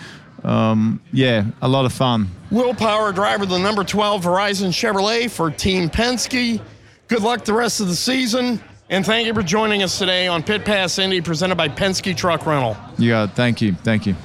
um, 0.43 1.01
yeah, 1.11 1.45
a 1.61 1.67
lot 1.67 1.85
of 1.85 1.93
fun. 1.93 2.29
Will 2.49 2.73
Power 2.73 3.11
driver, 3.11 3.45
the 3.45 3.59
number 3.59 3.83
12 3.83 4.23
Verizon 4.23 4.69
Chevrolet 4.69 5.29
for 5.29 5.51
Team 5.51 5.89
Penske. 5.89 6.61
Good 7.07 7.21
luck 7.21 7.45
the 7.45 7.53
rest 7.53 7.79
of 7.79 7.87
the 7.87 7.95
season. 7.95 8.61
And 8.89 9.05
thank 9.05 9.25
you 9.25 9.33
for 9.33 9.43
joining 9.43 9.83
us 9.83 9.97
today 9.97 10.27
on 10.27 10.43
Pit 10.43 10.65
Pass 10.65 10.99
Indy, 10.99 11.21
presented 11.21 11.55
by 11.55 11.69
Penske 11.69 12.15
Truck 12.15 12.45
Rental. 12.45 12.75
Yeah, 12.97 13.27
thank 13.27 13.61
you. 13.61 13.73
Thank 13.73 14.05
you. 14.05 14.15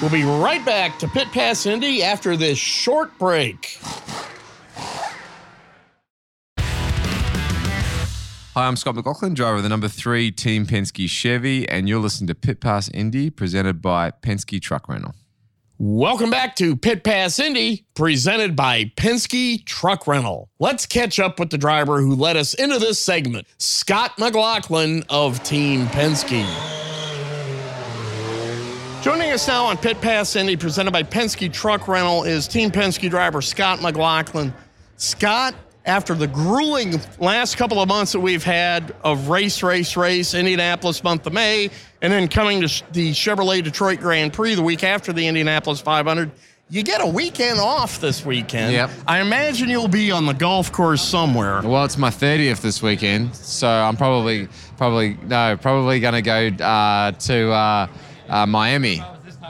We'll 0.00 0.12
be 0.12 0.24
right 0.24 0.62
back 0.64 0.98
to 0.98 1.08
Pit 1.08 1.28
Pass 1.32 1.66
Indy 1.66 2.02
after 2.02 2.36
this 2.36 2.58
short 2.58 3.18
break. 3.18 3.78
Hi, 8.54 8.68
I'm 8.68 8.76
Scott 8.76 8.94
McLaughlin, 8.94 9.34
driver 9.34 9.56
of 9.56 9.64
the 9.64 9.68
number 9.68 9.88
three 9.88 10.30
Team 10.30 10.64
Penske 10.64 11.10
Chevy, 11.10 11.68
and 11.68 11.88
you're 11.88 11.98
listening 11.98 12.28
to 12.28 12.36
Pit 12.36 12.60
Pass 12.60 12.88
Indy, 12.90 13.28
presented 13.28 13.82
by 13.82 14.12
Penske 14.12 14.62
Truck 14.62 14.88
Rental. 14.88 15.12
Welcome 15.76 16.30
back 16.30 16.54
to 16.54 16.76
Pit 16.76 17.02
Pass 17.02 17.40
Indy, 17.40 17.84
presented 17.96 18.54
by 18.54 18.92
Penske 18.96 19.66
Truck 19.66 20.06
Rental. 20.06 20.50
Let's 20.60 20.86
catch 20.86 21.18
up 21.18 21.40
with 21.40 21.50
the 21.50 21.58
driver 21.58 22.00
who 22.00 22.14
led 22.14 22.36
us 22.36 22.54
into 22.54 22.78
this 22.78 23.00
segment, 23.00 23.48
Scott 23.58 24.12
McLaughlin 24.20 25.02
of 25.08 25.42
Team 25.42 25.86
Penske. 25.86 26.46
Joining 29.02 29.32
us 29.32 29.48
now 29.48 29.64
on 29.64 29.78
Pit 29.78 30.00
Pass 30.00 30.36
Indy, 30.36 30.56
presented 30.56 30.92
by 30.92 31.02
Penske 31.02 31.52
Truck 31.52 31.88
Rental, 31.88 32.22
is 32.22 32.46
Team 32.46 32.70
Penske 32.70 33.10
driver 33.10 33.42
Scott 33.42 33.82
McLaughlin. 33.82 34.54
Scott, 34.96 35.56
after 35.86 36.14
the 36.14 36.26
grueling 36.26 37.00
last 37.18 37.56
couple 37.56 37.80
of 37.80 37.88
months 37.88 38.12
that 38.12 38.20
we've 38.20 38.44
had 38.44 38.94
of 39.04 39.28
race, 39.28 39.62
race, 39.62 39.96
race, 39.96 40.34
Indianapolis 40.34 41.04
month 41.04 41.26
of 41.26 41.32
May, 41.32 41.70
and 42.00 42.12
then 42.12 42.28
coming 42.28 42.62
to 42.62 42.82
the 42.92 43.12
Chevrolet 43.12 43.62
Detroit 43.62 44.00
Grand 44.00 44.32
Prix 44.32 44.54
the 44.54 44.62
week 44.62 44.82
after 44.82 45.12
the 45.12 45.26
Indianapolis 45.26 45.80
500, 45.80 46.30
you 46.70 46.82
get 46.82 47.02
a 47.02 47.06
weekend 47.06 47.60
off 47.60 48.00
this 48.00 48.24
weekend. 48.24 48.72
Yep. 48.72 48.90
I 49.06 49.20
imagine 49.20 49.68
you'll 49.68 49.86
be 49.86 50.10
on 50.10 50.24
the 50.24 50.32
golf 50.32 50.72
course 50.72 51.02
somewhere. 51.02 51.60
Well, 51.62 51.84
it's 51.84 51.98
my 51.98 52.10
30th 52.10 52.62
this 52.62 52.82
weekend, 52.82 53.34
so 53.36 53.68
I'm 53.68 53.96
probably, 53.96 54.48
probably, 54.78 55.18
no, 55.24 55.58
probably 55.60 56.00
going 56.00 56.14
to 56.14 56.22
go 56.22 56.64
uh, 56.64 57.12
to 57.12 57.52
uh, 57.52 57.86
uh, 58.28 58.46
Miami. 58.46 59.02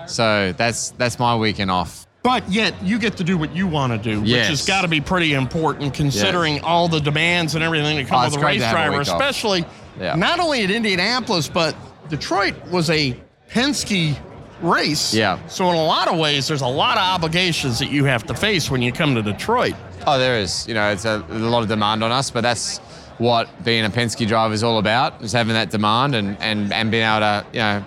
So 0.07 0.53
that's 0.53 0.91
that's 0.93 1.19
my 1.19 1.37
weekend 1.37 1.71
off. 1.71 2.04
But 2.25 2.51
yet, 2.51 2.73
you 2.83 2.99
get 2.99 3.19
to 3.19 3.25
do 3.25 3.37
what 3.37 3.55
you 3.55 3.67
want 3.67 3.93
to 3.93 3.99
do, 3.99 4.23
which 4.23 4.31
has 4.31 4.67
got 4.67 4.81
to 4.81 4.89
be 4.89 5.03
pretty 5.03 5.35
important 5.35 5.93
considering 5.93 6.63
all 6.63 6.89
the 6.89 6.99
demands 6.99 7.55
and 7.55 7.63
everything 7.63 7.99
that 7.99 8.09
come 8.09 8.19
Oh, 8.23 8.25
with 8.25 8.37
a 8.37 8.41
race 8.45 8.63
have 8.63 8.71
a 8.73 8.75
driver, 8.75 9.01
especially 9.03 9.67
Yeah. 10.01 10.15
not 10.17 10.41
only 10.41 10.65
at 10.65 10.71
Indianapolis, 10.71 11.49
but 11.49 11.77
Detroit 12.09 12.55
was 12.71 12.89
a 12.89 13.15
Penske 13.53 14.17
race. 14.63 15.13
Yeah. 15.13 15.39
So, 15.49 15.69
in 15.69 15.77
a 15.77 15.85
lot 15.85 16.09
of 16.09 16.19
ways, 16.19 16.49
there's 16.49 16.63
a 16.63 16.67
lot 16.67 16.97
of 16.97 17.03
obligations 17.03 17.79
that 17.81 17.91
you 17.91 18.07
have 18.07 18.25
to 18.29 18.35
face 18.35 18.71
when 18.71 18.81
you 18.81 18.91
come 18.91 19.15
to 19.17 19.23
Detroit. 19.23 19.75
Oh, 20.07 20.19
there 20.19 20.39
is. 20.39 20.67
You 20.67 20.73
know, 20.73 20.91
it's 20.91 21.05
a, 21.05 21.23
a 21.29 21.35
lot 21.35 21.63
of 21.63 21.69
demand 21.69 22.03
on 22.03 22.11
us, 22.11 22.31
but 22.31 22.41
that's 22.41 22.79
what 23.19 23.51
being 23.67 23.85
a 23.85 23.91
Penske 23.91 24.27
driver 24.27 24.55
is 24.55 24.65
all 24.65 24.79
about, 24.79 25.23
is 25.23 25.33
having 25.33 25.53
that 25.53 25.69
demand 25.69 26.15
and, 26.15 26.39
and, 26.41 26.73
and 26.73 26.91
being 26.91 27.05
able 27.05 27.21
to, 27.21 27.45
you 27.53 27.59
know, 27.59 27.85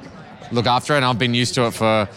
look 0.51 0.67
after 0.67 0.93
it. 0.93 0.97
And 0.97 1.05
I've 1.05 1.17
been 1.17 1.33
used 1.33 1.55
to 1.55 1.65
it 1.65 1.71
for, 1.73 2.07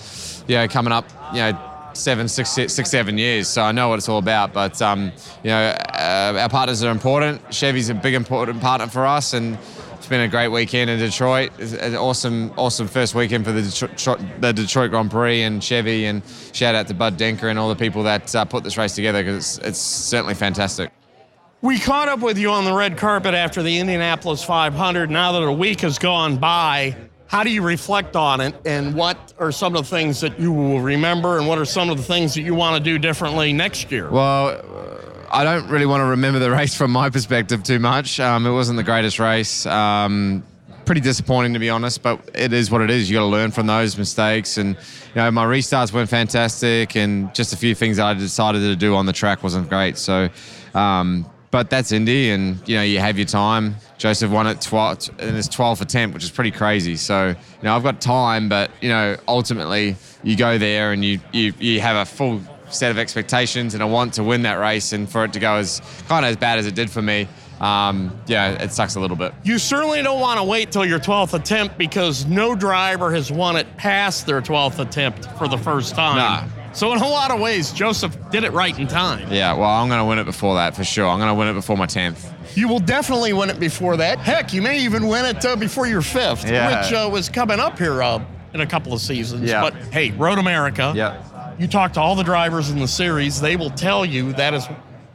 you 0.47 0.57
know, 0.57 0.69
coming 0.69 0.93
up, 0.93 1.07
you 1.33 1.39
know, 1.41 1.67
seven, 1.97 2.29
six, 2.29 2.51
six, 2.51 2.91
seven 2.91 3.19
years. 3.19 3.49
So 3.49 3.63
I 3.63 3.73
know 3.73 3.89
what 3.89 3.99
it's 3.99 4.09
all 4.09 4.19
about. 4.19 4.53
But, 4.53 4.81
um, 4.83 5.13
you 5.43 5.51
know, 5.51 5.59
uh, 5.59 6.39
our 6.41 6.49
partners 6.49 6.83
are 6.83 6.91
important. 6.91 7.53
Chevy's 7.53 7.89
a 7.89 7.95
big, 7.95 8.15
important 8.15 8.61
partner 8.61 8.87
for 8.87 9.07
us. 9.07 9.35
And 9.35 9.59
it's 9.95 10.07
been 10.07 10.21
a 10.21 10.29
great 10.29 10.49
weekend 10.49 10.91
in 10.91 10.99
Detroit. 10.99 11.53
It's 11.59 11.75
an 11.75 11.97
awesome, 11.97 12.53
awesome 12.57 12.89
first 12.89 13.15
weekend 13.15 13.45
for 13.45 13.53
the 13.53 13.63
Detroit, 13.63 14.21
the 14.41 14.53
Detroit 14.53 14.91
Grand 14.91 15.11
Prix 15.11 15.43
and 15.43 15.63
Chevy. 15.63 16.07
And 16.07 16.23
shout 16.53 16.75
out 16.75 16.89
to 16.89 16.95
Bud 16.95 17.19
Denker 17.19 17.51
and 17.51 17.59
all 17.59 17.69
the 17.69 17.77
people 17.77 18.03
that 18.05 18.35
uh, 18.35 18.45
put 18.45 18.65
this 18.65 18.77
race 18.77 18.95
together 18.95 19.23
because 19.23 19.59
it's, 19.59 19.67
it's 19.67 19.79
certainly 19.79 20.35
fantastic. 20.35 20.91
We 21.63 21.79
caught 21.79 22.09
up 22.09 22.21
with 22.21 22.39
you 22.39 22.51
on 22.51 22.65
the 22.65 22.73
red 22.73 22.97
carpet 22.97 23.35
after 23.35 23.63
the 23.63 23.79
Indianapolis 23.79 24.43
500. 24.43 25.11
Now 25.11 25.33
that 25.33 25.43
a 25.43 25.53
week 25.53 25.83
has 25.83 25.99
gone 25.99 26.39
by, 26.39 26.97
how 27.31 27.45
do 27.45 27.51
you 27.51 27.63
reflect 27.63 28.17
on 28.17 28.41
it? 28.41 28.57
And 28.65 28.93
what 28.93 29.35
are 29.39 29.53
some 29.53 29.77
of 29.77 29.85
the 29.85 29.89
things 29.89 30.21
that 30.21 30.41
you 30.41 30.53
will 30.53 30.81
remember? 30.81 31.39
And 31.39 31.47
what 31.47 31.59
are 31.59 31.65
some 31.65 31.89
of 31.89 31.97
the 31.97 32.03
things 32.03 32.35
that 32.35 32.43
you 32.43 32.57
want 32.57 32.77
to 32.77 32.83
do 32.83 32.99
differently 32.99 33.53
next 33.53 33.93
year? 33.93 34.11
Well, 34.11 34.49
uh, 34.49 35.29
I 35.31 35.45
don't 35.45 35.69
really 35.69 35.87
want 35.87 36.01
to 36.01 36.07
remember 36.07 36.41
the 36.41 36.51
race 36.61 36.75
from 36.75 36.91
my 36.91 37.09
perspective 37.09 37.63
too 37.63 37.79
much. 37.79 38.19
Um, 38.19 38.47
it 38.47 38.51
wasn't 38.51 38.79
the 38.79 38.83
greatest 38.83 39.21
race. 39.21 39.65
Um, 39.65 40.43
pretty 40.85 41.03
disappointing 41.03 41.53
to 41.53 41.61
be 41.61 41.71
honest, 41.71 42.03
but 42.03 42.21
it 42.35 42.53
is 42.53 42.69
what 42.69 42.81
it 42.81 42.91
is. 42.91 43.09
You 43.09 43.19
got 43.19 43.21
to 43.21 43.27
learn 43.27 43.53
from 43.53 43.69
those 43.69 43.97
mistakes, 43.97 44.59
and 44.59 44.71
you 44.71 45.15
know 45.15 45.31
my 45.31 45.47
restarts 45.47 45.93
weren't 45.93 46.11
fantastic, 46.11 46.97
and 46.97 47.33
just 47.33 47.53
a 47.53 47.57
few 47.57 47.77
things 47.77 47.99
that 47.99 48.07
I 48.07 48.15
decided 48.15 48.59
to 48.59 48.75
do 48.75 48.97
on 48.97 49.07
the 49.07 49.13
track 49.13 49.45
wasn't 49.45 49.69
great. 49.69 49.99
So, 49.99 50.31
um, 50.75 51.31
but 51.51 51.69
that's 51.69 51.93
Indy, 51.93 52.31
and 52.31 52.57
you 52.69 52.77
know 52.77 52.83
you 52.83 52.99
have 52.99 53.19
your 53.19 53.27
time. 53.27 53.77
Josef 53.99 54.31
won 54.31 54.47
it 54.47 54.61
12 54.61 55.11
in 55.21 55.35
his 55.35 55.49
12th 55.49 55.81
attempt, 55.81 56.15
which 56.15 56.25
is 56.25 56.31
pretty 56.31 56.51
crazy. 56.51 56.97
So, 56.97 57.29
you 57.29 57.35
know 57.63 57.75
I've 57.75 57.83
got 57.83 58.01
time, 58.01 58.49
but 58.49 58.71
you 58.81 58.89
know 58.89 59.17
ultimately 59.27 59.97
you 60.23 60.37
go 60.37 60.59
there 60.59 60.93
and 60.93 61.05
you 61.05 61.21
you 61.33 61.53
you 61.59 61.81
have 61.81 61.97
a 61.97 62.05
full 62.05 62.41
set 62.71 62.91
of 62.91 62.99
expectations 62.99 63.75
and 63.75 63.83
a 63.83 63.87
want 63.87 64.15
to 64.15 64.25
win 64.25 64.43
that 64.43 64.55
race, 64.55 64.93
and 64.93 65.09
for 65.09 65.25
it 65.25 65.33
to 65.33 65.41
go 65.41 65.55
as 65.55 65.83
kind 66.09 66.25
of 66.25 66.31
as 66.31 66.37
bad 66.37 66.59
as 66.59 66.67
it 66.67 66.75
did 66.75 66.91
for 66.91 67.03
me. 67.03 67.29
Um, 67.61 68.19
yeah, 68.27 68.53
it 68.53 68.73
sucks 68.73 68.95
a 68.95 69.01
little 69.01 69.19
bit. 69.19 69.35
You 69.45 69.59
certainly 69.59 70.01
don't 70.03 70.21
want 70.21 70.39
to 70.39 70.45
wait 70.45 70.73
till 70.73 70.87
your 70.87 70.99
12th 70.99 71.35
attempt 71.35 71.77
because 71.77 72.25
no 72.25 72.55
driver 72.55 73.13
has 73.13 73.31
won 73.31 73.57
it 73.57 73.77
past 73.77 74.27
their 74.27 74.41
12th 74.41 74.79
attempt 74.79 75.27
for 75.37 75.47
the 75.47 75.59
first 75.59 75.95
time. 75.95 76.17
Nah. 76.17 76.60
So, 76.73 76.93
in 76.93 77.01
a 77.01 77.07
lot 77.09 77.31
of 77.31 77.41
ways, 77.41 77.73
Josef 77.73 78.17
did 78.31 78.45
it 78.45 78.53
right 78.53 78.79
in 78.79 78.87
time. 78.87 79.31
Yeah, 79.33 79.55
well, 79.55 79.69
I'm 79.69 79.89
going 79.89 80.01
to 80.01 80.05
win 80.05 80.19
it 80.19 80.25
before 80.25 80.55
that 80.55 80.77
for 80.77 80.85
sure. 80.85 81.07
I'm 81.07 81.19
going 81.19 81.29
to 81.31 81.35
win 81.35 81.49
it 81.49 81.55
before 81.55 81.77
my 81.77 81.87
10th. 81.87 82.33
You 82.57 82.69
will 82.69 82.79
definitely 82.79 83.33
win 83.33 83.51
it 83.51 83.59
before 83.59 83.97
that. 83.97 84.19
Heck, 84.19 84.53
you 84.53 84.63
may 84.63 84.79
even 84.81 85.07
win 85.09 85.25
it 85.25 85.45
uh, 85.45 85.57
before 85.57 85.87
your 85.87 86.03
fifth, 86.03 86.49
Yeah. 86.49 86.83
which 86.85 86.93
uh, 86.93 87.09
was 87.11 87.29
coming 87.29 87.59
up 87.61 87.77
here 87.79 88.03
uh, 88.03 88.23
in 88.55 88.61
a 88.61 88.67
couple 88.67 88.93
of 88.93 89.01
seasons. 89.01 89.49
Yeah. 89.49 89.61
But 89.63 89.75
hey, 89.93 90.11
Road 90.13 90.39
America. 90.39 90.93
Yeah. 90.95 91.23
You 91.59 91.67
talk 91.67 91.93
to 91.95 92.01
all 92.01 92.15
the 92.15 92.23
drivers 92.23 92.71
in 92.71 92.79
the 92.79 92.89
series, 92.89 93.41
they 93.41 93.57
will 93.57 93.71
tell 93.71 94.05
you 94.05 94.33
that 94.35 94.55
is 94.55 94.67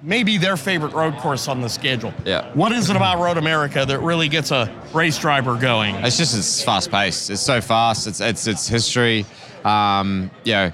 maybe 0.04 0.38
their 0.38 0.56
favorite 0.58 0.94
road 0.94 1.18
course 1.18 1.48
on 1.48 1.62
the 1.62 1.70
schedule. 1.70 2.14
Yeah. 2.26 2.52
What 2.54 2.72
is 2.74 2.90
it 2.90 2.96
about 2.96 3.20
Road 3.20 3.38
America 3.38 3.84
that 3.86 4.00
really 4.02 4.28
gets 4.30 4.52
a 4.52 4.72
race 4.94 5.18
driver 5.18 5.56
going? 5.58 5.96
It's 5.96 6.18
just 6.18 6.38
it's 6.38 6.62
fast 6.62 6.92
paced. 6.92 7.30
It's 7.32 7.42
so 7.42 7.62
fast. 7.62 8.06
It's 8.08 8.22
it's 8.22 8.46
it's 8.46 8.68
history. 8.68 9.26
Um, 9.64 10.30
you 10.44 10.54
know, 10.54 10.72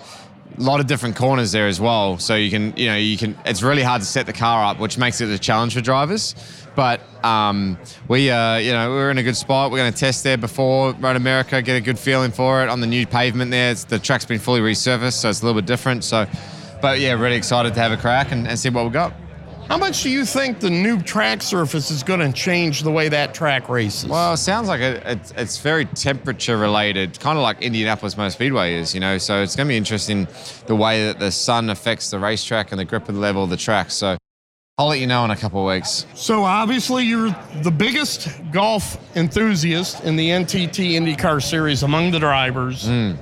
a 0.57 0.61
lot 0.61 0.79
of 0.79 0.87
different 0.87 1.15
corners 1.15 1.51
there 1.51 1.67
as 1.67 1.79
well. 1.79 2.17
So 2.17 2.35
you 2.35 2.49
can 2.49 2.75
you 2.75 2.87
know 2.87 2.95
you 2.95 3.17
can. 3.17 3.37
It's 3.45 3.63
really 3.63 3.83
hard 3.83 4.01
to 4.01 4.07
set 4.07 4.25
the 4.25 4.33
car 4.33 4.63
up, 4.63 4.79
which 4.79 4.97
makes 4.97 5.21
it 5.21 5.29
a 5.29 5.39
challenge 5.39 5.73
for 5.73 5.81
drivers. 5.81 6.35
But 6.75 7.01
um, 7.23 7.77
we 8.07 8.29
uh, 8.29 8.57
you 8.57 8.71
know 8.71 8.89
we're 8.89 9.11
in 9.11 9.17
a 9.17 9.23
good 9.23 9.37
spot. 9.37 9.71
We're 9.71 9.79
going 9.79 9.93
to 9.93 9.99
test 9.99 10.23
there 10.23 10.37
before 10.37 10.93
Road 10.93 11.15
America, 11.15 11.61
get 11.61 11.75
a 11.75 11.81
good 11.81 11.99
feeling 11.99 12.31
for 12.31 12.63
it 12.63 12.69
on 12.69 12.81
the 12.81 12.87
new 12.87 13.05
pavement 13.05 13.51
there. 13.51 13.71
It's, 13.71 13.83
the 13.83 13.99
track's 13.99 14.25
been 14.25 14.39
fully 14.39 14.61
resurfaced, 14.61 15.13
so 15.13 15.29
it's 15.29 15.41
a 15.41 15.45
little 15.45 15.61
bit 15.61 15.67
different. 15.67 16.03
So, 16.03 16.27
but 16.81 16.99
yeah, 16.99 17.13
really 17.13 17.35
excited 17.35 17.73
to 17.73 17.79
have 17.79 17.91
a 17.91 17.97
crack 17.97 18.31
and, 18.31 18.47
and 18.47 18.57
see 18.57 18.69
what 18.69 18.85
we 18.85 18.91
got. 18.91 19.13
How 19.71 19.77
much 19.77 20.03
do 20.03 20.09
you 20.09 20.25
think 20.25 20.59
the 20.59 20.69
new 20.69 21.01
track 21.01 21.41
surface 21.41 21.91
is 21.91 22.03
going 22.03 22.19
to 22.19 22.33
change 22.33 22.83
the 22.83 22.91
way 22.91 23.07
that 23.07 23.33
track 23.33 23.69
races? 23.69 24.09
Well, 24.09 24.33
it 24.33 24.37
sounds 24.37 24.67
like 24.67 24.81
it, 24.81 25.01
it's, 25.05 25.31
it's 25.37 25.57
very 25.59 25.85
temperature 25.85 26.57
related, 26.57 27.17
kind 27.21 27.37
of 27.37 27.43
like 27.43 27.61
Indianapolis 27.61 28.17
Motor 28.17 28.31
Speedway 28.31 28.73
is, 28.73 28.93
you 28.93 28.99
know. 28.99 29.17
So 29.17 29.41
it's 29.41 29.55
going 29.55 29.67
to 29.67 29.71
be 29.71 29.77
interesting 29.77 30.27
the 30.65 30.75
way 30.75 31.05
that 31.05 31.19
the 31.19 31.31
sun 31.31 31.69
affects 31.69 32.11
the 32.11 32.19
racetrack 32.19 32.73
and 32.73 32.79
the 32.79 32.83
grip 32.83 33.07
of 33.07 33.15
the 33.15 33.21
level 33.21 33.45
of 33.45 33.49
the 33.49 33.55
track. 33.55 33.91
So 33.91 34.17
I'll 34.77 34.87
let 34.87 34.99
you 34.99 35.07
know 35.07 35.23
in 35.23 35.31
a 35.31 35.37
couple 35.37 35.61
of 35.61 35.73
weeks. 35.73 36.05
So 36.15 36.43
obviously 36.43 37.05
you're 37.05 37.33
the 37.63 37.71
biggest 37.71 38.27
golf 38.51 38.97
enthusiast 39.15 40.03
in 40.03 40.17
the 40.17 40.31
NTT 40.31 40.95
IndyCar 40.95 41.41
series 41.41 41.83
among 41.83 42.11
the 42.11 42.19
drivers. 42.19 42.87
Hmm. 42.87 43.13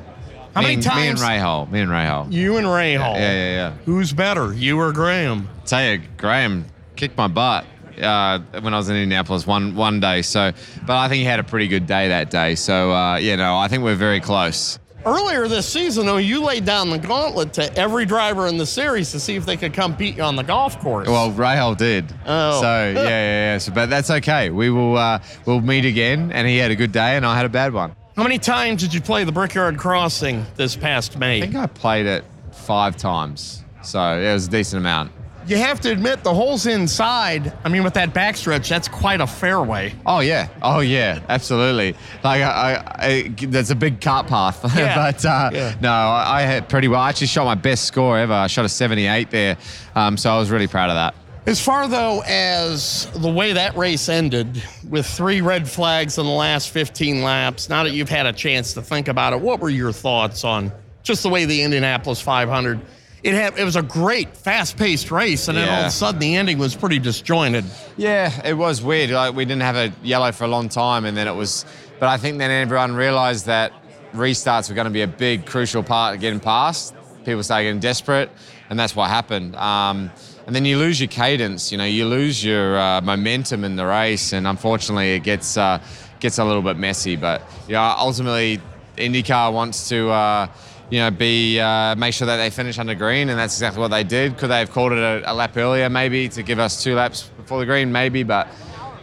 How 0.53 0.61
me, 0.61 0.67
many 0.67 0.81
times? 0.81 1.01
Me 1.01 1.07
and 1.07 1.19
Ray 1.19 1.39
Hall. 1.39 1.65
Me 1.67 1.79
and 1.81 1.91
Rahal. 1.91 2.31
You 2.31 2.57
and 2.57 2.65
Rahal. 2.65 3.15
Yeah, 3.15 3.17
yeah, 3.17 3.55
yeah. 3.55 3.73
Who's 3.85 4.13
better, 4.13 4.53
you 4.53 4.79
or 4.79 4.91
Graham? 4.91 5.47
tell 5.65 5.83
you, 5.83 6.01
Graham 6.17 6.65
kicked 6.95 7.15
my 7.17 7.27
butt 7.27 7.65
uh, 8.01 8.39
when 8.59 8.73
I 8.73 8.77
was 8.77 8.89
in 8.89 8.95
Indianapolis 8.95 9.45
one 9.45 9.75
one 9.75 9.99
day. 9.99 10.21
So, 10.21 10.51
but 10.85 10.97
I 10.97 11.07
think 11.07 11.19
he 11.19 11.25
had 11.25 11.39
a 11.39 11.43
pretty 11.43 11.67
good 11.67 11.85
day 11.85 12.09
that 12.09 12.31
day. 12.31 12.55
So, 12.55 12.91
uh, 12.91 13.17
you 13.17 13.37
know, 13.37 13.57
I 13.57 13.67
think 13.67 13.83
we're 13.83 13.95
very 13.95 14.19
close. 14.19 14.79
Earlier 15.05 15.47
this 15.47 15.65
season, 15.65 16.05
though, 16.05 16.17
you 16.17 16.43
laid 16.43 16.65
down 16.65 16.89
the 16.89 16.99
gauntlet 16.99 17.53
to 17.53 17.73
every 17.77 18.05
driver 18.05 18.47
in 18.47 18.57
the 18.57 18.65
series 18.65 19.11
to 19.13 19.19
see 19.19 19.35
if 19.35 19.45
they 19.45 19.55
could 19.55 19.73
come 19.73 19.93
beat 19.93 20.17
you 20.17 20.23
on 20.23 20.35
the 20.35 20.43
golf 20.43 20.77
course. 20.79 21.07
Well, 21.07 21.31
Rahal 21.31 21.77
did. 21.77 22.13
Oh. 22.25 22.59
So 22.59 22.67
yeah, 22.67 22.91
yeah, 22.91 23.53
yeah. 23.53 23.57
So, 23.59 23.71
but 23.71 23.89
that's 23.89 24.09
okay. 24.09 24.49
We 24.49 24.69
will 24.69 24.97
uh, 24.97 25.19
we'll 25.45 25.61
meet 25.61 25.85
again. 25.85 26.33
And 26.33 26.47
he 26.47 26.57
had 26.57 26.71
a 26.71 26.75
good 26.75 26.91
day, 26.91 27.15
and 27.15 27.25
I 27.25 27.37
had 27.37 27.45
a 27.45 27.49
bad 27.49 27.71
one. 27.71 27.95
How 28.19 28.23
many 28.23 28.37
times 28.37 28.81
did 28.81 28.93
you 28.93 28.99
play 28.99 29.23
the 29.23 29.31
Brickyard 29.31 29.77
Crossing 29.77 30.45
this 30.57 30.75
past 30.75 31.17
May? 31.17 31.37
I 31.37 31.39
think 31.39 31.55
I 31.55 31.67
played 31.67 32.05
it 32.05 32.25
five 32.51 32.97
times. 32.97 33.63
So 33.81 33.97
it 34.19 34.33
was 34.33 34.47
a 34.47 34.49
decent 34.49 34.81
amount. 34.81 35.13
you 35.47 35.55
have 35.55 35.79
to 35.79 35.89
admit 35.93 36.21
the 36.25 36.33
holes 36.33 36.65
inside. 36.65 37.53
I 37.63 37.69
mean, 37.69 37.81
with 37.81 37.93
that 37.93 38.13
backstretch, 38.13 38.67
that's 38.67 38.89
quite 38.89 39.21
a 39.21 39.25
fairway. 39.25 39.95
Oh 40.05 40.19
yeah, 40.19 40.49
oh 40.61 40.81
yeah, 40.81 41.21
absolutely. 41.29 41.95
Like 42.21 42.41
I, 42.41 42.73
I, 42.73 43.05
I 43.07 43.33
that's 43.39 43.69
a 43.69 43.75
big 43.75 44.01
cart 44.01 44.27
path, 44.27 44.65
Yeah. 44.75 44.95
but 45.13 45.23
uh, 45.23 45.49
Yeah. 45.53 45.75
no, 45.79 45.89
I, 45.89 46.39
I 46.39 46.41
had 46.41 46.67
pretty 46.67 46.89
well. 46.89 46.99
I 46.99 47.07
actually 47.07 47.27
shot 47.27 47.45
my 47.45 47.55
best 47.55 47.85
score 47.85 48.19
ever. 48.19 48.33
I 48.33 48.47
shot 48.47 48.65
a 48.65 48.69
78 48.69 49.29
there, 49.31 49.55
um, 49.95 50.17
so 50.17 50.29
I 50.29 50.37
was 50.37 50.51
really 50.51 50.67
proud 50.67 50.89
of 50.89 50.95
that. 50.97 51.15
As 51.49 51.59
far 51.59 51.87
though 51.87 52.21
as 52.27 53.07
the 53.15 53.31
way 53.31 53.53
that 53.53 53.75
race 53.75 54.07
ended, 54.07 54.61
with 54.87 55.07
three 55.07 55.41
red 55.41 55.67
flags 55.67 56.19
in 56.19 56.27
the 56.27 56.31
last 56.31 56.69
15 56.69 57.23
laps, 57.23 57.69
now 57.69 57.81
that 57.81 57.89
you've 57.89 58.07
had 58.07 58.27
a 58.27 58.33
chance 58.33 58.75
to 58.75 58.83
think 58.83 59.07
about 59.07 59.33
it, 59.33 59.41
what 59.41 59.59
were 59.59 59.71
your 59.71 59.91
thoughts 59.91 60.43
on 60.43 60.71
just 61.01 61.23
the 61.23 61.29
way 61.29 61.45
the 61.45 61.63
Indianapolis 61.63 62.21
500? 62.21 62.79
It 63.23 63.33
had 63.33 63.57
it 63.57 63.63
was 63.63 63.77
a 63.77 63.81
great, 63.81 64.37
fast-paced 64.37 65.09
race, 65.09 65.47
and 65.47 65.57
then 65.57 65.67
all 65.67 65.79
of 65.79 65.87
a 65.87 65.89
sudden 65.89 66.19
the 66.19 66.35
ending 66.35 66.59
was 66.59 66.75
pretty 66.75 66.99
disjointed. 66.99 67.65
Yeah, 67.97 68.47
it 68.47 68.53
was 68.53 68.83
weird. 68.83 69.09
Like 69.09 69.33
we 69.33 69.43
didn't 69.43 69.63
have 69.63 69.75
a 69.75 69.91
yellow 70.03 70.31
for 70.31 70.43
a 70.43 70.47
long 70.47 70.69
time, 70.69 71.05
and 71.05 71.17
then 71.17 71.27
it 71.27 71.33
was. 71.33 71.65
But 71.99 72.09
I 72.09 72.17
think 72.17 72.37
then 72.37 72.51
everyone 72.51 72.93
realised 72.93 73.47
that 73.47 73.73
restarts 74.13 74.69
were 74.69 74.75
going 74.75 74.85
to 74.85 74.91
be 74.91 75.01
a 75.01 75.07
big, 75.07 75.47
crucial 75.47 75.81
part 75.81 76.13
of 76.13 76.21
getting 76.21 76.39
past. 76.39 76.93
People 77.25 77.41
started 77.41 77.63
getting 77.63 77.79
desperate, 77.79 78.29
and 78.69 78.77
that's 78.79 78.95
what 78.95 79.09
happened. 79.09 79.55
Um, 79.55 80.11
and 80.49 80.55
then 80.55 80.65
you 80.65 80.79
lose 80.79 80.99
your 80.99 81.09
cadence. 81.09 81.71
You 81.71 81.77
know, 81.77 81.85
you 81.85 82.07
lose 82.07 82.43
your 82.43 82.75
uh, 82.75 83.01
momentum 83.01 83.63
in 83.63 83.75
the 83.75 83.85
race, 83.85 84.33
and 84.33 84.47
unfortunately, 84.47 85.13
it 85.13 85.19
gets 85.19 85.57
uh, 85.57 85.79
gets 86.19 86.39
a 86.39 86.43
little 86.43 86.63
bit 86.63 86.75
messy. 86.75 87.15
But 87.15 87.43
know, 87.73 87.93
ultimately, 87.95 88.59
IndyCar 88.97 89.53
wants 89.53 89.89
to. 89.89 90.09
Uh, 90.09 90.47
you 90.89 90.97
know, 90.97 91.11
be 91.11 91.59
uh, 91.59 91.93
make 91.97 92.15
sure 92.15 92.25
that 92.25 92.37
they 92.37 92.49
finish 92.49 92.79
under 92.79 92.95
green, 92.95 93.29
and 93.29 93.37
that's 93.37 93.53
exactly 93.53 93.79
what 93.79 93.89
they 93.89 94.03
did. 94.03 94.39
Could 94.39 94.49
they 94.49 94.57
have 94.57 94.71
called 94.71 94.91
it 94.91 94.97
a, 94.97 95.31
a 95.31 95.33
lap 95.35 95.55
earlier, 95.55 95.87
maybe, 95.87 96.27
to 96.29 96.41
give 96.41 96.57
us 96.57 96.81
two 96.81 96.95
laps 96.95 97.29
before 97.37 97.59
the 97.59 97.67
green, 97.67 97.91
maybe? 97.91 98.23
But 98.23 98.47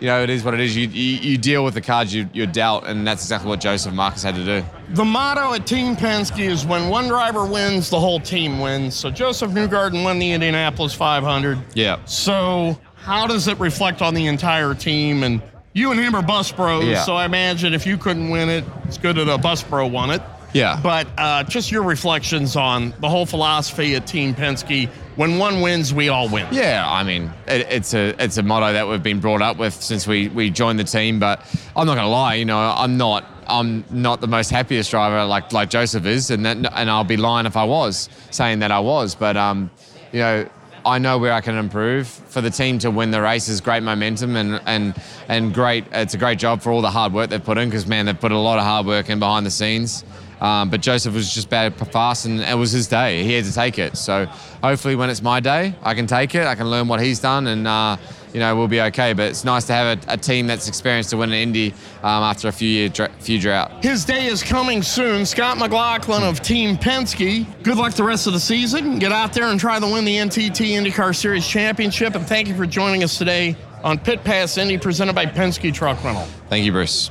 you 0.01 0.07
know, 0.09 0.23
it 0.23 0.31
is 0.31 0.45
what 0.45 0.55
it 0.55 0.61
is. 0.61 0.77
You 0.77 0.89
you, 0.89 1.17
you 1.31 1.39
deal 1.39 1.65
with 1.65 1.75
the 1.75 1.81
cards 1.81 2.15
you, 2.15 2.29
you're 2.33 2.47
dealt, 2.47 2.85
and 2.87 3.07
that's 3.07 3.23
exactly 3.25 3.49
what 3.49 3.61
Josef 3.61 3.93
Marcus 3.93 4.23
had 4.23 4.35
to 4.35 4.45
do. 4.45 4.65
The 4.91 5.05
motto 5.05 5.53
at 5.55 5.67
Team 5.67 5.97
Penske 5.97 6.41
is 6.41 6.65
when 6.67 6.89
one 6.89 7.09
driver 7.09 7.45
wins, 7.47 7.91
the 7.91 7.99
whole 8.01 8.21
team 8.21 8.59
wins. 8.61 8.95
So 8.95 9.11
Josef 9.11 9.51
Newgarden 9.51 10.05
won 10.05 10.19
the 10.19 10.33
Indianapolis 10.33 10.95
500. 10.95 11.59
Yeah. 11.75 12.05
So 12.05 12.79
how 12.97 13.27
does 13.27 13.49
it 13.49 13.59
reflect 13.59 14.03
on 14.03 14.15
the 14.15 14.27
entire 14.27 14.75
team? 14.75 15.23
And 15.23 15.43
you 15.73 15.91
and 15.91 16.01
him 16.01 16.15
are 16.15 16.23
bus 16.23 16.51
bros, 16.53 16.85
Yeah. 16.85 17.03
so 17.05 17.15
I 17.17 17.25
imagine 17.27 17.75
if 17.75 17.87
you 17.87 17.99
couldn't 17.99 18.31
win 18.31 18.49
it, 18.49 18.65
it's 18.85 18.99
good 18.99 19.17
that 19.17 19.29
a 19.29 19.39
bus 19.39 19.63
bro 19.63 19.87
won 19.87 20.11
it. 20.11 20.23
Yeah. 20.53 20.81
But 20.83 21.07
uh, 21.19 21.43
just 21.45 21.71
your 21.71 21.83
reflections 21.83 22.57
on 22.57 22.95
the 23.01 23.09
whole 23.11 23.27
philosophy 23.27 23.95
at 23.95 24.07
Team 24.07 24.35
Penske. 24.35 24.89
When 25.17 25.39
one 25.39 25.63
wins, 25.63 25.95
we 25.95 26.11
all 26.11 26.29
win. 26.29 26.47
Yeah, 26.53 26.85
I 26.87 27.03
mean, 27.03 27.33
it, 27.49 27.67
it's 27.71 27.95
a 27.95 28.15
it's 28.23 28.37
a 28.37 28.43
motto 28.43 28.75
that 28.75 28.87
we've 28.87 29.03
been 29.03 29.19
brought 29.19 29.41
up 29.41 29.57
with 29.57 29.73
since 29.73 30.07
we, 30.07 30.29
we 30.29 30.51
joined 30.51 30.79
the 30.79 30.85
team. 30.85 31.19
But 31.19 31.41
I'm 31.75 31.87
not 31.87 31.95
gonna 31.95 32.09
lie, 32.09 32.35
you 32.35 32.45
know, 32.45 32.59
I'm 32.59 32.99
not 32.99 33.25
I'm 33.49 33.83
not 33.91 34.21
the 34.21 34.27
most 34.27 34.51
happiest 34.51 34.91
driver 34.91 35.25
like 35.25 35.55
like 35.55 35.71
Josef 35.71 36.05
is, 36.05 36.31
and 36.31 36.45
that, 36.45 36.57
and 36.75 36.91
I'll 36.91 37.03
be 37.03 37.17
lying 37.17 37.47
if 37.47 37.57
I 37.57 37.65
was 37.65 38.11
saying 38.31 38.59
that 38.59 38.71
I 38.71 38.81
was. 38.81 39.15
But 39.15 39.37
um, 39.37 39.71
you 40.13 40.21
know. 40.21 40.49
I 40.85 40.99
know 40.99 41.19
where 41.19 41.33
I 41.33 41.41
can 41.41 41.57
improve. 41.57 42.07
For 42.07 42.41
the 42.41 42.49
team 42.49 42.79
to 42.79 42.93
win 42.93 43.11
the 43.11 43.21
race 43.21 43.49
is 43.49 43.61
great 43.61 43.83
momentum 43.83 44.37
and 44.37 44.61
and 44.67 44.95
and 45.27 45.53
great. 45.53 45.85
It's 45.91 46.15
a 46.15 46.17
great 46.17 46.39
job 46.39 46.63
for 46.63 46.71
all 46.71 46.81
the 46.81 46.93
hard 46.93 47.13
work 47.13 47.29
they've 47.29 47.43
put 47.43 47.59
in 47.59 47.69
because 47.69 47.89
man, 47.89 48.07
they've 48.07 48.21
put 48.21 48.31
a 48.31 48.39
lot 48.39 48.59
of 48.59 48.65
hard 48.65 48.87
work 48.87 49.11
in 49.11 49.19
behind 49.19 49.45
the 49.45 49.51
scenes. 49.51 50.05
Um, 50.41 50.69
but 50.69 50.81
Josef 50.83 51.15
was 51.15 51.33
just 51.33 51.49
bad 51.49 51.75
fast, 51.93 52.27
and 52.27 52.41
it 52.41 52.57
was 52.57 52.71
his 52.71 52.87
day. 52.87 53.23
He 53.25 53.33
had 53.33 53.45
to 53.45 53.53
take 53.55 53.79
it. 53.79 53.97
So 53.97 54.27
hopefully, 54.63 54.95
when 54.95 55.09
it's 55.09 55.23
my 55.23 55.41
day, 55.41 55.75
I 55.83 55.95
can 55.95 56.07
take 56.07 56.35
it. 56.35 56.47
I 56.47 56.55
can 56.55 56.71
learn 56.71 56.89
what 56.89 57.01
he's 57.01 57.21
done, 57.21 57.47
and 57.47 57.67
uh, 57.67 57.97
you 58.35 58.41
know 58.41 58.55
we'll 58.55 58.69
be 58.69 58.81
okay. 58.83 59.15
But 59.15 59.31
it's 59.31 59.45
nice 59.45 59.65
to 59.65 59.73
have 59.73 59.99
a, 59.99 60.13
a 60.13 60.17
team 60.17 60.47
that's 60.47 60.69
experienced 60.69 61.11
to 61.11 61.17
win 61.17 61.31
an 61.31 61.37
Indy 61.37 61.73
um, 62.03 62.23
after 62.23 62.49
a 62.49 62.53
few 62.53 62.69
year 62.69 62.89
dra- 62.91 63.11
few 63.19 63.41
drought. 63.41 63.83
His 63.83 64.05
day 64.05 64.27
is 64.27 64.43
coming 64.43 64.83
soon. 64.83 65.25
Scott 65.25 65.57
McLaughlin 65.57 66.23
of 66.23 66.41
Team 66.41 66.77
Penske. 66.77 67.47
Good 67.63 67.79
luck 67.79 67.95
the 67.95 68.05
rest 68.05 68.27
of 68.27 68.35
the 68.35 68.41
season. 68.41 68.99
Get 68.99 69.13
out 69.13 69.33
there 69.33 69.47
and 69.47 69.59
try 69.59 69.81
to 69.81 69.87
win 69.87 70.05
the 70.05 70.17
NTT 70.17 70.73
IndyCar 70.79 71.17
Series 71.17 71.47
Championship. 71.47 72.15
And 72.15 72.27
thank 72.27 72.49
you 72.49 72.57
for 72.57 72.67
joining 72.67 73.03
us 73.03 73.17
today 73.17 73.57
on 73.83 73.99
Pit 73.99 74.23
Pass 74.23 74.59
Indy, 74.59 74.77
presented 74.77 75.15
by 75.15 75.25
Penske 75.25 75.73
Truck 75.73 76.03
Rental. 76.05 76.27
Thank 76.51 76.65
you, 76.67 76.73
Bruce. 76.73 77.11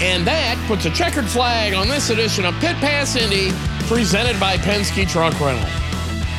And 0.00 0.24
that 0.28 0.62
puts 0.68 0.84
a 0.84 0.90
checkered 0.90 1.28
flag 1.28 1.74
on 1.74 1.88
this 1.88 2.10
edition 2.10 2.44
of 2.44 2.54
Pit 2.60 2.76
Pass 2.76 3.16
Indy, 3.16 3.50
presented 3.88 4.38
by 4.38 4.56
Penske 4.56 5.08
Truck 5.08 5.38
Rental. 5.40 5.68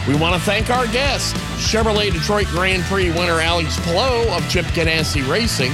We 0.07 0.15
want 0.15 0.33
to 0.33 0.41
thank 0.41 0.69
our 0.69 0.87
guest, 0.87 1.35
Chevrolet 1.57 2.11
Detroit 2.11 2.47
Grand 2.47 2.83
Prix 2.83 3.09
winner 3.11 3.41
Alex 3.41 3.77
Palou 3.81 4.29
of 4.29 4.49
Chip 4.49 4.65
Ganassi 4.67 5.29
Racing, 5.29 5.73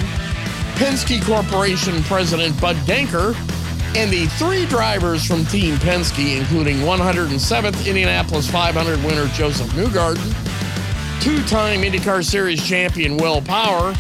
Penske 0.78 1.24
Corporation 1.24 2.02
President 2.04 2.60
Bud 2.60 2.76
Denker, 2.88 3.36
and 3.96 4.12
the 4.12 4.26
three 4.40 4.66
drivers 4.66 5.24
from 5.24 5.46
Team 5.46 5.76
Penske, 5.76 6.40
including 6.40 6.78
107th 6.78 7.88
Indianapolis 7.88 8.50
500 8.50 8.98
winner 9.06 9.28
Josef 9.28 9.70
Newgarden, 9.74 10.34
two-time 11.22 11.82
IndyCar 11.82 12.26
Series 12.26 12.68
champion 12.68 13.16
Will 13.16 13.42
Power, 13.42 13.94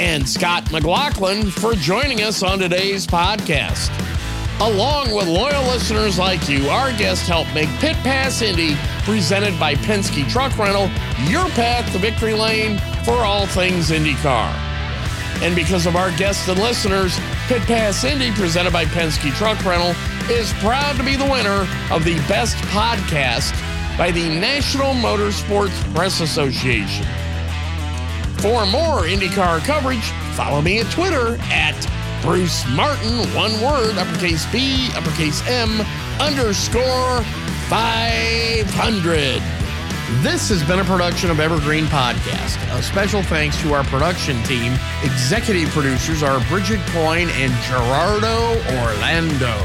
and 0.00 0.26
Scott 0.26 0.72
McLaughlin 0.72 1.50
for 1.50 1.74
joining 1.74 2.22
us 2.22 2.42
on 2.42 2.58
today's 2.58 3.06
podcast. 3.06 3.90
Along 4.58 5.14
with 5.14 5.28
loyal 5.28 5.62
listeners 5.64 6.18
like 6.18 6.48
you, 6.48 6.70
our 6.70 6.90
guests 6.96 7.28
help 7.28 7.46
make 7.52 7.68
Pit 7.80 7.96
Pass 7.96 8.40
Indy, 8.40 8.76
presented 9.02 9.60
by 9.60 9.74
Penske 9.74 10.26
Truck 10.30 10.56
Rental, 10.56 10.88
your 11.28 11.46
path 11.50 11.92
to 11.92 11.98
victory 11.98 12.32
lane 12.32 12.78
for 13.04 13.16
all 13.16 13.46
things 13.46 13.90
IndyCar. 13.90 14.50
And 15.42 15.54
because 15.54 15.84
of 15.84 15.96
our 15.96 16.16
guests 16.16 16.48
and 16.48 16.58
listeners, 16.58 17.18
Pit 17.46 17.60
Pass 17.62 18.02
Indy, 18.02 18.32
presented 18.32 18.72
by 18.72 18.86
Penske 18.86 19.34
Truck 19.34 19.62
Rental, 19.66 19.94
is 20.34 20.50
proud 20.54 20.96
to 20.96 21.04
be 21.04 21.16
the 21.16 21.30
winner 21.30 21.68
of 21.90 22.04
the 22.06 22.16
Best 22.26 22.56
Podcast 22.68 23.52
by 23.98 24.10
the 24.10 24.30
National 24.40 24.94
Motorsports 24.94 25.94
Press 25.94 26.22
Association. 26.22 27.06
For 28.40 28.64
more 28.64 29.02
IndyCar 29.02 29.60
coverage, 29.66 30.12
follow 30.32 30.62
me 30.62 30.78
at 30.80 30.90
Twitter 30.90 31.36
at 31.50 31.76
Bruce 32.22 32.66
Martin, 32.70 33.18
one 33.34 33.52
word, 33.60 33.98
uppercase 33.98 34.50
B, 34.50 34.88
uppercase 34.94 35.46
M, 35.46 35.82
underscore 36.18 37.22
500. 37.68 39.42
This 40.22 40.48
has 40.48 40.64
been 40.64 40.78
a 40.78 40.84
production 40.84 41.30
of 41.30 41.38
Evergreen 41.38 41.84
Podcast. 41.84 42.56
A 42.78 42.82
special 42.82 43.22
thanks 43.22 43.60
to 43.60 43.74
our 43.74 43.84
production 43.84 44.42
team. 44.44 44.72
Executive 45.02 45.68
producers 45.68 46.22
are 46.22 46.40
Bridget 46.48 46.80
Coyne 46.92 47.28
and 47.32 47.52
Gerardo 47.64 48.56
Orlando. 48.80 49.62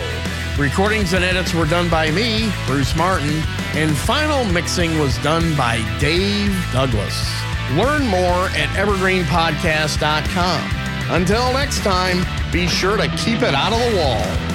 Recordings 0.61 1.13
and 1.13 1.23
edits 1.23 1.53
were 1.53 1.65
done 1.65 1.89
by 1.89 2.11
me, 2.11 2.51
Bruce 2.67 2.93
Martin, 2.97 3.41
and 3.73 3.95
final 3.95 4.43
mixing 4.43 4.99
was 4.99 5.17
done 5.19 5.55
by 5.55 5.77
Dave 5.97 6.53
Douglas. 6.73 7.44
Learn 7.73 8.05
more 8.07 8.49
at 8.49 8.69
evergreenpodcast.com. 8.77 10.71
Until 11.09 11.51
next 11.53 11.79
time, 11.83 12.25
be 12.51 12.67
sure 12.67 12.95
to 12.97 13.07
keep 13.17 13.41
it 13.41 13.55
out 13.55 13.73
of 13.73 13.79
the 13.79 13.97
wall. 13.97 14.54